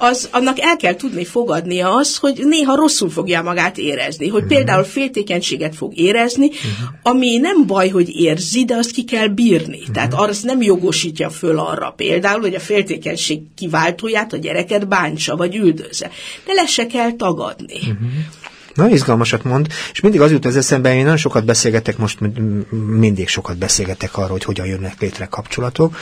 az, 0.03 0.29
annak 0.31 0.59
el 0.59 0.77
kell 0.77 0.95
tudni 0.95 1.25
fogadnia 1.25 1.95
az, 1.95 2.17
hogy 2.17 2.41
néha 2.43 2.75
rosszul 2.75 3.09
fogja 3.09 3.41
magát 3.41 3.77
érezni, 3.77 4.27
hogy 4.27 4.43
uh-huh. 4.43 4.57
például 4.57 4.83
féltékenységet 4.83 5.75
fog 5.75 5.97
érezni, 5.97 6.45
uh-huh. 6.45 6.95
ami 7.03 7.37
nem 7.37 7.65
baj, 7.65 7.89
hogy 7.89 8.09
érzi, 8.15 8.65
de 8.65 8.75
azt 8.75 8.91
ki 8.91 9.03
kell 9.03 9.27
bírni. 9.27 9.79
Uh-huh. 9.79 9.93
Tehát 9.93 10.13
az 10.13 10.41
nem 10.41 10.61
jogosítja 10.61 11.29
föl 11.29 11.59
arra 11.59 11.93
például, 11.95 12.41
hogy 12.41 12.55
a 12.55 12.59
féltékenység 12.59 13.41
kiváltóját 13.55 14.33
a 14.33 14.37
gyereket 14.37 14.87
bántsa, 14.87 15.35
vagy 15.35 15.55
üldözze. 15.55 16.09
De 16.45 16.53
le 16.53 16.65
se 16.65 16.87
kell 16.87 17.11
tagadni. 17.11 17.79
Uh-huh. 17.79 18.07
Nagyon 18.73 18.91
izgalmasat 18.91 19.43
mond, 19.43 19.67
és 19.93 19.99
mindig 19.99 20.21
az 20.21 20.31
jut 20.31 20.45
az 20.45 20.55
eszembe, 20.55 20.95
én 20.95 21.01
nagyon 21.01 21.17
sokat 21.17 21.45
beszélgetek, 21.45 21.97
most 21.97 22.19
mindig 22.97 23.27
sokat 23.27 23.57
beszélgetek 23.57 24.17
arról, 24.17 24.29
hogy 24.29 24.43
hogyan 24.43 24.65
jönnek 24.65 25.01
létre 25.01 25.25
kapcsolatok, 25.25 25.97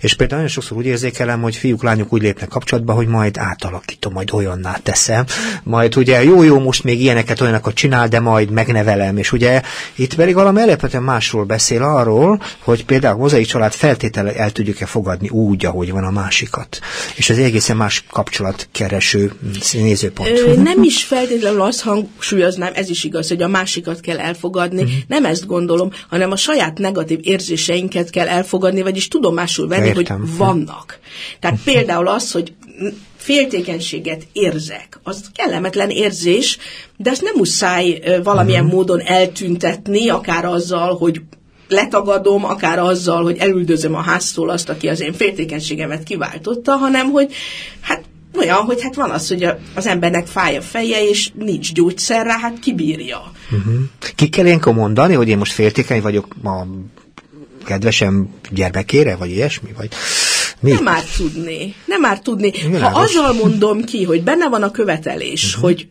és 0.00 0.14
például 0.14 0.40
nagyon 0.40 0.54
sokszor 0.54 0.76
úgy 0.76 0.86
érzékelem, 0.86 1.42
hogy 1.42 1.56
fiúk, 1.56 1.82
lányok 1.82 2.12
úgy 2.12 2.22
lépnek 2.22 2.48
kapcsolatba, 2.48 2.92
hogy 2.92 3.06
majd 3.06 3.36
átalakítom, 3.38 4.12
majd 4.12 4.32
olyanná 4.32 4.76
teszem, 4.82 5.24
majd 5.62 5.96
ugye 5.96 6.22
jó-jó, 6.22 6.58
most 6.58 6.84
még 6.84 7.00
ilyeneket, 7.00 7.40
olyanokat 7.40 7.74
csinál, 7.74 8.08
de 8.08 8.20
majd 8.20 8.50
megnevelem, 8.50 9.16
és 9.16 9.32
ugye 9.32 9.62
itt 9.94 10.14
pedig 10.14 10.34
valami 10.34 10.60
alapvetően 10.60 11.02
másról 11.02 11.44
beszél 11.44 11.82
arról, 11.82 12.42
hogy 12.58 12.84
például 12.84 13.14
a 13.14 13.18
mozaik 13.18 13.46
család 13.46 13.72
feltétele 13.72 14.34
el 14.34 14.50
tudjuk-e 14.50 14.86
fogadni 14.86 15.28
úgy, 15.28 15.66
ahogy 15.66 15.90
van 15.90 16.04
a 16.04 16.10
másikat. 16.10 16.78
És 17.14 17.30
ez 17.30 17.38
egészen 17.38 17.76
más 17.76 18.04
kapcsolatkereső 18.10 19.32
nézőpont. 19.72 20.28
Ö, 20.28 20.54
nem 20.62 20.82
is 20.82 21.04
feltétlenül 21.04 21.62
az 21.62 21.82
hang, 21.82 22.06
hangsúlyoznám, 22.16 22.72
ez 22.74 22.90
is 22.90 23.04
igaz, 23.04 23.28
hogy 23.28 23.42
a 23.42 23.48
másikat 23.48 24.00
kell 24.00 24.18
elfogadni. 24.18 24.82
Uh-huh. 24.82 24.98
Nem 25.06 25.24
ezt 25.24 25.46
gondolom, 25.46 25.90
hanem 26.08 26.30
a 26.30 26.36
saját 26.36 26.78
negatív 26.78 27.18
érzéseinket 27.22 28.10
kell 28.10 28.28
elfogadni, 28.28 28.82
vagyis 28.82 29.08
tudomásul 29.08 29.68
venni, 29.68 29.86
Értem. 29.86 30.18
hogy 30.20 30.36
vannak. 30.36 30.98
Tehát 31.40 31.58
uh-huh. 31.58 31.74
például 31.74 32.08
az, 32.08 32.32
hogy 32.32 32.52
féltékenységet 33.16 34.26
érzek. 34.32 35.00
Az 35.02 35.30
kellemetlen 35.34 35.90
érzés, 35.90 36.58
de 36.96 37.10
ezt 37.10 37.22
nem 37.22 37.34
muszáj 37.36 38.02
valamilyen 38.22 38.64
uh-huh. 38.64 38.76
módon 38.76 39.00
eltüntetni, 39.00 40.08
akár 40.08 40.44
azzal, 40.44 40.96
hogy 40.96 41.20
letagadom, 41.68 42.44
akár 42.44 42.78
azzal, 42.78 43.22
hogy 43.22 43.36
elüldözöm 43.38 43.94
a 43.94 44.00
háztól 44.00 44.50
azt, 44.50 44.68
aki 44.68 44.88
az 44.88 45.00
én 45.00 45.12
féltékenységemet 45.12 46.02
kiváltotta, 46.02 46.72
hanem 46.72 47.10
hogy 47.10 47.32
hát 47.80 48.04
olyan, 48.38 48.56
hogy 48.56 48.82
hát 48.82 48.94
van 48.94 49.10
az, 49.10 49.28
hogy 49.28 49.42
a, 49.42 49.58
az 49.74 49.86
embernek 49.86 50.26
fáj 50.26 50.56
a 50.56 50.62
feje, 50.62 51.08
és 51.08 51.30
nincs 51.34 51.72
gyógyszer 51.72 52.26
rá, 52.26 52.38
hát 52.38 52.58
kibírja. 52.58 53.32
Uh-huh. 53.50 53.74
Ki 54.14 54.28
kell 54.28 54.44
ilyenkor 54.44 54.74
mondani, 54.74 55.14
hogy 55.14 55.28
én 55.28 55.38
most 55.38 55.52
féltékeny 55.52 56.00
vagyok 56.00 56.36
a 56.44 56.66
kedvesem 57.64 58.28
gyermekére, 58.50 59.16
vagy 59.16 59.30
ilyesmi? 59.30 59.68
Vagy 59.76 59.88
mi? 60.60 60.70
Nem 60.70 60.82
már 60.82 61.04
tudni. 61.16 61.74
Nem 61.84 62.00
már 62.00 62.20
tudni. 62.20 62.50
Világos. 62.50 62.92
Ha 62.92 63.00
azzal 63.00 63.32
mondom 63.32 63.84
ki, 63.84 64.04
hogy 64.04 64.22
benne 64.22 64.48
van 64.48 64.62
a 64.62 64.70
követelés, 64.70 65.46
uh-huh. 65.46 65.62
hogy 65.62 65.88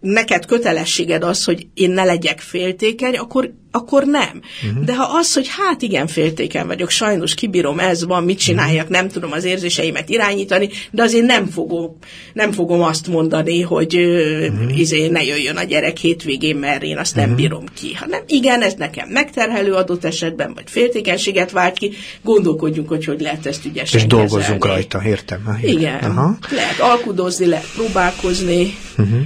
neked 0.00 0.46
kötelességed 0.46 1.24
az, 1.24 1.44
hogy 1.44 1.66
én 1.74 1.90
ne 1.90 2.04
legyek 2.04 2.40
féltékeny, 2.40 3.16
akkor 3.16 3.52
akkor 3.72 4.04
nem. 4.04 4.40
Uh-huh. 4.68 4.84
De 4.84 4.94
ha 4.96 5.18
az, 5.18 5.34
hogy 5.34 5.48
hát 5.48 5.82
igen, 5.82 6.06
féltéken 6.06 6.66
vagyok, 6.66 6.90
sajnos 6.90 7.34
kibírom, 7.34 7.78
ez 7.78 8.04
van, 8.04 8.24
mit 8.24 8.38
csináljak, 8.38 8.88
nem 8.88 9.08
tudom 9.08 9.32
az 9.32 9.44
érzéseimet 9.44 10.08
irányítani, 10.08 10.68
de 10.90 11.02
azért 11.02 11.26
nem 11.26 11.46
fogom, 11.46 11.96
nem 12.32 12.52
fogom 12.52 12.82
azt 12.82 13.06
mondani, 13.06 13.60
hogy 13.60 13.96
uh-huh. 13.96 14.78
izé, 14.78 15.08
ne 15.08 15.24
jöjjön 15.24 15.56
a 15.56 15.62
gyerek 15.62 15.96
hétvégén, 15.96 16.56
mert 16.56 16.82
én 16.82 16.98
azt 16.98 17.14
nem 17.14 17.24
uh-huh. 17.24 17.40
bírom 17.40 17.64
ki. 17.74 17.94
Hanem 17.94 18.20
igen, 18.26 18.62
ez 18.62 18.74
nekem 18.74 19.08
megterhelő 19.08 19.72
adott 19.72 20.04
esetben, 20.04 20.54
vagy 20.54 20.64
féltékenységet 20.66 21.50
vált 21.50 21.78
ki, 21.78 21.92
gondolkodjunk, 22.22 22.88
hogy 22.88 23.04
hogy 23.04 23.20
lehet 23.20 23.46
ezt 23.46 23.64
ügyesen 23.64 24.00
És 24.00 24.06
kezelni. 24.06 24.28
dolgozzunk 24.28 24.64
rajta, 24.64 25.02
értem. 25.04 25.44
Ha, 25.44 25.56
igen, 25.62 25.98
Aha. 25.98 26.36
lehet 26.50 26.78
alkudozni, 26.78 27.46
lehet 27.46 27.72
próbálkozni. 27.74 28.74
Uh-huh. 28.98 29.20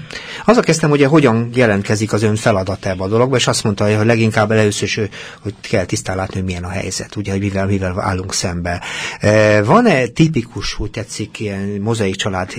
Az 0.45 0.57
a 0.57 0.61
kezdtem, 0.61 0.91
hogy 0.91 1.03
hogyan 1.03 1.51
jelentkezik 1.55 2.13
az 2.13 2.23
ön 2.23 2.37
feladat 2.37 2.87
ebbe 2.87 3.03
a 3.03 3.09
dologba, 3.09 3.37
és 3.37 3.47
azt 3.47 3.65
mondta, 3.65 3.97
hogy 3.97 4.07
leginkább 4.07 4.35
először, 4.37 5.09
hogy 5.43 5.55
kell 5.61 5.85
tisztán 5.85 6.17
látni, 6.17 6.35
hogy 6.35 6.45
milyen 6.45 6.65
a 6.65 6.69
helyzet, 6.69 7.17
ugye, 7.17 7.31
hogy 7.31 7.41
mivel, 7.41 7.67
mivel 7.67 8.01
állunk 8.01 8.35
szembe. 8.35 8.83
Van-e 9.65 10.07
tipikus, 10.07 10.75
hogy 10.75 10.91
tetszik, 10.91 11.41
ilyen 11.41 11.79
mozaik 11.81 12.17
család 12.17 12.53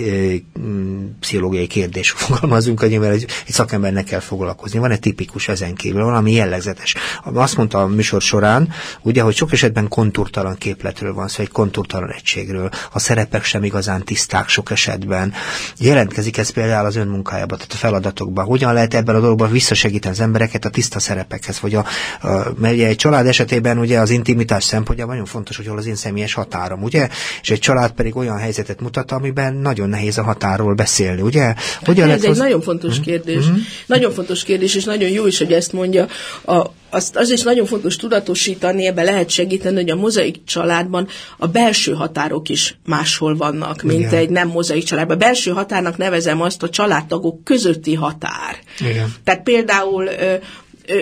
pszichológiai 1.20 1.66
kérdés, 1.66 2.10
fogalmazunk, 2.16 2.80
hogy 2.80 2.92
egy, 2.92 3.26
egy 3.46 3.52
szakembernek 3.52 4.04
kell 4.04 4.20
foglalkozni. 4.20 4.78
Van-e 4.78 4.96
tipikus 4.96 5.48
ezen 5.48 5.74
kívül, 5.74 6.04
valami 6.04 6.32
jellegzetes? 6.32 6.94
Azt 7.34 7.56
mondta 7.56 7.82
a 7.82 7.86
műsor 7.86 8.22
során, 8.22 8.68
ugye, 9.02 9.22
hogy 9.22 9.34
sok 9.36 9.52
esetben 9.52 9.88
kontúrtalan 9.88 10.56
képletről 10.56 11.14
van 11.14 11.28
szó, 11.28 11.42
egy 11.42 11.50
kontúrtalan 11.50 12.10
egységről. 12.10 12.70
A 12.92 12.98
szerepek 12.98 13.44
sem 13.44 13.64
igazán 13.64 14.04
tiszták 14.04 14.48
sok 14.48 14.70
esetben. 14.70 15.32
Jelentkezik 15.78 16.36
ez 16.38 16.50
például 16.50 16.86
az 16.86 16.96
ön 16.96 17.08
munkájában, 17.08 17.58
tehát 17.58 17.72
a 17.72 17.76
feladatokban. 17.76 18.44
Hogyan 18.44 18.72
lehet 18.72 18.94
ebben 18.94 19.14
a 19.14 19.20
dologban 19.20 19.50
visszasegíteni 19.50 20.14
az 20.14 20.20
embereket 20.20 20.64
a 20.64 20.70
tiszta 20.70 20.98
szerepekhez? 20.98 21.58
Vagy 21.68 21.74
a, 21.74 21.84
a, 22.28 22.52
mert 22.58 22.74
ugye 22.74 22.86
egy 22.86 22.96
család 22.96 23.26
esetében 23.26 23.78
ugye 23.78 23.98
az 23.98 24.10
intimitás 24.10 24.64
szempontjában 24.64 25.12
nagyon 25.12 25.28
fontos, 25.28 25.56
hogy 25.56 25.66
hol 25.66 25.78
az 25.78 25.86
én 25.86 25.96
személyes 25.96 26.34
határom, 26.34 26.82
ugye? 26.82 27.08
És 27.42 27.50
egy 27.50 27.58
család 27.58 27.90
pedig 27.90 28.16
olyan 28.16 28.38
helyzetet 28.38 28.80
mutat, 28.80 29.12
amiben 29.12 29.54
nagyon 29.54 29.88
nehéz 29.88 30.18
a 30.18 30.22
határról 30.22 30.74
beszélni, 30.74 31.20
ugye? 31.20 31.54
Hogyan 31.84 32.10
ez 32.10 32.20
egy 32.20 32.26
hoz... 32.26 32.38
nagyon 32.38 32.60
fontos 32.60 32.94
mhm. 32.94 33.02
kérdés. 33.02 33.46
Mm-hmm. 33.46 33.56
Nagyon 33.86 34.12
fontos 34.12 34.44
kérdés, 34.44 34.74
és 34.74 34.84
nagyon 34.84 35.08
jó 35.08 35.26
is, 35.26 35.38
hogy 35.38 35.52
ezt 35.52 35.72
mondja. 35.72 36.06
A, 36.44 36.66
azt, 36.90 37.16
az 37.16 37.30
is 37.30 37.42
nagyon 37.42 37.66
fontos 37.66 37.96
tudatosítani, 37.96 38.86
ebbe 38.86 39.02
lehet 39.02 39.30
segíteni, 39.30 39.76
hogy 39.76 39.90
a 39.90 39.96
mozaik 39.96 40.44
családban 40.44 41.08
a 41.38 41.46
belső 41.46 41.92
határok 41.92 42.48
is 42.48 42.78
máshol 42.84 43.36
vannak, 43.36 43.82
mint 43.82 43.98
Igen. 43.98 44.14
egy 44.14 44.30
nem 44.30 44.48
mozaik 44.48 44.84
családban. 44.84 45.16
A 45.16 45.18
belső 45.18 45.50
határnak 45.50 45.96
nevezem 45.96 46.40
azt 46.40 46.62
a 46.62 46.68
családtagok 46.68 47.44
közötti 47.44 47.94
határ. 47.94 48.58
Igen. 48.78 49.14
Tehát 49.24 49.42
például 49.42 50.08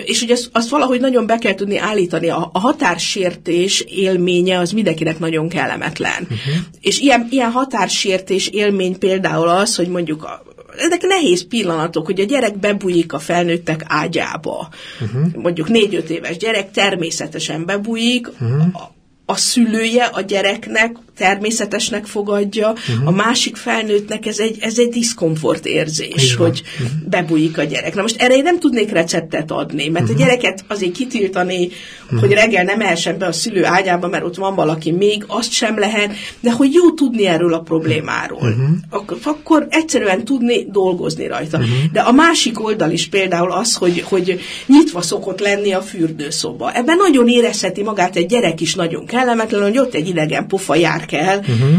és 0.05 0.21
ugye 0.21 0.33
azt, 0.33 0.49
azt 0.51 0.69
valahogy 0.69 0.99
nagyon 0.99 1.25
be 1.25 1.37
kell 1.37 1.53
tudni 1.53 1.77
állítani. 1.77 2.29
A, 2.29 2.49
a 2.53 2.59
határsértés 2.59 3.81
élménye 3.81 4.59
az 4.59 4.71
mindenkinek 4.71 5.19
nagyon 5.19 5.49
kellemetlen. 5.49 6.21
Uh-huh. 6.23 6.55
És 6.81 6.99
ilyen, 6.99 7.27
ilyen 7.29 7.51
határsértés 7.51 8.47
élmény 8.47 8.97
például 8.97 9.47
az, 9.47 9.75
hogy 9.75 9.87
mondjuk 9.87 10.23
a, 10.23 10.43
ezek 10.77 11.01
nehéz 11.01 11.47
pillanatok, 11.47 12.05
hogy 12.05 12.19
a 12.19 12.25
gyerek 12.25 12.57
bebújik 12.59 13.13
a 13.13 13.19
felnőttek 13.19 13.83
ágyába. 13.87 14.69
Uh-huh. 15.01 15.33
Mondjuk 15.35 15.69
négy-öt 15.69 16.09
éves 16.09 16.37
gyerek 16.37 16.71
természetesen 16.71 17.65
bebújik, 17.65 18.27
uh-huh. 18.27 18.61
a, 18.73 18.93
a 19.25 19.35
szülője 19.35 20.03
a 20.03 20.21
gyereknek 20.21 20.95
természetesnek 21.17 22.05
fogadja, 22.05 22.69
uh-huh. 22.69 23.07
a 23.07 23.11
másik 23.11 23.55
felnőttnek 23.55 24.25
ez 24.25 24.39
egy, 24.39 24.57
ez 24.59 24.79
egy 24.79 24.89
diszkomfort 24.89 25.65
érzés, 25.65 26.23
Igen. 26.23 26.37
hogy 26.37 26.61
uh-huh. 26.73 27.09
bebújik 27.09 27.57
a 27.57 27.63
gyerek. 27.63 27.95
Na 27.95 28.01
most 28.01 28.21
erre 28.21 28.35
én 28.35 28.43
nem 28.43 28.59
tudnék 28.59 28.91
receptet 28.91 29.51
adni, 29.51 29.87
mert 29.87 30.05
uh-huh. 30.05 30.21
a 30.21 30.23
gyereket 30.23 30.63
azért 30.67 30.91
kitiltani, 30.91 31.69
uh-huh. 32.05 32.19
hogy 32.19 32.31
reggel 32.31 32.63
nem 32.63 32.81
ehessen 32.81 33.17
be 33.17 33.25
a 33.25 33.31
szülő 33.31 33.65
ágyába, 33.65 34.07
mert 34.07 34.23
ott 34.23 34.35
van 34.35 34.55
valaki 34.55 34.91
még, 34.91 35.23
azt 35.27 35.51
sem 35.51 35.79
lehet, 35.79 36.11
de 36.39 36.51
hogy 36.51 36.73
jó 36.73 36.91
tudni 36.91 37.25
erről 37.25 37.53
a 37.53 37.59
problémáról. 37.59 38.39
Uh-huh. 38.41 38.69
Akkor, 38.89 39.17
akkor 39.23 39.67
egyszerűen 39.69 40.23
tudni 40.23 40.65
dolgozni 40.71 41.27
rajta. 41.27 41.57
Uh-huh. 41.57 41.91
De 41.91 41.99
a 41.99 42.11
másik 42.11 42.65
oldal 42.65 42.91
is 42.91 43.07
például 43.07 43.51
az, 43.51 43.75
hogy, 43.75 44.03
hogy 44.07 44.39
nyitva 44.65 45.01
szokott 45.01 45.39
lenni 45.39 45.71
a 45.71 45.81
fürdőszoba. 45.81 46.71
Ebben 46.73 46.97
nagyon 46.97 47.27
érezheti 47.27 47.83
magát 47.83 48.15
egy 48.15 48.25
gyerek 48.25 48.61
is 48.61 48.75
nagyon 48.75 49.05
kellemetlen, 49.05 49.61
hogy 49.61 49.77
ott 49.77 49.93
egy 49.93 50.07
idegen 50.07 50.47
pofa 50.47 50.75
jár 50.75 51.05
kell, 51.07 51.37
uh-huh. 51.37 51.75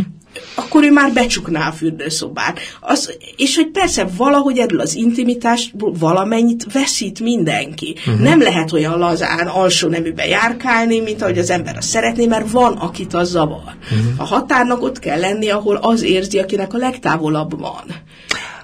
akkor 0.55 0.85
ő 0.85 0.93
már 0.93 1.13
becsukná 1.13 1.69
a 1.69 1.73
fürdőszobát. 1.73 2.61
Az, 2.81 3.17
és 3.37 3.57
hogy 3.57 3.67
persze 3.67 4.09
valahogy 4.17 4.59
erről 4.59 4.81
az 4.81 4.95
intimitást 4.95 5.75
valamennyit 5.99 6.73
veszít 6.73 7.21
mindenki. 7.21 7.95
Uh-huh. 7.99 8.21
Nem 8.21 8.41
lehet 8.41 8.73
olyan 8.73 8.99
lazán 8.99 9.47
alsó 9.47 9.89
neműbe 9.89 10.27
járkálni, 10.27 11.01
mint 11.01 11.23
ahogy 11.23 11.39
az 11.39 11.51
ember 11.51 11.77
azt 11.77 11.89
szeretné, 11.89 12.27
mert 12.27 12.51
van, 12.51 12.73
akit 12.73 13.15
az 13.15 13.31
zavar. 13.31 13.77
Uh-huh. 13.83 14.13
A 14.17 14.25
határnak 14.25 14.83
ott 14.83 14.99
kell 14.99 15.21
lenni, 15.21 15.49
ahol 15.49 15.77
az 15.77 16.03
érzi, 16.03 16.39
akinek 16.39 16.75
a 16.75 16.79
legtávolabb 16.79 17.61
van. 17.61 17.85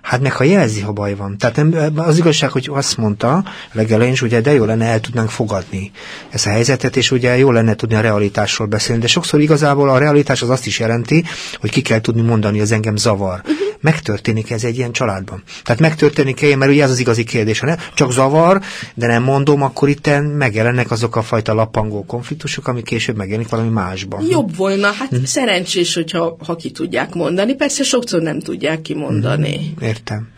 Hát 0.05 0.21
meg 0.21 0.33
ha 0.33 0.45
jelzi, 0.45 0.81
ha 0.81 0.93
baj 0.93 1.15
van. 1.15 1.39
Tehát 1.39 1.57
nem, 1.57 1.93
az 1.97 2.19
igazság, 2.19 2.51
hogy 2.51 2.69
azt 2.73 2.97
mondta 2.97 3.45
legelején 3.73 4.13
is, 4.13 4.23
ugye, 4.23 4.41
de 4.41 4.53
jó 4.53 4.65
lenne 4.65 4.85
el 4.85 5.01
tudnánk 5.01 5.31
fogadni 5.31 5.91
ezt 6.31 6.47
a 6.47 6.51
helyzetet, 6.51 6.97
és 6.97 7.11
ugye 7.11 7.37
jó 7.37 7.51
lenne 7.51 7.75
tudni 7.75 7.95
a 7.95 8.01
realitásról 8.01 8.67
beszélni, 8.67 9.01
de 9.01 9.07
sokszor 9.07 9.41
igazából 9.41 9.89
a 9.89 9.99
realitás 9.99 10.43
az 10.43 10.51
azt 10.51 10.67
is 10.67 10.79
jelenti, 10.79 11.25
hogy 11.61 11.71
ki 11.71 11.81
kell 11.81 12.01
tudni 12.01 12.21
mondani, 12.21 12.61
az 12.61 12.73
engem 12.73 12.97
zavar. 12.97 13.41
Uh-huh. 13.41 13.57
Megtörténik 13.81 14.51
ez 14.51 14.65
egy 14.65 14.77
ilyen 14.77 14.93
családban. 14.93 15.43
Tehát 15.63 15.81
megtörténik-e, 15.81 16.57
mert 16.57 16.71
ugye 16.71 16.83
ez 16.83 16.91
az 16.91 16.99
igazi 16.99 17.25
kérdés, 17.25 17.61
ha 17.61 17.77
csak 17.95 18.13
zavar, 18.13 18.61
de 18.95 19.07
nem 19.07 19.23
mondom, 19.23 19.63
akkor 19.63 19.89
itt 19.89 20.11
megjelennek 20.37 20.91
azok 20.91 21.17
a 21.17 21.23
fajta 21.23 21.55
lappangó 21.55 22.05
konfliktusok, 22.05 22.69
ami 22.69 22.83
később 22.83 23.17
megjelenik 23.17 23.49
valami 23.49 23.69
másban. 23.69 24.27
Jobb 24.31 24.57
volna, 24.57 24.87
hát 24.87 25.13
uh-huh. 25.13 25.27
szerencsés, 25.27 25.95
hogyha 25.95 26.37
ha 26.47 26.57
ki 26.57 26.71
tudják 26.71 27.15
mondani, 27.15 27.55
persze 27.55 27.83
sokszor 27.83 28.23
nem 28.23 28.41
tudják 28.41 28.81
kimondani. 28.81 29.73
Uh-huh 29.77 29.94
értem. 29.95 30.29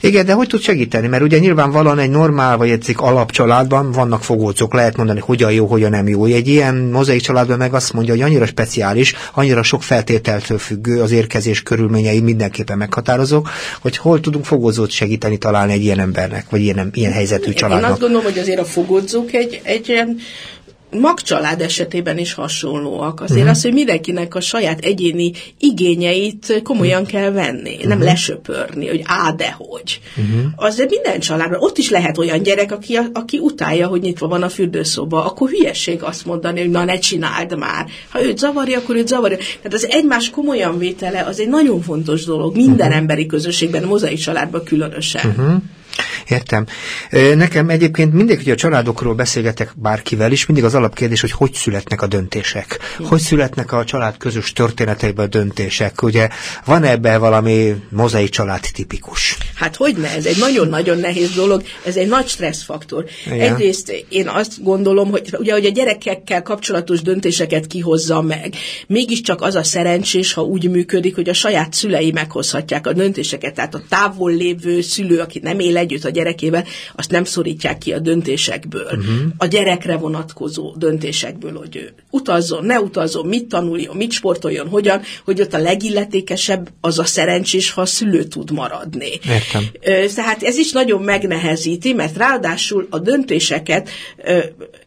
Igen, 0.00 0.26
de 0.26 0.32
hogy 0.32 0.48
tud 0.48 0.60
segíteni? 0.60 1.06
Mert 1.06 1.22
ugye 1.22 1.38
nyilvánvalóan 1.38 1.98
egy 1.98 2.10
normál 2.10 2.56
vagy 2.56 2.70
egy 2.70 2.94
alapcsaládban 2.96 3.92
vannak 3.92 4.24
fogócok, 4.24 4.74
lehet 4.74 4.96
mondani, 4.96 5.20
hogyan 5.20 5.52
jó, 5.52 5.66
hogyan 5.66 5.90
nem 5.90 6.08
jó. 6.08 6.24
Egy 6.24 6.48
ilyen 6.48 6.74
mozaik 6.74 7.20
családban 7.20 7.58
meg 7.58 7.74
azt 7.74 7.92
mondja, 7.92 8.12
hogy 8.12 8.22
annyira 8.22 8.46
speciális, 8.46 9.14
annyira 9.32 9.62
sok 9.62 9.82
feltételtől 9.82 10.58
függő, 10.58 11.02
az 11.02 11.10
érkezés 11.10 11.62
körülményei 11.62 12.20
mindenképpen 12.20 12.78
meghatározók, 12.78 13.48
hogy 13.80 13.96
hol 13.96 14.20
tudunk 14.20 14.44
fogózót 14.44 14.90
segíteni 14.90 15.38
találni 15.38 15.72
egy 15.72 15.82
ilyen 15.82 16.00
embernek, 16.00 16.46
vagy 16.50 16.60
ilyen, 16.60 16.90
ilyen 16.92 17.12
helyzetű 17.12 17.52
családnak. 17.52 17.86
Én 17.86 17.92
azt 17.92 18.00
gondolom, 18.00 18.24
hogy 18.24 18.38
azért 18.38 18.60
a 18.60 18.64
fogódzók 18.64 19.32
egy, 19.32 19.60
egy 19.62 19.88
ilyen 19.88 20.18
magcsalád 21.00 21.60
esetében 21.60 22.18
is 22.18 22.32
hasonlóak. 22.32 23.20
Azért 23.20 23.40
uh-huh. 23.40 23.56
az, 23.56 23.62
hogy 23.62 23.72
mindenkinek 23.72 24.34
a 24.34 24.40
saját 24.40 24.80
egyéni 24.80 25.32
igényeit 25.58 26.60
komolyan 26.62 27.02
uh-huh. 27.02 27.20
kell 27.20 27.30
venni, 27.30 27.74
uh-huh. 27.74 27.88
nem 27.88 28.02
lesöpörni, 28.02 28.88
hogy 28.88 29.02
á, 29.04 29.30
de 29.30 29.54
hogy. 29.58 30.00
Uh-huh. 30.16 30.52
Azért 30.56 30.90
minden 30.90 31.20
családban, 31.20 31.58
ott 31.60 31.78
is 31.78 31.90
lehet 31.90 32.18
olyan 32.18 32.42
gyerek, 32.42 32.72
aki, 32.72 32.98
aki 33.12 33.38
utálja, 33.38 33.86
hogy 33.86 34.00
nyitva 34.00 34.28
van 34.28 34.42
a 34.42 34.48
fürdőszoba, 34.48 35.24
akkor 35.24 35.50
hülyesség 35.50 36.02
azt 36.02 36.24
mondani, 36.24 36.60
hogy 36.60 36.70
na 36.70 36.84
ne 36.84 36.98
csináld 36.98 37.58
már. 37.58 37.86
Ha 38.08 38.24
őt 38.24 38.38
zavarja, 38.38 38.78
akkor 38.78 38.96
őt 38.96 39.08
zavarja. 39.08 39.36
Tehát 39.36 39.74
az 39.74 39.86
egymás 39.90 40.30
komolyan 40.30 40.78
vétele 40.78 41.22
az 41.22 41.40
egy 41.40 41.48
nagyon 41.48 41.82
fontos 41.82 42.24
dolog 42.24 42.56
minden 42.56 42.86
uh-huh. 42.86 42.96
emberi 42.96 43.26
közösségben, 43.26 43.84
mozaik 43.84 44.18
családban 44.18 44.64
különösen. 44.64 45.30
Uh-huh. 45.30 45.62
Értem. 46.28 46.66
Nekem 47.10 47.68
egyébként 47.68 48.12
mindig, 48.12 48.36
hogy 48.36 48.50
a 48.50 48.54
családokról 48.54 49.14
beszélgetek 49.14 49.72
bárkivel 49.76 50.32
is, 50.32 50.46
mindig 50.46 50.64
az 50.64 50.74
alapkérdés, 50.74 51.20
hogy 51.20 51.30
hogy 51.30 51.54
születnek 51.54 52.02
a 52.02 52.06
döntések. 52.06 52.78
Hogy 52.98 53.20
születnek 53.20 53.72
a 53.72 53.84
család 53.84 54.16
közös 54.16 54.52
történeteiben 54.52 55.24
a 55.24 55.28
döntések. 55.28 56.02
Ugye 56.02 56.28
van 56.64 56.84
ebben 56.84 57.20
valami 57.20 57.74
mozai 57.90 58.28
család 58.28 58.60
tipikus? 58.72 59.36
Hát 59.54 59.76
hogy 59.76 59.96
ne, 59.96 60.10
ez 60.10 60.26
egy 60.26 60.38
nagyon-nagyon 60.38 60.98
nehéz 60.98 61.30
dolog, 61.30 61.62
ez 61.84 61.96
egy 61.96 62.08
nagy 62.08 62.28
stresszfaktor. 62.28 63.04
Igen. 63.26 63.52
Egyrészt 63.52 64.04
én 64.08 64.28
azt 64.28 64.62
gondolom, 64.62 65.10
hogy 65.10 65.34
ugye, 65.38 65.52
hogy 65.52 65.66
a 65.66 65.70
gyerekekkel 65.70 66.42
kapcsolatos 66.42 67.02
döntéseket 67.02 67.66
kihozza 67.66 68.22
meg. 68.22 68.54
Mégiscsak 68.86 69.42
az 69.42 69.54
a 69.54 69.62
szerencsés, 69.62 70.32
ha 70.32 70.42
úgy 70.42 70.70
működik, 70.70 71.14
hogy 71.14 71.28
a 71.28 71.34
saját 71.34 71.72
szülei 71.72 72.12
meghozhatják 72.12 72.86
a 72.86 72.92
döntéseket. 72.92 73.54
Tehát 73.54 73.74
a 73.74 73.82
távol 73.88 74.32
lévő 74.32 74.80
szülő, 74.80 75.20
aki 75.20 75.40
nem 75.42 75.58
él 75.58 75.76
együtt 75.84 76.04
a 76.04 76.10
gyerekével, 76.10 76.64
azt 76.94 77.10
nem 77.10 77.24
szorítják 77.24 77.78
ki 77.78 77.92
a 77.92 77.98
döntésekből. 77.98 78.84
Uh-huh. 78.84 79.04
A 79.36 79.46
gyerekre 79.46 79.96
vonatkozó 79.96 80.74
döntésekből, 80.76 81.52
hogy 81.52 81.76
ő 81.76 81.94
utazzon, 82.10 82.64
ne 82.64 82.80
utazzon, 82.80 83.26
mit 83.26 83.48
tanuljon, 83.48 83.96
mit 83.96 84.12
sportoljon, 84.12 84.68
hogyan, 84.68 85.00
hogy 85.24 85.40
ott 85.40 85.54
a 85.54 85.58
legilletékesebb 85.58 86.68
az 86.80 86.98
a 86.98 87.04
szerencsés, 87.04 87.70
ha 87.70 87.80
a 87.80 87.86
szülő 87.86 88.24
tud 88.24 88.50
maradni. 88.50 89.10
Értem. 89.28 89.64
Tehát 90.14 90.42
ez 90.42 90.56
is 90.56 90.72
nagyon 90.72 91.02
megnehezíti, 91.02 91.92
mert 91.92 92.16
ráadásul 92.16 92.86
a 92.90 92.98
döntéseket 92.98 93.90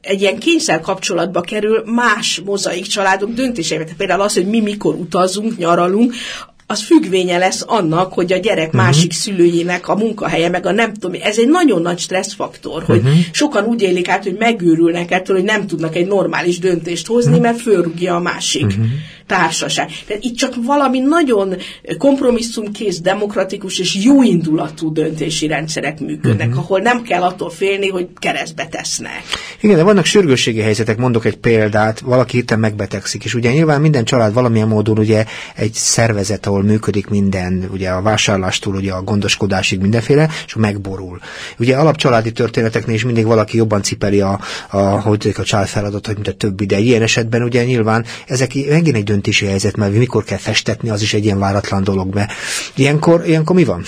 egy 0.02 0.22
ilyen 0.22 0.40
kényszer 0.40 0.80
kapcsolatba 0.80 1.42
kerül 1.42 1.84
más 1.86 2.42
mozaik 2.46 2.86
családok 2.86 3.34
döntéseivel. 3.34 3.88
Például 3.98 4.22
az, 4.22 4.34
hogy 4.34 4.48
mi 4.48 4.62
mikor 4.62 4.96
utazunk, 4.96 5.58
nyaralunk, 5.58 6.14
az 6.70 6.82
függvénye 6.82 7.38
lesz 7.38 7.64
annak, 7.68 8.14
hogy 8.14 8.34
a 8.34 8.38
gyerek 8.38 8.68
uh-huh. 8.68 8.82
másik 8.82 9.12
szülőjének 9.12 9.88
a 9.88 9.96
munkahelye, 9.96 10.50
meg 10.50 10.66
a 10.66 10.72
nem 10.72 10.94
tudom, 10.94 11.20
ez 11.22 11.38
egy 11.38 11.48
nagyon 11.48 11.82
nagy 11.82 12.00
stresszfaktor, 12.00 12.84
hogy 12.84 12.98
uh-huh. 12.98 13.14
sokan 13.32 13.66
úgy 13.66 13.82
élik 13.82 14.10
át, 14.10 14.24
hogy 14.24 14.36
megőrülnek 14.40 15.12
ettől, 15.12 15.36
hogy 15.36 15.46
nem 15.46 15.68
tudnak 15.68 15.96
egy 15.96 16.08
normális 16.08 16.60
döntést 16.60 17.08
hozni, 17.08 17.30
uh-huh. 17.30 17.46
mert 17.46 17.62
fölrúgja 17.62 18.16
a 18.16 18.20
másik. 18.20 18.66
Uh-huh 18.66 18.86
társaság. 19.28 19.90
Tehát 20.08 20.24
itt 20.24 20.36
csak 20.36 20.54
valami 20.64 21.00
nagyon 21.00 21.56
kompromisszumkész, 21.98 23.00
demokratikus 23.00 23.80
és 23.80 23.96
jóindulatú 23.96 24.92
döntési 24.92 25.48
rendszerek 25.48 26.00
működnek, 26.00 26.48
uh-huh. 26.48 26.64
ahol 26.64 26.80
nem 26.80 27.02
kell 27.02 27.22
attól 27.22 27.50
félni, 27.50 27.88
hogy 27.88 28.08
keresztbe 28.20 28.66
tesznek. 28.66 29.22
Igen, 29.62 29.76
de 29.76 29.84
vannak 29.84 30.06
sürgősségi 30.06 30.60
helyzetek, 30.60 30.98
mondok 30.98 31.26
egy 31.26 31.38
példát, 31.38 32.00
valaki 32.00 32.38
itt 32.38 32.56
megbetegszik, 32.56 33.24
és 33.24 33.34
ugye 33.34 33.52
nyilván 33.52 33.82
minden 33.82 34.04
család 34.04 34.34
valamilyen 34.34 34.68
módon 34.68 34.98
ugye 34.98 35.26
egy 35.56 35.74
szervezet, 35.74 36.46
ahol 36.46 36.64
működik 36.64 37.08
minden, 37.08 37.70
ugye 37.72 37.90
a 37.90 38.02
vásárlástól, 38.02 38.76
ugye 38.76 38.92
a 38.92 39.02
gondoskodásig 39.02 39.80
mindenféle, 39.80 40.30
és 40.46 40.56
megborul. 40.56 41.20
Ugye 41.60 41.76
alapcsaládi 41.76 42.32
történeteknél 42.32 42.96
is 42.96 43.06
mindig 43.06 43.26
valaki 43.26 43.58
jobban 43.58 43.82
cipeli 43.82 44.22
a, 44.22 44.40
a, 44.70 44.78
hogy 44.78 45.34
a 45.38 45.44
család 45.44 45.68
feladatot, 45.68 46.16
mint 46.16 46.28
a 46.28 46.34
többi, 46.34 46.66
de 46.66 46.80
ilyen 46.80 47.02
esetben 47.02 47.44
ugye 47.44 47.64
nyilván 47.64 48.06
ezek 48.28 48.54
megint 48.70 48.96
egy 48.96 49.04
döntési 49.18 49.46
helyzet, 49.46 49.76
mert 49.76 49.94
mikor 49.94 50.24
kell 50.24 50.38
festetni, 50.38 50.90
az 50.90 51.02
is 51.02 51.14
egy 51.14 51.26
ilyen 51.26 51.40
váratlan 51.40 51.84
dolog 51.84 52.14
be. 52.14 52.30
Ilyenkor, 52.76 53.28
ilyenkor 53.28 53.56
mi 53.56 53.64
van? 53.64 53.84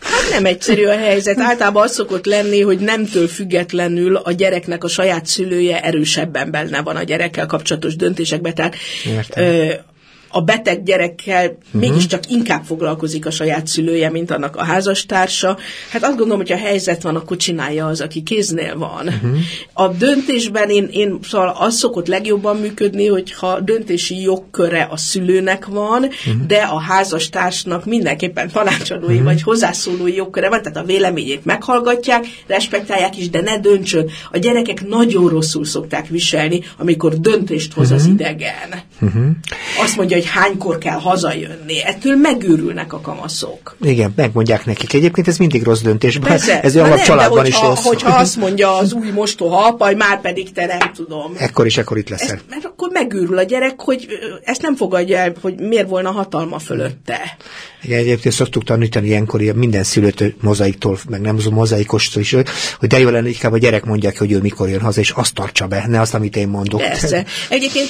Hát 0.00 0.30
nem 0.30 0.44
egyszerű 0.44 0.84
a 0.84 0.96
helyzet. 0.96 1.40
Általában 1.40 1.82
az 1.82 1.92
szokott 1.92 2.26
lenni, 2.26 2.60
hogy 2.60 2.78
nemtől 2.78 3.28
függetlenül 3.28 4.16
a 4.16 4.32
gyereknek 4.32 4.84
a 4.84 4.88
saját 4.88 5.26
szülője 5.26 5.80
erősebben 5.82 6.50
benne 6.50 6.82
van 6.82 6.96
a 6.96 7.02
gyerekkel 7.02 7.46
kapcsolatos 7.46 7.96
döntésekben. 7.96 8.54
Tehát 8.54 8.74
Értem 9.04 9.44
a 10.36 10.40
beteg 10.40 10.82
gyerekkel 10.82 11.46
uh-huh. 11.46 11.80
mégiscsak 11.80 12.30
inkább 12.30 12.64
foglalkozik 12.64 13.26
a 13.26 13.30
saját 13.30 13.66
szülője, 13.66 14.10
mint 14.10 14.30
annak 14.30 14.56
a 14.56 14.64
házastársa. 14.64 15.58
Hát 15.90 16.02
azt 16.02 16.16
gondolom, 16.16 16.36
hogy 16.36 16.52
a 16.52 16.56
helyzet 16.56 17.02
van, 17.02 17.16
akkor 17.16 17.36
csinálja 17.36 17.86
az, 17.86 18.00
aki 18.00 18.22
kéznél 18.22 18.78
van. 18.78 19.06
Uh-huh. 19.06 19.38
A 19.72 19.88
döntésben 19.88 20.68
én, 20.70 20.88
én 20.92 21.18
szóval 21.22 21.56
az 21.58 21.76
szokott 21.76 22.06
legjobban 22.06 22.56
működni, 22.56 23.06
hogyha 23.06 23.60
döntési 23.60 24.20
jogköre 24.20 24.88
a 24.90 24.96
szülőnek 24.96 25.66
van, 25.66 26.02
uh-huh. 26.02 26.46
de 26.46 26.56
a 26.56 26.80
házastársnak 26.80 27.84
mindenképpen 27.84 28.50
tanácsadói 28.50 29.12
uh-huh. 29.12 29.24
vagy 29.24 29.42
hozzászólói 29.42 30.14
jogköre 30.14 30.48
van, 30.48 30.62
tehát 30.62 30.78
a 30.78 30.84
véleményét 30.84 31.44
meghallgatják, 31.44 32.26
respektálják 32.46 33.18
is, 33.18 33.30
de 33.30 33.40
ne 33.40 33.58
döntsön. 33.58 34.10
A 34.32 34.38
gyerekek 34.38 34.86
nagyon 34.86 35.28
rosszul 35.28 35.64
szokták 35.64 36.08
viselni, 36.08 36.60
amikor 36.78 37.20
döntést 37.20 37.72
hoz 37.72 37.90
uh-huh. 37.90 38.04
az 38.04 38.10
idegen. 38.12 38.82
Uh-huh. 39.00 39.26
Azt 39.82 39.96
mondja, 39.96 40.16
hogy 40.16 40.24
hánykor 40.26 40.78
kell 40.78 40.98
hazajönni. 40.98 41.82
Ettől 41.84 42.16
megőrülnek 42.16 42.92
a 42.92 43.00
kamaszok. 43.00 43.76
Igen, 43.80 44.12
megmondják 44.16 44.66
nekik. 44.66 44.92
Egyébként 44.92 45.28
ez 45.28 45.36
mindig 45.36 45.62
rossz 45.62 45.80
döntés. 45.80 46.18
Persze, 46.18 46.60
ez 46.60 46.76
olyan 46.76 46.98
családban 46.98 47.46
is 47.46 47.60
rossz. 47.60 47.84
Hogyha 47.84 48.18
azt 48.18 48.36
mondja 48.36 48.76
az 48.76 48.92
új 48.92 49.10
mostoha 49.10 49.66
apa, 49.66 49.86
hogy 49.86 49.96
már 49.96 50.20
pedig 50.20 50.52
te 50.52 50.66
nem 50.66 50.92
tudom. 50.94 51.32
Ekkor 51.36 51.66
is, 51.66 51.76
ekkor 51.76 51.98
itt 51.98 52.08
leszel. 52.08 52.34
Ez, 52.34 52.40
mert 52.50 52.64
akkor 52.64 52.88
megőrül 52.92 53.38
a 53.38 53.42
gyerek, 53.42 53.80
hogy 53.80 54.08
ezt 54.42 54.62
nem 54.62 54.76
fogadja 54.76 55.18
el, 55.18 55.32
hogy 55.40 55.60
miért 55.60 55.88
volna 55.88 56.10
hatalma 56.10 56.58
fölötte. 56.58 57.36
Igen, 57.82 57.98
egyébként 57.98 58.34
szoktuk 58.34 58.64
tanítani 58.64 59.06
ilyenkor 59.06 59.40
ilyen 59.40 59.56
minden 59.56 59.82
szülőt 59.82 60.42
mozaiktól, 60.42 60.98
meg 61.08 61.20
nem 61.20 61.36
az 61.36 61.44
mozaikostól 61.44 62.22
is, 62.22 62.30
hogy 62.78 62.88
de 62.88 62.98
jó 62.98 63.08
lenne, 63.08 63.28
inkább 63.28 63.52
a 63.52 63.58
gyerek 63.58 63.84
mondja 63.84 64.10
hogy 64.18 64.32
ő 64.32 64.40
mikor 64.40 64.68
jön 64.68 64.80
haza, 64.80 65.00
és 65.00 65.10
azt 65.10 65.34
tartsa 65.34 65.66
be, 65.66 65.84
ne 65.88 66.00
azt, 66.00 66.14
amit 66.14 66.36
én 66.36 66.48
mondok. 66.48 66.80
Persze. 66.80 67.24
Egyébként 67.48 67.88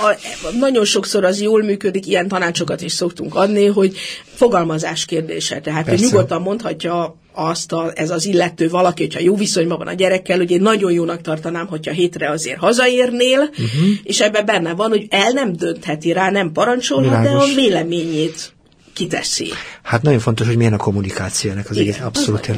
a, 0.00 0.04
a, 0.04 0.16
nagyon 0.58 0.84
sokszor 0.84 1.24
az 1.24 1.40
jól 1.40 1.62
működik, 1.68 2.06
ilyen 2.06 2.28
tanácsokat 2.28 2.80
is 2.80 2.92
szoktunk 2.92 3.34
adni, 3.34 3.66
hogy 3.66 3.96
fogalmazás 4.34 5.04
kérdése. 5.04 5.60
Tehát, 5.60 5.84
Persze. 5.84 6.00
hogy 6.00 6.12
nyugodtan 6.12 6.42
mondhatja 6.42 7.16
azt 7.32 7.72
a, 7.72 7.90
ez 7.94 8.10
az 8.10 8.26
illető 8.26 8.68
valaki, 8.68 9.02
hogyha 9.02 9.20
jó 9.20 9.36
viszonyban 9.36 9.78
van 9.78 9.86
a 9.86 9.92
gyerekkel, 9.92 10.36
hogy 10.36 10.50
én 10.50 10.60
nagyon 10.60 10.92
jónak 10.92 11.20
tartanám, 11.20 11.66
hogyha 11.66 11.92
hétre 11.92 12.30
azért 12.30 12.58
hazaérnél, 12.58 13.38
uh-huh. 13.40 13.88
és 14.02 14.20
ebben 14.20 14.44
benne 14.44 14.74
van, 14.74 14.88
hogy 14.88 15.06
el 15.10 15.30
nem 15.30 15.52
döntheti 15.52 16.12
rá, 16.12 16.30
nem 16.30 16.52
parancsolhat, 16.52 17.22
de 17.22 17.28
a 17.28 17.44
véleményét 17.54 18.52
kiteszi. 18.98 19.48
Hát 19.82 20.02
nagyon 20.02 20.18
fontos, 20.18 20.46
hogy 20.46 20.56
milyen 20.56 20.72
a 20.72 20.76
kommunikáció 20.76 21.50
ennek 21.50 21.70
az 21.70 21.76
Igen, 21.76 21.94
egész. 21.94 22.04
Abszolút. 22.04 22.50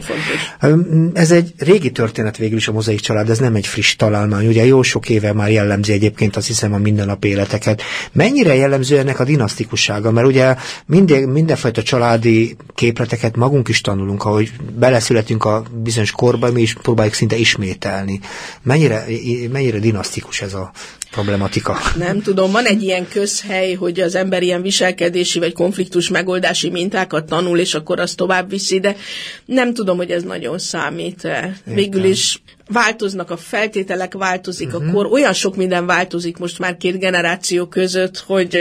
Ez 1.15 1.31
egy 1.31 1.53
régi 1.59 1.91
történet 1.91 2.37
végül 2.37 2.57
is 2.57 2.69
a 2.69 2.73
mozaik 2.73 3.01
család, 3.01 3.31
ez 3.31 3.39
nem 3.39 3.55
egy 3.55 3.67
friss 3.67 3.97
találmány. 3.97 4.47
Ugye 4.47 4.65
jó 4.65 4.83
sok 4.83 5.09
éve 5.09 5.33
már 5.33 5.51
jellemzi 5.51 5.93
egyébként 5.93 6.37
azt 6.37 6.47
hiszem 6.47 6.73
a 6.73 6.79
mindennapi 6.79 7.29
életeket. 7.29 7.83
Mennyire 8.13 8.55
jellemző 8.55 8.99
ennek 8.99 9.21
a 9.21 9.25
dinasztikussága? 9.25 10.11
Mert 10.11 10.27
ugye 10.27 10.57
minden, 10.87 11.23
mindenfajta 11.23 11.83
családi 11.83 12.57
képleteket 12.75 13.37
magunk 13.37 13.69
is 13.69 13.81
tanulunk, 13.81 14.25
ahogy 14.25 14.53
beleszületünk 14.79 15.45
a 15.45 15.63
bizonyos 15.83 16.11
korba, 16.11 16.53
mi 16.53 16.63
is 16.63 16.75
próbáljuk 16.75 17.15
szinte 17.15 17.37
ismételni. 17.37 18.21
Mennyire, 18.63 19.05
mennyire 19.53 19.79
dinasztikus 19.79 20.41
ez 20.41 20.55
a 20.55 20.73
problematika? 21.11 21.77
Nem 21.97 22.23
tudom, 22.23 22.53
van 22.53 22.65
egy 22.65 22.83
ilyen 22.83 23.09
közhely, 23.09 23.73
hogy 23.73 24.01
az 24.01 24.15
ember 24.15 24.43
ilyen 24.43 24.63
viselkedési 24.63 25.39
vagy 25.39 25.53
konfliktus 25.53 26.09
megoldási 26.09 26.71
mintákat 26.71 27.25
tanul, 27.25 27.59
és 27.59 27.75
akkor 27.75 28.01
azt 28.01 28.17
tovább 28.17 28.51
viszi, 28.51 28.81
de 28.81 28.97
nem 29.45 29.75
tudom, 29.75 29.97
hogy 29.97 30.11
ez 30.11 30.23
nagyon 30.23 30.59
számít. 30.59 31.29
Végül 31.65 32.05
is 32.05 32.43
változnak 32.69 33.31
a 33.31 33.37
feltételek, 33.37 34.15
változik 34.15 34.69
uh-huh. 34.69 34.89
a 34.89 34.93
kor, 34.93 35.07
olyan 35.07 35.33
sok 35.33 35.57
minden 35.57 35.87
változik 35.87 36.37
most 36.37 36.59
már 36.59 36.77
két 36.77 36.99
generáció 36.99 37.67
között, 37.67 38.19
hogy 38.19 38.59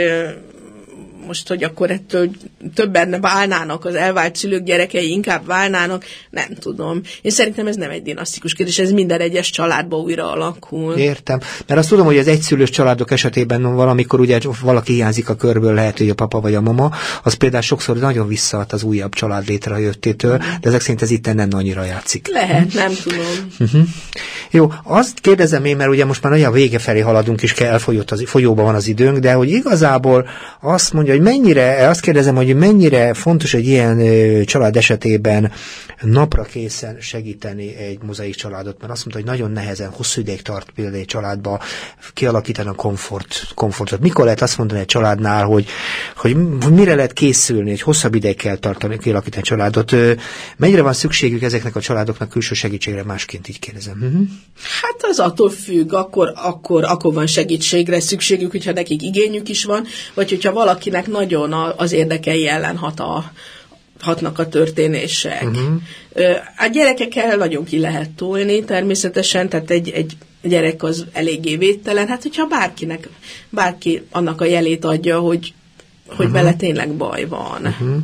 most, 1.30 1.48
hogy 1.48 1.64
akkor 1.64 1.90
ettől 1.90 2.30
többen 2.74 3.20
válnának, 3.20 3.84
az 3.84 3.94
elvált 3.94 4.36
szülők 4.36 4.62
gyerekei 4.62 5.10
inkább 5.10 5.46
válnának, 5.46 6.04
nem 6.30 6.54
tudom. 6.60 7.00
Én 7.22 7.30
szerintem 7.30 7.66
ez 7.66 7.76
nem 7.76 7.90
egy 7.90 8.02
dinasztikus 8.02 8.54
kérdés, 8.54 8.78
ez 8.78 8.90
minden 8.90 9.20
egyes 9.20 9.50
családba 9.50 9.96
újra 9.96 10.30
alakul. 10.32 10.94
Értem. 10.94 11.40
Mert 11.66 11.80
azt 11.80 11.88
tudom, 11.88 12.06
hogy 12.06 12.18
az 12.18 12.28
egyszülős 12.28 12.70
családok 12.70 13.10
esetében 13.10 13.74
valamikor 13.74 14.20
ugye 14.20 14.38
valaki 14.60 14.92
hiányzik 14.92 15.28
a 15.28 15.34
körből, 15.34 15.74
lehet, 15.74 15.98
hogy 15.98 16.08
a 16.08 16.14
papa 16.14 16.40
vagy 16.40 16.54
a 16.54 16.60
mama, 16.60 16.90
az 17.22 17.34
például 17.34 17.62
sokszor 17.62 17.96
nagyon 17.96 18.28
visszaad 18.28 18.72
az 18.72 18.82
újabb 18.82 19.14
család 19.14 19.48
létrejöttétől, 19.48 20.36
de 20.38 20.68
ezek 20.68 20.80
szerint 20.80 21.02
ez 21.02 21.10
itt 21.10 21.34
nem 21.34 21.48
annyira 21.52 21.84
játszik. 21.84 22.28
Lehet, 22.28 22.74
nem 22.74 22.92
tudom. 23.02 23.26
Uh-huh. 23.60 23.82
Jó, 24.50 24.72
azt 24.84 25.20
kérdezem 25.20 25.64
én, 25.64 25.76
mert 25.76 25.90
ugye 25.90 26.04
most 26.04 26.22
már 26.22 26.32
nagyon 26.32 26.52
vége 26.52 26.78
felé 26.78 27.00
haladunk, 27.00 27.42
és 27.42 27.52
kell 27.52 27.72
elfolyott 27.72 28.10
az, 28.10 28.22
folyóban 28.26 28.64
van 28.64 28.74
az 28.74 28.86
időnk, 28.86 29.18
de 29.18 29.32
hogy 29.32 29.50
igazából 29.50 30.28
azt 30.60 30.92
mondja, 30.92 31.12
hogy 31.12 31.19
mennyire, 31.20 31.88
azt 31.88 32.00
kérdezem, 32.00 32.34
hogy 32.34 32.56
mennyire 32.56 33.14
fontos 33.14 33.54
egy 33.54 33.66
ilyen 33.66 33.98
család 34.44 34.76
esetében 34.76 35.52
napra 36.00 36.42
készen 36.42 36.96
segíteni 37.00 37.76
egy 37.76 37.98
mozaik 38.02 38.34
családot, 38.34 38.80
mert 38.80 38.92
azt 38.92 39.04
mondta, 39.04 39.22
hogy 39.22 39.38
nagyon 39.38 39.50
nehezen, 39.50 39.90
hosszú 39.90 40.20
ideig 40.20 40.42
tart 40.42 40.70
például 40.70 40.96
egy 40.96 41.04
családba 41.04 41.60
kialakítani 42.14 42.68
a 42.68 42.72
komfort, 42.72 43.46
komfortot. 43.54 44.00
Mikor 44.00 44.24
lehet 44.24 44.42
azt 44.42 44.58
mondani 44.58 44.80
egy 44.80 44.86
családnál, 44.86 45.44
hogy, 45.44 45.66
hogy, 46.16 46.36
hogy 46.60 46.72
mire 46.72 46.94
lehet 46.94 47.12
készülni, 47.12 47.70
hogy 47.70 47.82
hosszabb 47.82 48.14
ideig 48.14 48.36
kell 48.36 48.56
tartani, 48.56 48.98
kialakítani 48.98 49.42
a 49.42 49.46
családot. 49.46 49.94
Mennyire 50.56 50.82
van 50.82 50.92
szükségük 50.92 51.42
ezeknek 51.42 51.76
a 51.76 51.80
családoknak 51.80 52.28
külső 52.28 52.54
segítségre, 52.54 53.04
másként 53.04 53.48
így 53.48 53.58
kérdezem. 53.58 53.98
Uh-huh. 54.02 54.28
Hát 54.82 54.96
az 55.10 55.18
attól 55.18 55.50
függ, 55.50 55.92
akkor, 55.92 56.32
akkor, 56.36 56.84
akkor 56.84 57.14
van 57.14 57.26
segítségre 57.26 58.00
szükségük, 58.00 58.50
hogyha 58.50 58.72
nekik 58.72 59.02
igényük 59.02 59.48
is 59.48 59.64
van, 59.64 59.86
vagy 60.14 60.30
hogyha 60.30 60.52
valakinek 60.52 61.08
nagyon 61.10 61.52
az 61.76 61.92
érdekei 61.92 62.48
ellen 62.48 62.76
hat 62.76 63.00
a, 63.00 63.32
hatnak 64.00 64.38
a 64.38 64.48
történések. 64.48 65.44
Uh-huh. 65.44 65.80
A 66.58 66.66
gyerekekkel 66.66 67.36
nagyon 67.36 67.64
ki 67.64 67.78
lehet 67.78 68.10
tolni 68.10 68.64
természetesen, 68.64 69.48
tehát 69.48 69.70
egy, 69.70 69.90
egy 69.90 70.16
gyerek 70.42 70.82
az 70.82 71.04
eléggé 71.12 71.56
védtelen. 71.56 72.08
Hát, 72.08 72.22
hogyha 72.22 72.46
bárkinek, 72.46 73.08
bárki 73.48 74.02
annak 74.10 74.40
a 74.40 74.44
jelét 74.44 74.84
adja, 74.84 75.18
hogy, 75.18 75.52
hogy 76.06 76.26
uh-huh. 76.26 76.32
vele 76.32 76.54
tényleg 76.54 76.90
baj 76.90 77.24
van. 77.24 77.66
Uh-huh. 77.66 77.96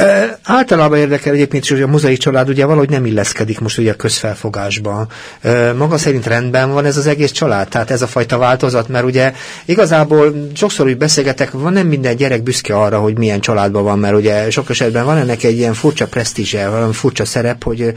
E, 0.00 0.38
általában 0.42 0.98
érdekel 0.98 1.34
egyébként 1.34 1.66
hogy 1.68 1.82
a 1.82 1.86
mozai 1.86 2.16
család 2.16 2.48
ugye 2.48 2.64
valahogy 2.64 2.90
nem 2.90 3.06
illeszkedik 3.06 3.60
most 3.60 3.78
ugye 3.78 3.90
a 3.90 3.94
közfelfogásba. 3.94 5.06
E, 5.40 5.72
maga 5.72 5.98
szerint 5.98 6.26
rendben 6.26 6.72
van 6.72 6.84
ez 6.84 6.96
az 6.96 7.06
egész 7.06 7.30
család, 7.30 7.68
tehát 7.68 7.90
ez 7.90 8.02
a 8.02 8.06
fajta 8.06 8.38
változat, 8.38 8.88
mert 8.88 9.04
ugye 9.04 9.32
igazából 9.64 10.48
sokszor 10.54 10.86
úgy 10.86 10.96
beszélgetek, 10.96 11.50
van 11.50 11.72
nem 11.72 11.86
minden 11.86 12.16
gyerek 12.16 12.42
büszke 12.42 12.76
arra, 12.78 12.98
hogy 12.98 13.18
milyen 13.18 13.40
családban 13.40 13.82
van, 13.82 13.98
mert 13.98 14.16
ugye 14.16 14.50
sok 14.50 14.70
esetben 14.70 15.04
van 15.04 15.16
ennek 15.16 15.42
egy 15.42 15.56
ilyen 15.56 15.74
furcsa 15.74 16.06
presztízse, 16.06 16.68
valami 16.68 16.92
furcsa 16.92 17.24
szerep, 17.24 17.64
hogy 17.64 17.92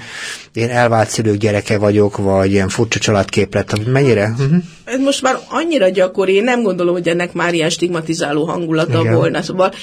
én 0.53 0.69
elvált 0.69 1.09
szülők 1.09 1.37
gyereke 1.37 1.77
vagyok, 1.77 2.17
vagy 2.17 2.51
ilyen 2.51 2.69
furcsa 2.69 2.99
családképlet. 2.99 3.85
Mennyire? 3.85 4.35
Uh-huh. 4.39 4.55
Ez 4.83 4.99
most 4.99 5.21
már 5.21 5.37
annyira 5.49 5.89
gyakori, 5.89 6.33
én 6.33 6.43
nem 6.43 6.61
gondolom, 6.61 6.93
hogy 6.93 7.07
ennek 7.07 7.33
már 7.33 7.53
ilyen 7.53 7.69
stigmatizáló 7.69 8.43
hangulata 8.45 8.99
Igen. 8.99 9.15
volna. 9.15 9.41
Szóval 9.41 9.73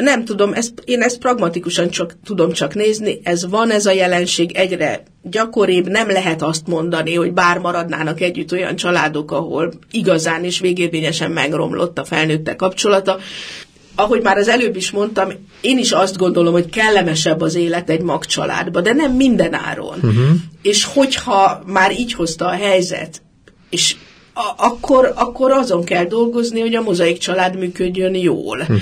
nem 0.00 0.24
tudom, 0.24 0.52
ezt, 0.52 0.72
én 0.84 1.02
ezt 1.02 1.18
pragmatikusan 1.18 1.90
csak 1.90 2.16
tudom 2.24 2.52
csak 2.52 2.74
nézni, 2.74 3.20
ez 3.22 3.48
van 3.48 3.70
ez 3.70 3.86
a 3.86 3.92
jelenség 3.92 4.52
egyre 4.52 5.02
gyakoribb, 5.22 5.88
nem 5.88 6.10
lehet 6.10 6.42
azt 6.42 6.66
mondani, 6.66 7.14
hogy 7.14 7.32
bár 7.32 7.58
maradnának 7.58 8.20
együtt 8.20 8.52
olyan 8.52 8.76
családok, 8.76 9.30
ahol 9.30 9.72
igazán 9.90 10.44
és 10.44 10.60
végérvényesen 10.60 11.30
megromlott 11.30 11.98
a 11.98 12.04
felnőttek 12.04 12.56
kapcsolata, 12.56 13.18
ahogy 13.94 14.22
már 14.22 14.36
az 14.36 14.48
előbb 14.48 14.76
is 14.76 14.90
mondtam, 14.90 15.28
én 15.60 15.78
is 15.78 15.92
azt 15.92 16.16
gondolom, 16.16 16.52
hogy 16.52 16.70
kellemesebb 16.70 17.40
az 17.40 17.54
élet 17.54 17.90
egy 17.90 18.02
magcsaládba, 18.02 18.80
de 18.80 18.92
nem 18.92 19.12
minden 19.12 19.54
áron. 19.54 19.94
Uh-huh. 19.94 20.30
És 20.62 20.84
hogyha 20.84 21.62
már 21.66 21.92
így 21.98 22.12
hozta 22.12 22.46
a 22.46 22.50
helyzet, 22.50 23.22
és 23.70 23.96
a, 24.34 24.52
akkor, 24.56 25.12
akkor 25.14 25.50
azon 25.50 25.84
kell 25.84 26.04
dolgozni, 26.04 26.60
hogy 26.60 26.74
a 26.74 26.82
mozaik 26.82 27.18
család 27.18 27.58
működjön 27.58 28.14
jól. 28.14 28.58
Uh-huh. 28.58 28.78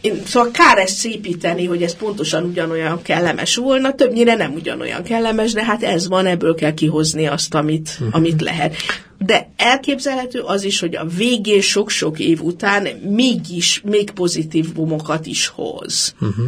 Én, 0.00 0.22
szóval 0.26 0.50
kár 0.50 0.78
ezt 0.78 0.94
szépíteni, 0.94 1.64
hogy 1.64 1.82
ez 1.82 1.96
pontosan 1.96 2.44
ugyanolyan 2.44 3.02
kellemes 3.02 3.56
volna, 3.56 3.94
többnyire 3.94 4.34
nem 4.34 4.52
ugyanolyan 4.52 5.02
kellemes, 5.02 5.52
de 5.52 5.64
hát 5.64 5.82
ez 5.82 6.08
van, 6.08 6.26
ebből 6.26 6.54
kell 6.54 6.74
kihozni 6.74 7.26
azt, 7.26 7.54
amit, 7.54 7.96
uh-huh. 8.00 8.14
amit 8.14 8.40
lehet. 8.40 8.74
De 9.18 9.50
elképzelhető 9.56 10.40
az 10.40 10.64
is, 10.64 10.80
hogy 10.80 10.96
a 10.96 11.06
végén 11.06 11.60
sok-sok 11.60 12.18
év 12.18 12.42
után 12.42 12.88
mégis, 13.08 13.80
még 13.84 14.10
pozitív 14.10 14.72
bumokat 14.72 15.26
is 15.26 15.46
hoz. 15.46 16.14
Uh-huh. 16.20 16.46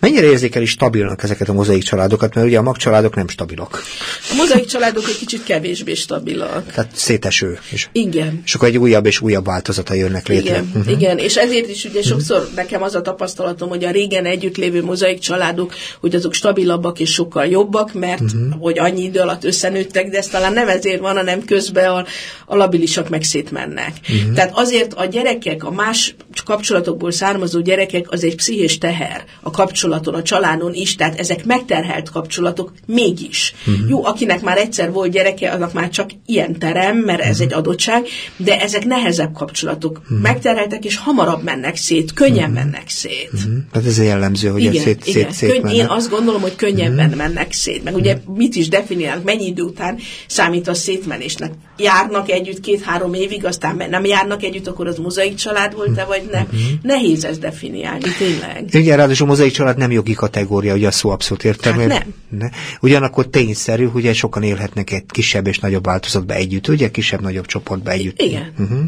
Mennyire 0.00 0.26
érzékeli 0.26 0.66
stabilnak 0.66 1.22
ezeket 1.22 1.48
a 1.48 1.52
mozaik 1.52 1.82
családokat, 1.82 2.34
mert 2.34 2.46
ugye 2.46 2.58
a 2.58 2.62
mag 2.62 2.76
családok 2.76 3.14
nem 3.14 3.28
stabilak. 3.28 3.82
A 4.30 4.34
mozaik 4.36 4.66
családok 4.66 5.08
egy 5.08 5.18
kicsit 5.18 5.44
kevésbé 5.44 5.94
stabilak. 5.94 6.72
Tehát 6.72 6.90
széteső. 6.94 7.58
És, 7.70 7.88
igen. 7.92 8.42
És 8.44 8.54
akkor 8.54 8.68
egy 8.68 8.78
újabb 8.78 9.06
és 9.06 9.20
újabb 9.20 9.44
változata 9.44 9.94
jönnek 9.94 10.28
létre. 10.28 10.50
Igen, 10.50 10.70
uh-huh. 10.74 10.92
igen. 10.92 11.18
és 11.18 11.36
ezért 11.36 11.68
is 11.68 11.84
ugye 11.84 12.02
sokszor 12.02 12.38
uh-huh. 12.38 12.54
nekem 12.54 12.82
az 12.82 12.94
a 12.94 13.00
tapasztalatom, 13.00 13.68
hogy 13.68 13.84
a 13.84 13.90
régen 13.90 14.24
együtt 14.24 14.56
lévő 14.56 14.84
mozaik 14.84 15.18
családok, 15.18 15.74
hogy 16.00 16.14
azok 16.14 16.34
stabilabbak 16.34 17.00
és 17.00 17.12
sokkal 17.12 17.46
jobbak, 17.46 17.92
mert 17.92 18.20
uh-huh. 18.20 18.60
hogy 18.60 18.78
annyi 18.78 19.02
idő 19.02 19.20
alatt 19.20 19.44
összenőttek, 19.44 20.08
de 20.10 20.18
ez 20.18 20.26
talán 20.26 20.52
nem 20.52 20.68
ezért 20.68 21.00
van, 21.00 21.16
hanem 21.16 21.44
közben 21.44 21.90
a, 21.90 22.04
a 22.46 22.56
labilisak 22.56 23.08
meg 23.08 23.22
szétmennek. 23.22 23.92
Uh-huh. 24.02 24.34
Tehát 24.34 24.50
azért 24.54 24.94
a 24.94 25.04
gyerekek, 25.04 25.64
a 25.64 25.70
más 25.70 26.14
kapcsolatokból 26.44 27.10
származó 27.10 27.60
gyerekek 27.60 28.10
az 28.10 28.24
egy 28.24 28.36
pszichés 28.36 28.78
teher. 28.78 29.24
A 29.40 29.50
kapcsolaton, 29.54 30.14
a 30.14 30.22
családon 30.22 30.74
is, 30.74 30.96
tehát 30.96 31.18
ezek 31.18 31.44
megterhelt 31.44 32.10
kapcsolatok 32.10 32.72
mégis. 32.86 33.54
Uh-huh. 33.66 33.88
Jó, 33.88 34.04
akinek 34.04 34.42
már 34.42 34.58
egyszer 34.58 34.92
volt 34.92 35.10
gyereke, 35.10 35.50
annak 35.50 35.72
már 35.72 35.88
csak 35.88 36.10
ilyen 36.26 36.58
terem, 36.58 36.96
mert 36.96 37.20
ez 37.20 37.30
uh-huh. 37.30 37.46
egy 37.46 37.52
adottság, 37.52 38.06
de 38.36 38.60
ezek 38.60 38.84
nehezebb 38.84 39.32
kapcsolatok. 39.32 40.00
Uh-huh. 40.02 40.18
Megterheltek, 40.20 40.84
és 40.84 40.96
hamarabb 40.96 41.42
mennek 41.42 41.76
szét, 41.76 42.12
könnyen 42.12 42.50
uh-huh. 42.50 42.54
mennek 42.54 42.88
szét. 42.88 43.30
Uh-huh. 43.32 43.52
Tehát 43.72 43.88
ez 43.88 44.02
jellemző, 44.02 44.48
hogy 44.48 44.62
igen, 44.62 44.82
szét, 44.82 45.06
igen. 45.06 45.32
szét, 45.32 45.32
szét 45.32 45.60
Könny- 45.60 45.74
Én 45.74 45.86
azt 45.88 46.10
gondolom, 46.10 46.40
hogy 46.40 46.56
könnyebben 46.56 47.04
uh-huh. 47.04 47.16
mennek 47.16 47.52
szét. 47.52 47.84
Meg 47.84 47.94
ugye 47.94 48.14
uh-huh. 48.14 48.36
mit 48.36 48.54
is 48.54 48.68
definiálnak, 48.68 49.24
mennyi 49.24 49.46
idő 49.46 49.62
után 49.62 49.98
számít 50.26 50.68
a 50.68 50.74
szétmenésnek. 50.74 51.52
Járnak 51.76 52.30
együtt 52.30 52.60
két-három 52.60 53.14
évig, 53.14 53.44
aztán 53.44 53.82
nem 53.90 54.04
járnak 54.04 54.42
együtt, 54.42 54.66
akkor 54.66 54.86
az 54.86 54.98
mozaik 54.98 55.34
család 55.34 55.74
volt-e, 55.74 56.04
vagy 56.04 56.28
nem. 56.30 56.42
Uh-huh. 56.42 56.60
Nehéz 56.82 57.24
ezt 57.24 57.40
definiálni, 57.40 58.04
tényleg. 58.18 58.64
Igen, 58.70 58.96
ráadásul 58.96 59.26
mozaik 59.26 59.43
család 59.50 59.76
nem 59.76 59.90
jogi 59.90 60.12
kategória, 60.12 60.74
ugye 60.74 60.86
a 60.86 60.90
szó 60.90 61.10
abszolút 61.10 61.44
értem. 61.44 61.78
Hát 61.78 61.86
nem. 61.86 62.14
Ne? 62.38 62.48
Ugyanakkor 62.80 63.26
tényszerű, 63.26 63.84
hogy 63.84 64.14
sokan 64.14 64.42
élhetnek 64.42 64.92
egy 64.92 65.04
kisebb 65.06 65.46
és 65.46 65.58
nagyobb 65.58 65.84
változatba 65.84 66.34
együtt, 66.34 66.68
ugye 66.68 66.90
kisebb-nagyobb 66.90 67.46
csoportba 67.46 67.90
együtt. 67.90 68.20
Igen. 68.20 68.52
Uh-huh. 68.58 68.78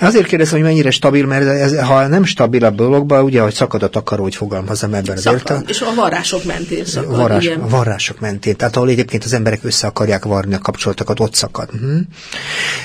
Azért 0.00 0.26
kérdezem, 0.26 0.54
hogy 0.54 0.68
mennyire 0.68 0.90
stabil, 0.90 1.26
mert 1.26 1.46
ez, 1.46 1.78
ha 1.78 2.06
nem 2.06 2.24
stabil 2.24 2.64
a 2.64 2.70
dologban, 2.70 3.24
ugye, 3.24 3.40
hogy 3.40 3.54
szakad 3.54 3.82
a 3.82 3.88
takaró, 3.88 4.22
hogy 4.22 4.34
fogalmazom 4.34 4.94
ebben 4.94 5.16
az 5.16 5.26
értelem. 5.26 5.64
És 5.66 5.80
a 5.80 5.94
varrások 5.94 6.44
mentén 6.44 6.84
szakad. 6.84 7.16
Varrás, 7.16 7.44
igen. 7.44 7.60
A 7.60 7.68
varrások 7.68 8.20
mentén. 8.20 8.56
Tehát 8.56 8.76
ahol 8.76 8.88
egyébként 8.88 9.24
az 9.24 9.32
emberek 9.32 9.64
össze 9.64 9.86
akarják 9.86 10.24
varni 10.24 10.54
a 10.54 10.58
kapcsolatokat, 10.58 11.20
ott 11.20 11.34
szakad. 11.34 11.68
Uh-huh. 11.72 12.00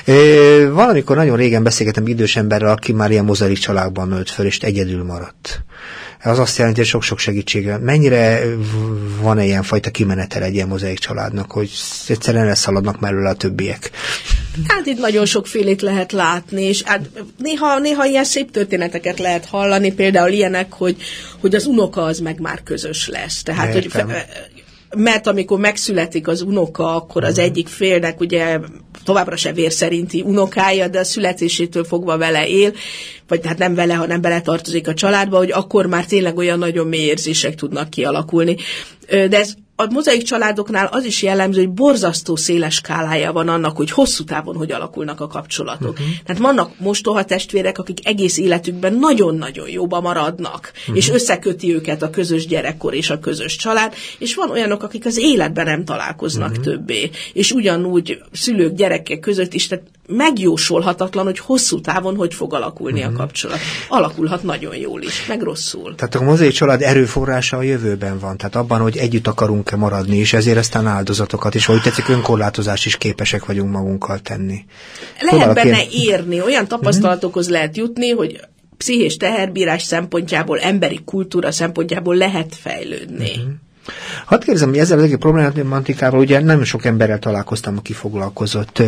E, 0.06 0.70
valamikor 0.70 1.16
nagyon 1.16 1.38
régen 1.38 1.64
beszélgetem 1.64 2.08
idős 2.08 2.36
emberrel, 2.36 2.72
aki 2.72 2.94
már 2.94 3.12
ilyen 3.12 3.26
mozaik 3.26 3.58
családban 3.58 4.08
nőtt 4.08 4.30
föl, 4.30 4.46
és 4.46 4.58
egyedül 4.60 5.04
maradt 5.04 5.64
az 6.24 6.40
azt 6.40 6.58
jelenti, 6.58 6.80
hogy 6.80 6.90
sok-sok 6.90 7.20
segítsége. 7.20 7.78
Mennyire 7.78 8.42
van-e 9.22 9.46
ilyen 9.46 9.64
fajta 9.64 9.90
kimenetel 9.90 10.44
egy 10.44 10.54
ilyen 10.54 10.68
mozaik 10.68 11.00
családnak, 11.00 11.52
hogy 11.52 11.72
egyszerűen 12.08 12.46
leszaladnak 12.46 13.00
mellőle 13.00 13.30
a 13.30 13.34
többiek? 13.34 13.92
Hát 14.68 14.86
itt 14.86 15.00
nagyon 15.00 15.26
sokfélét 15.26 15.82
lehet 15.82 16.12
látni, 16.12 16.64
és 16.64 16.82
hát 16.82 17.10
néha, 17.38 17.80
néha 17.80 18.06
ilyen 18.06 18.24
szép 18.24 18.52
történeteket 18.52 19.20
lehet 19.20 19.46
hallani, 19.46 19.94
például 19.94 20.32
ilyenek, 20.32 20.74
hogy, 20.74 20.96
hogy 21.40 21.56
az 21.56 21.66
unoka 21.66 22.04
az 22.04 22.20
meg 22.20 22.40
már 22.40 22.64
közös 22.64 23.08
lesz. 23.08 23.44
Tehát, 23.44 23.76
Értem. 23.76 24.08
hogy 24.08 24.16
mert 24.98 25.28
amikor 25.28 25.60
megszületik 25.60 26.28
az 26.28 26.42
unoka, 26.42 26.96
akkor 26.96 27.24
az 27.24 27.38
egyik 27.38 27.68
félnek 27.68 28.20
ugye 28.20 28.60
továbbra 29.04 29.36
se 29.36 29.54
vér 29.54 29.72
szerinti 29.72 30.22
unokája, 30.22 30.88
de 30.88 31.00
a 31.00 31.04
születésétől 31.04 31.84
fogva 31.84 32.18
vele 32.18 32.48
él, 32.48 32.74
vagy 33.28 33.46
hát 33.46 33.58
nem 33.58 33.76
vele, 33.76 33.94
hanem 33.94 34.22
bele 34.22 34.42
tartozik 34.42 34.88
a 34.88 34.94
családba, 34.94 35.38
hogy 35.38 35.52
akkor 35.52 35.86
már 35.86 36.06
tényleg 36.06 36.38
olyan 36.38 36.60
nagyon 36.60 36.88
mély 36.88 37.06
érzések 37.06 37.56
tudnak 37.56 37.90
kialakulni. 37.90 38.56
De 39.08 39.38
ez 39.38 39.54
a 39.82 39.88
mozaik 39.92 40.24
családoknál 40.24 40.86
az 40.92 41.06
is 41.06 41.24
jellemző, 41.24 41.60
hogy 41.60 41.70
borzasztó 41.70 42.36
széles 42.36 42.76
skálája 42.76 43.32
van 43.32 43.48
annak, 43.48 43.78
hogy 43.78 43.92
hosszú 43.92 44.24
távon 44.24 44.56
hogy 44.56 44.72
alakulnak 44.72 45.22
a 45.22 45.28
kapcsolatok. 45.28 45.92
Uh-huh. 45.92 46.08
Tehát 46.26 46.42
vannak 46.42 46.80
mostoha 46.80 47.24
testvérek, 47.24 47.78
akik 47.78 48.08
egész 48.08 48.38
életükben 48.38 48.94
nagyon-nagyon 48.94 49.70
jóba 49.70 50.02
maradnak, 50.02 50.72
uh-huh. 50.80 50.98
és 50.98 51.10
összeköti 51.10 51.74
őket 51.74 52.02
a 52.02 52.10
közös 52.10 52.48
gyerekkor 52.48 52.94
és 52.94 53.10
a 53.10 53.20
közös 53.20 53.56
család, 53.56 53.94
és 54.18 54.36
van 54.36 54.50
olyanok, 54.50 54.84
akik 54.84 55.06
az 55.06 55.18
életben 55.18 55.66
nem 55.66 55.86
találkoznak 55.86 56.50
uh-huh. 56.50 56.64
többé, 56.64 57.10
és 57.34 57.52
ugyanúgy 57.52 58.22
szülők, 58.32 58.76
gyerekek 58.76 59.20
között 59.20 59.54
is, 59.54 59.68
tehát 59.68 59.86
megjósolhatatlan, 60.10 61.26
hogy 61.26 61.40
hosszú 61.40 61.82
távon 61.82 62.16
hogy 62.16 62.34
fog 62.34 62.54
alakulni 62.54 63.00
uh-huh. 63.00 63.16
a 63.16 63.18
kapcsolat. 63.18 63.58
Alakulhat 63.88 64.44
nagyon 64.44 64.76
jól 64.76 65.02
is, 65.02 65.26
meg 65.28 65.42
rosszul. 65.42 65.96
Tehát 65.96 66.16
a 66.16 66.22
mozaik 66.22 66.52
család 66.52 66.82
erőforrása 66.82 67.58
a 67.58 67.62
jövőben 67.62 68.20
van, 68.20 68.38
tehát 68.38 68.56
abban, 68.56 68.82
hogy 68.82 68.98
együtt 68.98 69.28
akarunk-e 69.28 69.76
maradni, 69.76 70.18
és 70.18 70.34
ezért 70.34 70.58
aztán 70.58 70.88
áldozatokat 70.88 71.56
is, 71.56 71.66
vagy 71.66 71.82
tetszik, 71.82 72.10
önkorlátozást 72.10 72.86
is 72.86 72.98
képesek 72.98 73.46
vagyunk 73.46 73.72
magunkkal 73.72 74.20
tenni. 74.20 74.66
Lehet 75.20 75.46
Próbálok 75.46 75.56
benne 75.56 75.82
én... 75.82 75.90
érni, 75.92 76.42
olyan 76.42 76.68
tapasztalatokhoz 76.68 77.46
uh-huh. 77.46 77.60
lehet 77.60 77.78
jutni, 77.78 78.10
hogy 78.10 78.40
pszichés 78.78 79.18
teherbírás 79.18 79.84
szempontjából, 79.84 80.60
emberi 80.60 81.00
kultúra 81.06 81.52
szempontjából 81.52 82.16
lehet 82.16 82.56
fejlődni. 82.56 83.30
Uh-huh. 83.30 83.52
Hadd 84.26 84.40
kérdezem, 84.40 84.70
hogy 84.70 84.78
ezzel 84.78 84.98
az 84.98 85.04
egész 85.04 85.16
problematikával 85.20 86.20
ugye 86.20 86.40
nem 86.40 86.64
sok 86.64 86.86
emberrel 86.86 87.20
találkoztam, 87.20 87.78
aki 87.78 87.94
foglalkozott. 87.94 88.82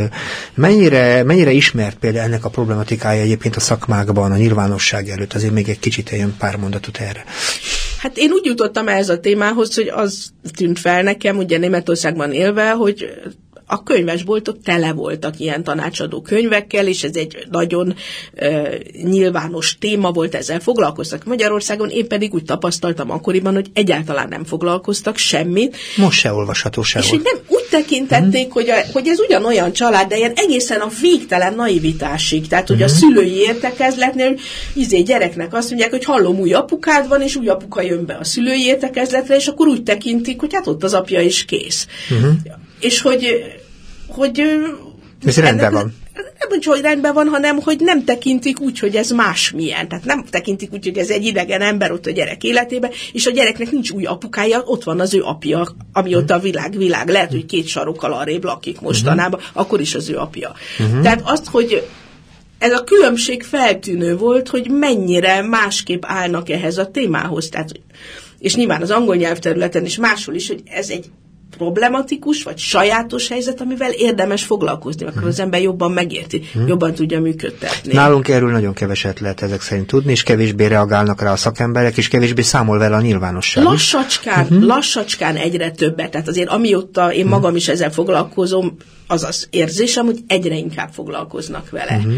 Mennyire, 0.54 1.24
mennyire 1.24 1.52
ismert 1.52 1.97
például 1.97 2.26
ennek 2.26 2.45
a 2.45 2.49
problematikája 2.49 3.22
egyébként 3.22 3.56
a 3.56 3.60
szakmákban, 3.60 4.32
a 4.32 4.38
nyilvánosság 4.38 5.10
előtt? 5.10 5.34
Azért 5.34 5.54
még 5.54 5.70
egy 5.70 5.80
kicsit 5.80 6.10
jön 6.10 6.36
pár 6.38 6.56
mondatot 6.56 6.97
erre. 6.97 7.24
Hát 7.97 8.18
én 8.18 8.32
úgy 8.32 8.45
jutottam 8.45 8.88
ehhez 8.88 9.10
a 9.10 9.20
témához, 9.20 9.76
hogy 9.76 9.88
az 9.88 10.30
tűnt 10.56 10.80
fel 10.80 11.04
nekem, 11.04 11.38
ugye 11.38 11.58
Németországban 11.58 12.32
élve, 12.32 12.72
hogy 12.72 13.10
a 13.72 13.84
könyvesboltok 13.84 14.64
tele 14.64 14.94
voltak 14.94 15.40
ilyen 15.40 15.64
tanácsadó 15.64 16.22
könyvekkel, 16.22 16.88
és 16.88 17.04
ez 17.04 17.16
egy 17.16 17.38
nagyon 17.50 17.96
e, 18.34 18.70
nyilvános 19.04 19.78
téma 19.80 20.12
volt, 20.12 20.36
ezzel 20.36 20.60
foglalkoztak 20.60 21.24
Magyarországon, 21.24 21.90
én 21.90 22.08
pedig 22.08 22.34
úgy 22.34 22.44
tapasztaltam 22.44 23.12
akkoriban, 23.12 23.54
hogy 23.54 23.70
egyáltalán 23.74 24.28
nem 24.28 24.44
foglalkoztak 24.44 25.18
semmit. 25.18 25.78
Most 25.96 26.20
se 26.20 26.34
olvasható 26.34 26.84
sehol. 26.84 27.06
És 27.06 27.12
hogy 27.12 27.22
nem 27.24 27.44
úgy 27.48 27.64
tekintették, 27.70 28.44
hmm. 28.44 28.52
hogy, 28.52 28.70
a, 28.70 28.76
hogy 28.94 29.08
ez 29.08 29.20
ugyanolyan 29.20 29.72
család, 29.72 30.08
de 30.08 30.18
ilyen 30.18 30.34
egészen 30.36 30.80
a 30.80 30.90
végtelen 31.02 31.54
naivitásig. 31.54 32.48
Tehát, 32.48 32.68
hogy 32.68 32.78
hmm. 32.78 32.86
a 32.86 32.90
mhm. 32.90 32.98
szülői 32.98 33.36
értekezletnél, 33.36 34.28
hogy 34.28 34.40
izé 34.74 35.02
gyereknek 35.02 35.54
azt 35.54 35.70
mondják, 35.70 35.92
hogy 35.92 36.04
hallom, 36.04 36.40
új 36.40 36.54
apukád 36.54 37.08
van, 37.08 37.22
és 37.22 37.36
új 37.36 37.48
apuka 37.48 37.82
jön 37.82 38.06
be 38.06 38.18
a 38.20 38.24
szülői 38.24 38.62
értekezletre, 38.62 39.36
és 39.36 39.48
akkor 39.48 39.68
úgy 39.68 39.84
tekintik, 39.84 40.40
hogy 40.40 40.54
hát 40.54 40.68
ott 40.68 40.84
az 40.84 40.94
apja 40.94 41.22
is 41.22 41.46
kész. 41.46 41.88
Hmm. 42.08 42.42
És 42.80 43.02
hogy 43.02 43.44
hogy 44.12 44.41
ez 45.26 45.38
rendben 45.38 45.74
van. 45.74 45.93
Nem 46.14 46.49
úgy, 46.51 46.64
hogy 46.64 46.82
rendben 46.82 47.14
van, 47.14 47.28
hanem 47.28 47.59
hogy 47.59 47.80
nem 47.80 48.03
tekintik 48.03 48.59
úgy, 48.59 48.80
hogy 48.80 48.95
ez 48.95 49.12
másmilyen. 49.12 49.88
Tehát 49.88 50.05
nem 50.05 50.26
tekintik 50.30 50.74
úgy, 50.74 50.84
hogy 50.84 50.97
ez 50.97 51.09
egy 51.09 51.26
idegen 51.26 51.62
ember 51.62 51.91
ott 51.91 52.05
a 52.05 52.12
gyerek 52.12 52.43
életébe, 52.43 52.89
és 53.14 53.26
a 53.26 53.32
gyereknek 53.32 53.72
nincs 53.72 53.91
új 53.91 54.05
apukája, 54.05 54.62
ott 54.66 54.84
van 54.84 54.99
az 54.99 55.14
ő 55.14 55.22
apja, 55.22 55.68
ami 55.93 56.16
ott 56.16 56.30
a 56.30 56.39
világ, 56.39 56.78
világ. 56.78 57.09
Lehet, 57.09 57.32
hogy 57.32 57.45
két 57.45 57.68
sarokkal 57.68 58.14
arrébb 58.14 58.43
lakik 58.43 58.82
mostanában, 58.82 59.39
uh-huh. 59.39 59.62
akkor 59.62 59.82
is 59.82 59.95
az 59.95 60.09
ő 60.09 60.18
apja. 60.18 60.53
Uh-huh. 60.80 61.01
Tehát 61.01 61.22
azt, 61.24 61.47
hogy 61.47 61.88
ez 62.57 62.72
a 62.72 62.84
különbség 62.84 63.43
feltűnő 63.43 64.18
volt, 64.18 64.47
hogy 64.47 64.70
mennyire 64.70 65.41
másképp 65.41 66.03
állnak 66.05 66.49
ehhez 66.49 66.78
a 66.78 66.91
témához. 66.91 67.49
Tehát, 67.49 67.72
és 68.39 68.55
nyilván 68.55 68.82
az 68.82 68.91
angol 68.91 69.16
nyelvterületen 69.16 69.86
is 69.86 69.97
máshol 69.97 70.36
is, 70.36 70.47
hogy 70.47 70.62
ez 70.66 70.89
egy 70.89 71.05
problematikus 71.58 72.43
vagy 72.43 72.58
sajátos 72.58 73.28
helyzet, 73.28 73.62
amivel 73.62 73.91
érdemes 73.91 74.43
foglalkozni, 74.43 75.06
akkor 75.06 75.24
az 75.24 75.39
ember 75.39 75.62
jobban 75.62 75.91
megérti, 75.91 76.41
hmm. 76.54 76.68
jobban 76.68 76.93
tudja 76.93 77.22
működtetni. 77.22 77.93
Nálunk 77.93 78.28
erről 78.28 78.52
nagyon 78.52 78.74
keveset 78.74 79.20
lehet 79.20 79.41
ezek 79.41 79.62
szerint 79.62 79.88
tudni, 79.88 80.12
és 80.12 80.24
kevésbé 80.24 80.66
reagálnak 80.66 81.22
rá 81.22 81.32
a 81.32 81.36
szakemberek, 81.36 81.97
és 81.97 82.08
kevésbé 82.08 82.41
számol 82.41 82.78
vele 82.78 82.95
a 82.95 83.02
nyilvánosság. 83.02 83.64
Lassacskán, 83.64 84.43
uh-huh. 84.43 84.64
lassacskán 84.64 85.36
egyre 85.36 85.72
többet. 85.72 86.12
Tehát 86.12 86.28
azért 86.28 86.49
amióta 86.49 87.14
én 87.14 87.26
magam 87.26 87.56
is 87.56 87.68
ezzel 87.68 87.91
foglalkozom, 87.91 88.76
az 89.08 89.24
az 89.24 89.47
érzésem, 89.49 90.06
hogy 90.06 90.20
egyre 90.28 90.56
inkább 90.56 90.89
foglalkoznak 90.91 91.70
vele. 91.70 91.95
Uh-huh. 91.95 92.14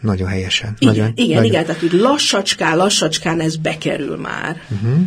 Nagyon 0.00 0.28
helyesen. 0.28 0.76
Igen, 0.78 0.94
nagyon, 0.94 1.12
igen, 1.14 1.28
nagyon... 1.28 1.44
igen, 1.44 1.64
tehát 1.64 1.80
hogy 1.80 1.92
lassacskán, 1.92 2.76
lassacskán 2.76 3.40
ez 3.40 3.56
bekerül 3.56 4.16
már. 4.16 4.60
Uh-huh. 4.70 5.00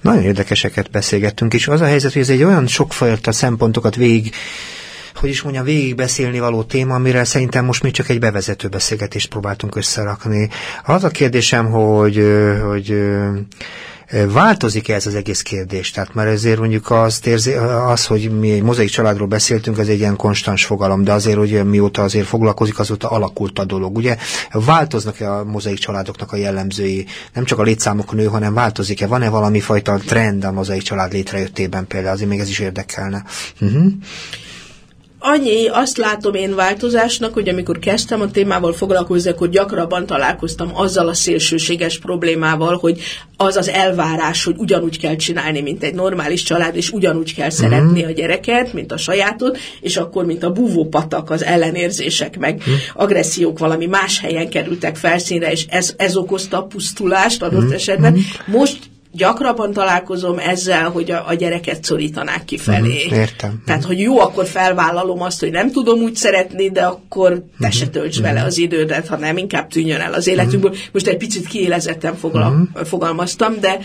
Nagyon 0.00 0.22
érdekeseket 0.22 0.90
beszélgettünk, 0.90 1.54
és 1.54 1.68
az 1.68 1.80
a 1.80 1.84
helyzet, 1.84 2.12
hogy 2.12 2.22
ez 2.22 2.28
egy 2.30 2.42
olyan 2.42 2.66
sokfajta 2.66 3.32
szempontokat 3.32 3.94
végig 3.96 4.34
hogy 5.14 5.28
is 5.30 5.42
mondjam, 5.42 5.64
végigbeszélni 5.64 6.38
való 6.38 6.62
téma, 6.62 6.94
amire 6.94 7.24
szerintem 7.24 7.64
most 7.64 7.82
még 7.82 7.92
csak 7.92 8.08
egy 8.08 8.18
bevezető 8.18 8.68
beszélgetést 8.68 9.28
próbáltunk 9.28 9.76
összerakni. 9.76 10.48
Az 10.84 11.04
a 11.04 11.08
kérdésem, 11.08 11.70
hogy, 11.70 12.24
hogy 12.68 12.94
Változik 14.10 14.88
-e 14.88 14.94
ez 14.94 15.06
az 15.06 15.14
egész 15.14 15.42
kérdés? 15.42 15.90
Tehát 15.90 16.14
már 16.14 16.26
ezért 16.26 16.58
mondjuk 16.58 16.90
azt 16.90 17.26
érzi, 17.26 17.52
az, 17.52 18.06
hogy 18.06 18.38
mi 18.38 18.50
egy 18.50 18.62
mozaik 18.62 18.90
családról 18.90 19.26
beszéltünk, 19.26 19.78
az 19.78 19.88
egy 19.88 19.98
ilyen 19.98 20.16
konstans 20.16 20.64
fogalom, 20.64 21.04
de 21.04 21.12
azért, 21.12 21.36
hogy 21.36 21.64
mióta 21.64 22.02
azért 22.02 22.26
foglalkozik, 22.26 22.78
azóta 22.78 23.08
alakult 23.08 23.58
a 23.58 23.64
dolog. 23.64 23.96
Ugye 23.96 24.16
változnak-e 24.52 25.32
a 25.32 25.44
mozaik 25.44 25.78
családoknak 25.78 26.32
a 26.32 26.36
jellemzői? 26.36 27.06
Nem 27.32 27.44
csak 27.44 27.58
a 27.58 27.62
létszámok 27.62 28.12
nő, 28.12 28.24
hanem 28.24 28.54
változik-e? 28.54 29.06
Van-e 29.06 29.28
valami 29.28 29.60
fajta 29.60 29.96
trend 29.96 30.44
a 30.44 30.52
mozaik 30.52 30.82
család 30.82 31.12
létrejöttében 31.12 31.86
például? 31.86 32.14
Azért 32.14 32.30
még 32.30 32.40
ez 32.40 32.48
is 32.48 32.58
érdekelne. 32.58 33.24
Uh-huh. 33.60 33.92
Annyi, 35.22 35.66
azt 35.66 35.96
látom 35.96 36.34
én 36.34 36.54
változásnak, 36.54 37.34
hogy 37.34 37.48
amikor 37.48 37.78
kezdtem 37.78 38.20
a 38.20 38.30
témával 38.30 38.72
foglalkozni, 38.72 39.30
akkor 39.30 39.48
gyakrabban 39.48 40.06
találkoztam 40.06 40.70
azzal 40.74 41.08
a 41.08 41.14
szélsőséges 41.14 41.98
problémával, 41.98 42.76
hogy 42.76 43.00
az 43.36 43.56
az 43.56 43.68
elvárás, 43.68 44.44
hogy 44.44 44.54
ugyanúgy 44.58 44.98
kell 44.98 45.16
csinálni, 45.16 45.60
mint 45.60 45.82
egy 45.82 45.94
normális 45.94 46.42
család, 46.42 46.76
és 46.76 46.90
ugyanúgy 46.90 47.34
kell 47.34 47.50
szeretni 47.50 48.04
a 48.04 48.10
gyereket, 48.10 48.72
mint 48.72 48.92
a 48.92 48.96
sajátot, 48.96 49.58
és 49.80 49.96
akkor, 49.96 50.24
mint 50.24 50.42
a 50.42 50.52
búvópatak, 50.52 51.30
az 51.30 51.44
ellenérzések, 51.44 52.38
meg 52.38 52.62
mm. 52.70 52.72
agressziók 52.94 53.58
valami 53.58 53.86
más 53.86 54.20
helyen 54.20 54.48
kerültek 54.48 54.96
felszínre, 54.96 55.50
és 55.50 55.66
ez, 55.68 55.94
ez 55.96 56.16
okozta 56.16 56.58
a 56.58 56.66
pusztulást 56.66 57.42
adott 57.42 57.68
mm. 57.68 57.72
esetben. 57.72 58.16
Most 58.46 58.78
gyakrabban 59.12 59.72
találkozom 59.72 60.38
ezzel, 60.38 60.88
hogy 60.88 61.10
a, 61.10 61.24
a 61.28 61.34
gyereket 61.34 61.84
szorítanák 61.84 62.44
kifelé. 62.44 63.04
Uh-huh, 63.04 63.18
értem. 63.18 63.62
Tehát, 63.66 63.84
hogy 63.84 64.00
jó, 64.00 64.18
akkor 64.18 64.46
felvállalom 64.46 65.22
azt, 65.22 65.40
hogy 65.40 65.50
nem 65.50 65.70
tudom 65.70 66.00
úgy 66.00 66.16
szeretni, 66.16 66.70
de 66.70 66.82
akkor 66.82 67.30
te 67.32 67.44
uh-huh. 67.58 67.70
se 67.70 67.88
tölts 67.88 68.18
uh-huh. 68.18 68.34
vele 68.34 68.46
az 68.46 68.58
idődet, 68.58 69.06
ha 69.06 69.16
nem, 69.16 69.36
inkább 69.36 69.68
tűnjön 69.68 70.00
el 70.00 70.12
az 70.12 70.26
életünkből. 70.26 70.70
Uh-huh. 70.70 70.86
Most 70.92 71.06
egy 71.06 71.16
picit 71.16 71.46
kiélezetten 71.46 72.16
fogla, 72.16 72.48
uh-huh. 72.48 72.84
fogalmaztam, 72.86 73.60
de 73.60 73.78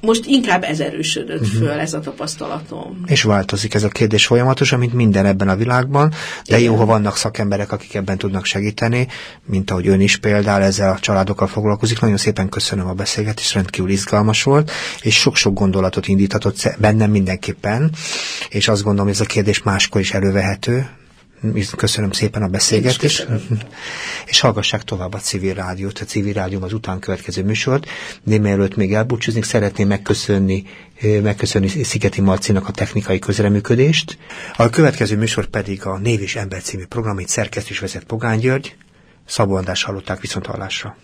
most 0.00 0.26
inkább 0.26 0.62
ez 0.62 0.80
erősödött 0.80 1.40
uh-huh. 1.40 1.58
föl, 1.58 1.78
ez 1.78 1.94
a 1.94 2.00
tapasztalatom. 2.00 3.02
És 3.06 3.22
változik 3.22 3.74
ez 3.74 3.82
a 3.82 3.88
kérdés 3.88 4.26
folyamatosan, 4.26 4.78
mint 4.78 4.92
minden 4.92 5.26
ebben 5.26 5.48
a 5.48 5.56
világban, 5.56 6.08
de 6.08 6.58
Igen. 6.58 6.60
jó, 6.60 6.76
ha 6.76 6.84
vannak 6.84 7.16
szakemberek, 7.16 7.72
akik 7.72 7.94
ebben 7.94 8.18
tudnak 8.18 8.44
segíteni, 8.44 9.06
mint 9.46 9.70
ahogy 9.70 9.86
ön 9.86 10.00
is 10.00 10.16
például 10.16 10.62
ezzel 10.62 10.90
a 10.90 10.98
családokkal 10.98 11.46
foglalkozik. 11.46 12.00
Nagyon 12.00 12.16
szépen 12.16 12.48
köszönöm 12.48 12.86
a 12.86 12.92
beszélgetést, 12.92 13.54
rendkívül 13.54 13.90
izgalmas 13.90 14.42
volt, 14.42 14.70
és 15.00 15.14
sok-sok 15.14 15.54
gondolatot 15.54 16.08
indítatott 16.08 16.74
bennem 16.78 17.10
mindenképpen, 17.10 17.90
és 18.48 18.68
azt 18.68 18.82
gondolom, 18.82 19.06
hogy 19.06 19.16
ez 19.20 19.26
a 19.26 19.32
kérdés 19.32 19.62
máskor 19.62 20.00
is 20.00 20.12
elővehető, 20.12 20.88
Köszönöm 21.76 22.10
szépen 22.10 22.42
a 22.42 22.48
beszélgetést. 22.48 23.26
És 24.26 24.40
hallgassák 24.40 24.82
tovább 24.84 25.14
a 25.14 25.18
civil 25.18 25.54
rádiót. 25.54 25.98
A 25.98 26.04
civil 26.04 26.32
rádió 26.32 26.62
az 26.62 26.72
után 26.72 26.98
következő 26.98 27.44
műsort. 27.44 27.86
De 28.22 28.38
mielőtt 28.38 28.76
még 28.76 28.94
elbúcsúzni, 28.94 29.42
szeretném 29.42 29.88
megköszönni, 29.88 30.64
megköszönni 31.22 31.68
Szigeti 31.68 32.20
Marcinak 32.20 32.68
a 32.68 32.72
technikai 32.72 33.18
közreműködést. 33.18 34.18
A 34.56 34.70
következő 34.70 35.16
műsor 35.16 35.46
pedig 35.46 35.86
a 35.86 35.98
Név 35.98 36.20
és 36.20 36.36
Ember 36.36 36.62
című 36.62 36.84
program, 36.84 37.12
amit 37.12 37.28
szerkeszt 37.28 37.70
és 37.70 37.78
vezet 37.78 38.04
Pogány 38.04 38.38
György. 38.38 38.76
Szabó 39.26 39.54
András 39.54 39.82
hallották 39.82 40.20
viszont 40.20 40.46
hallásra. 40.46 40.96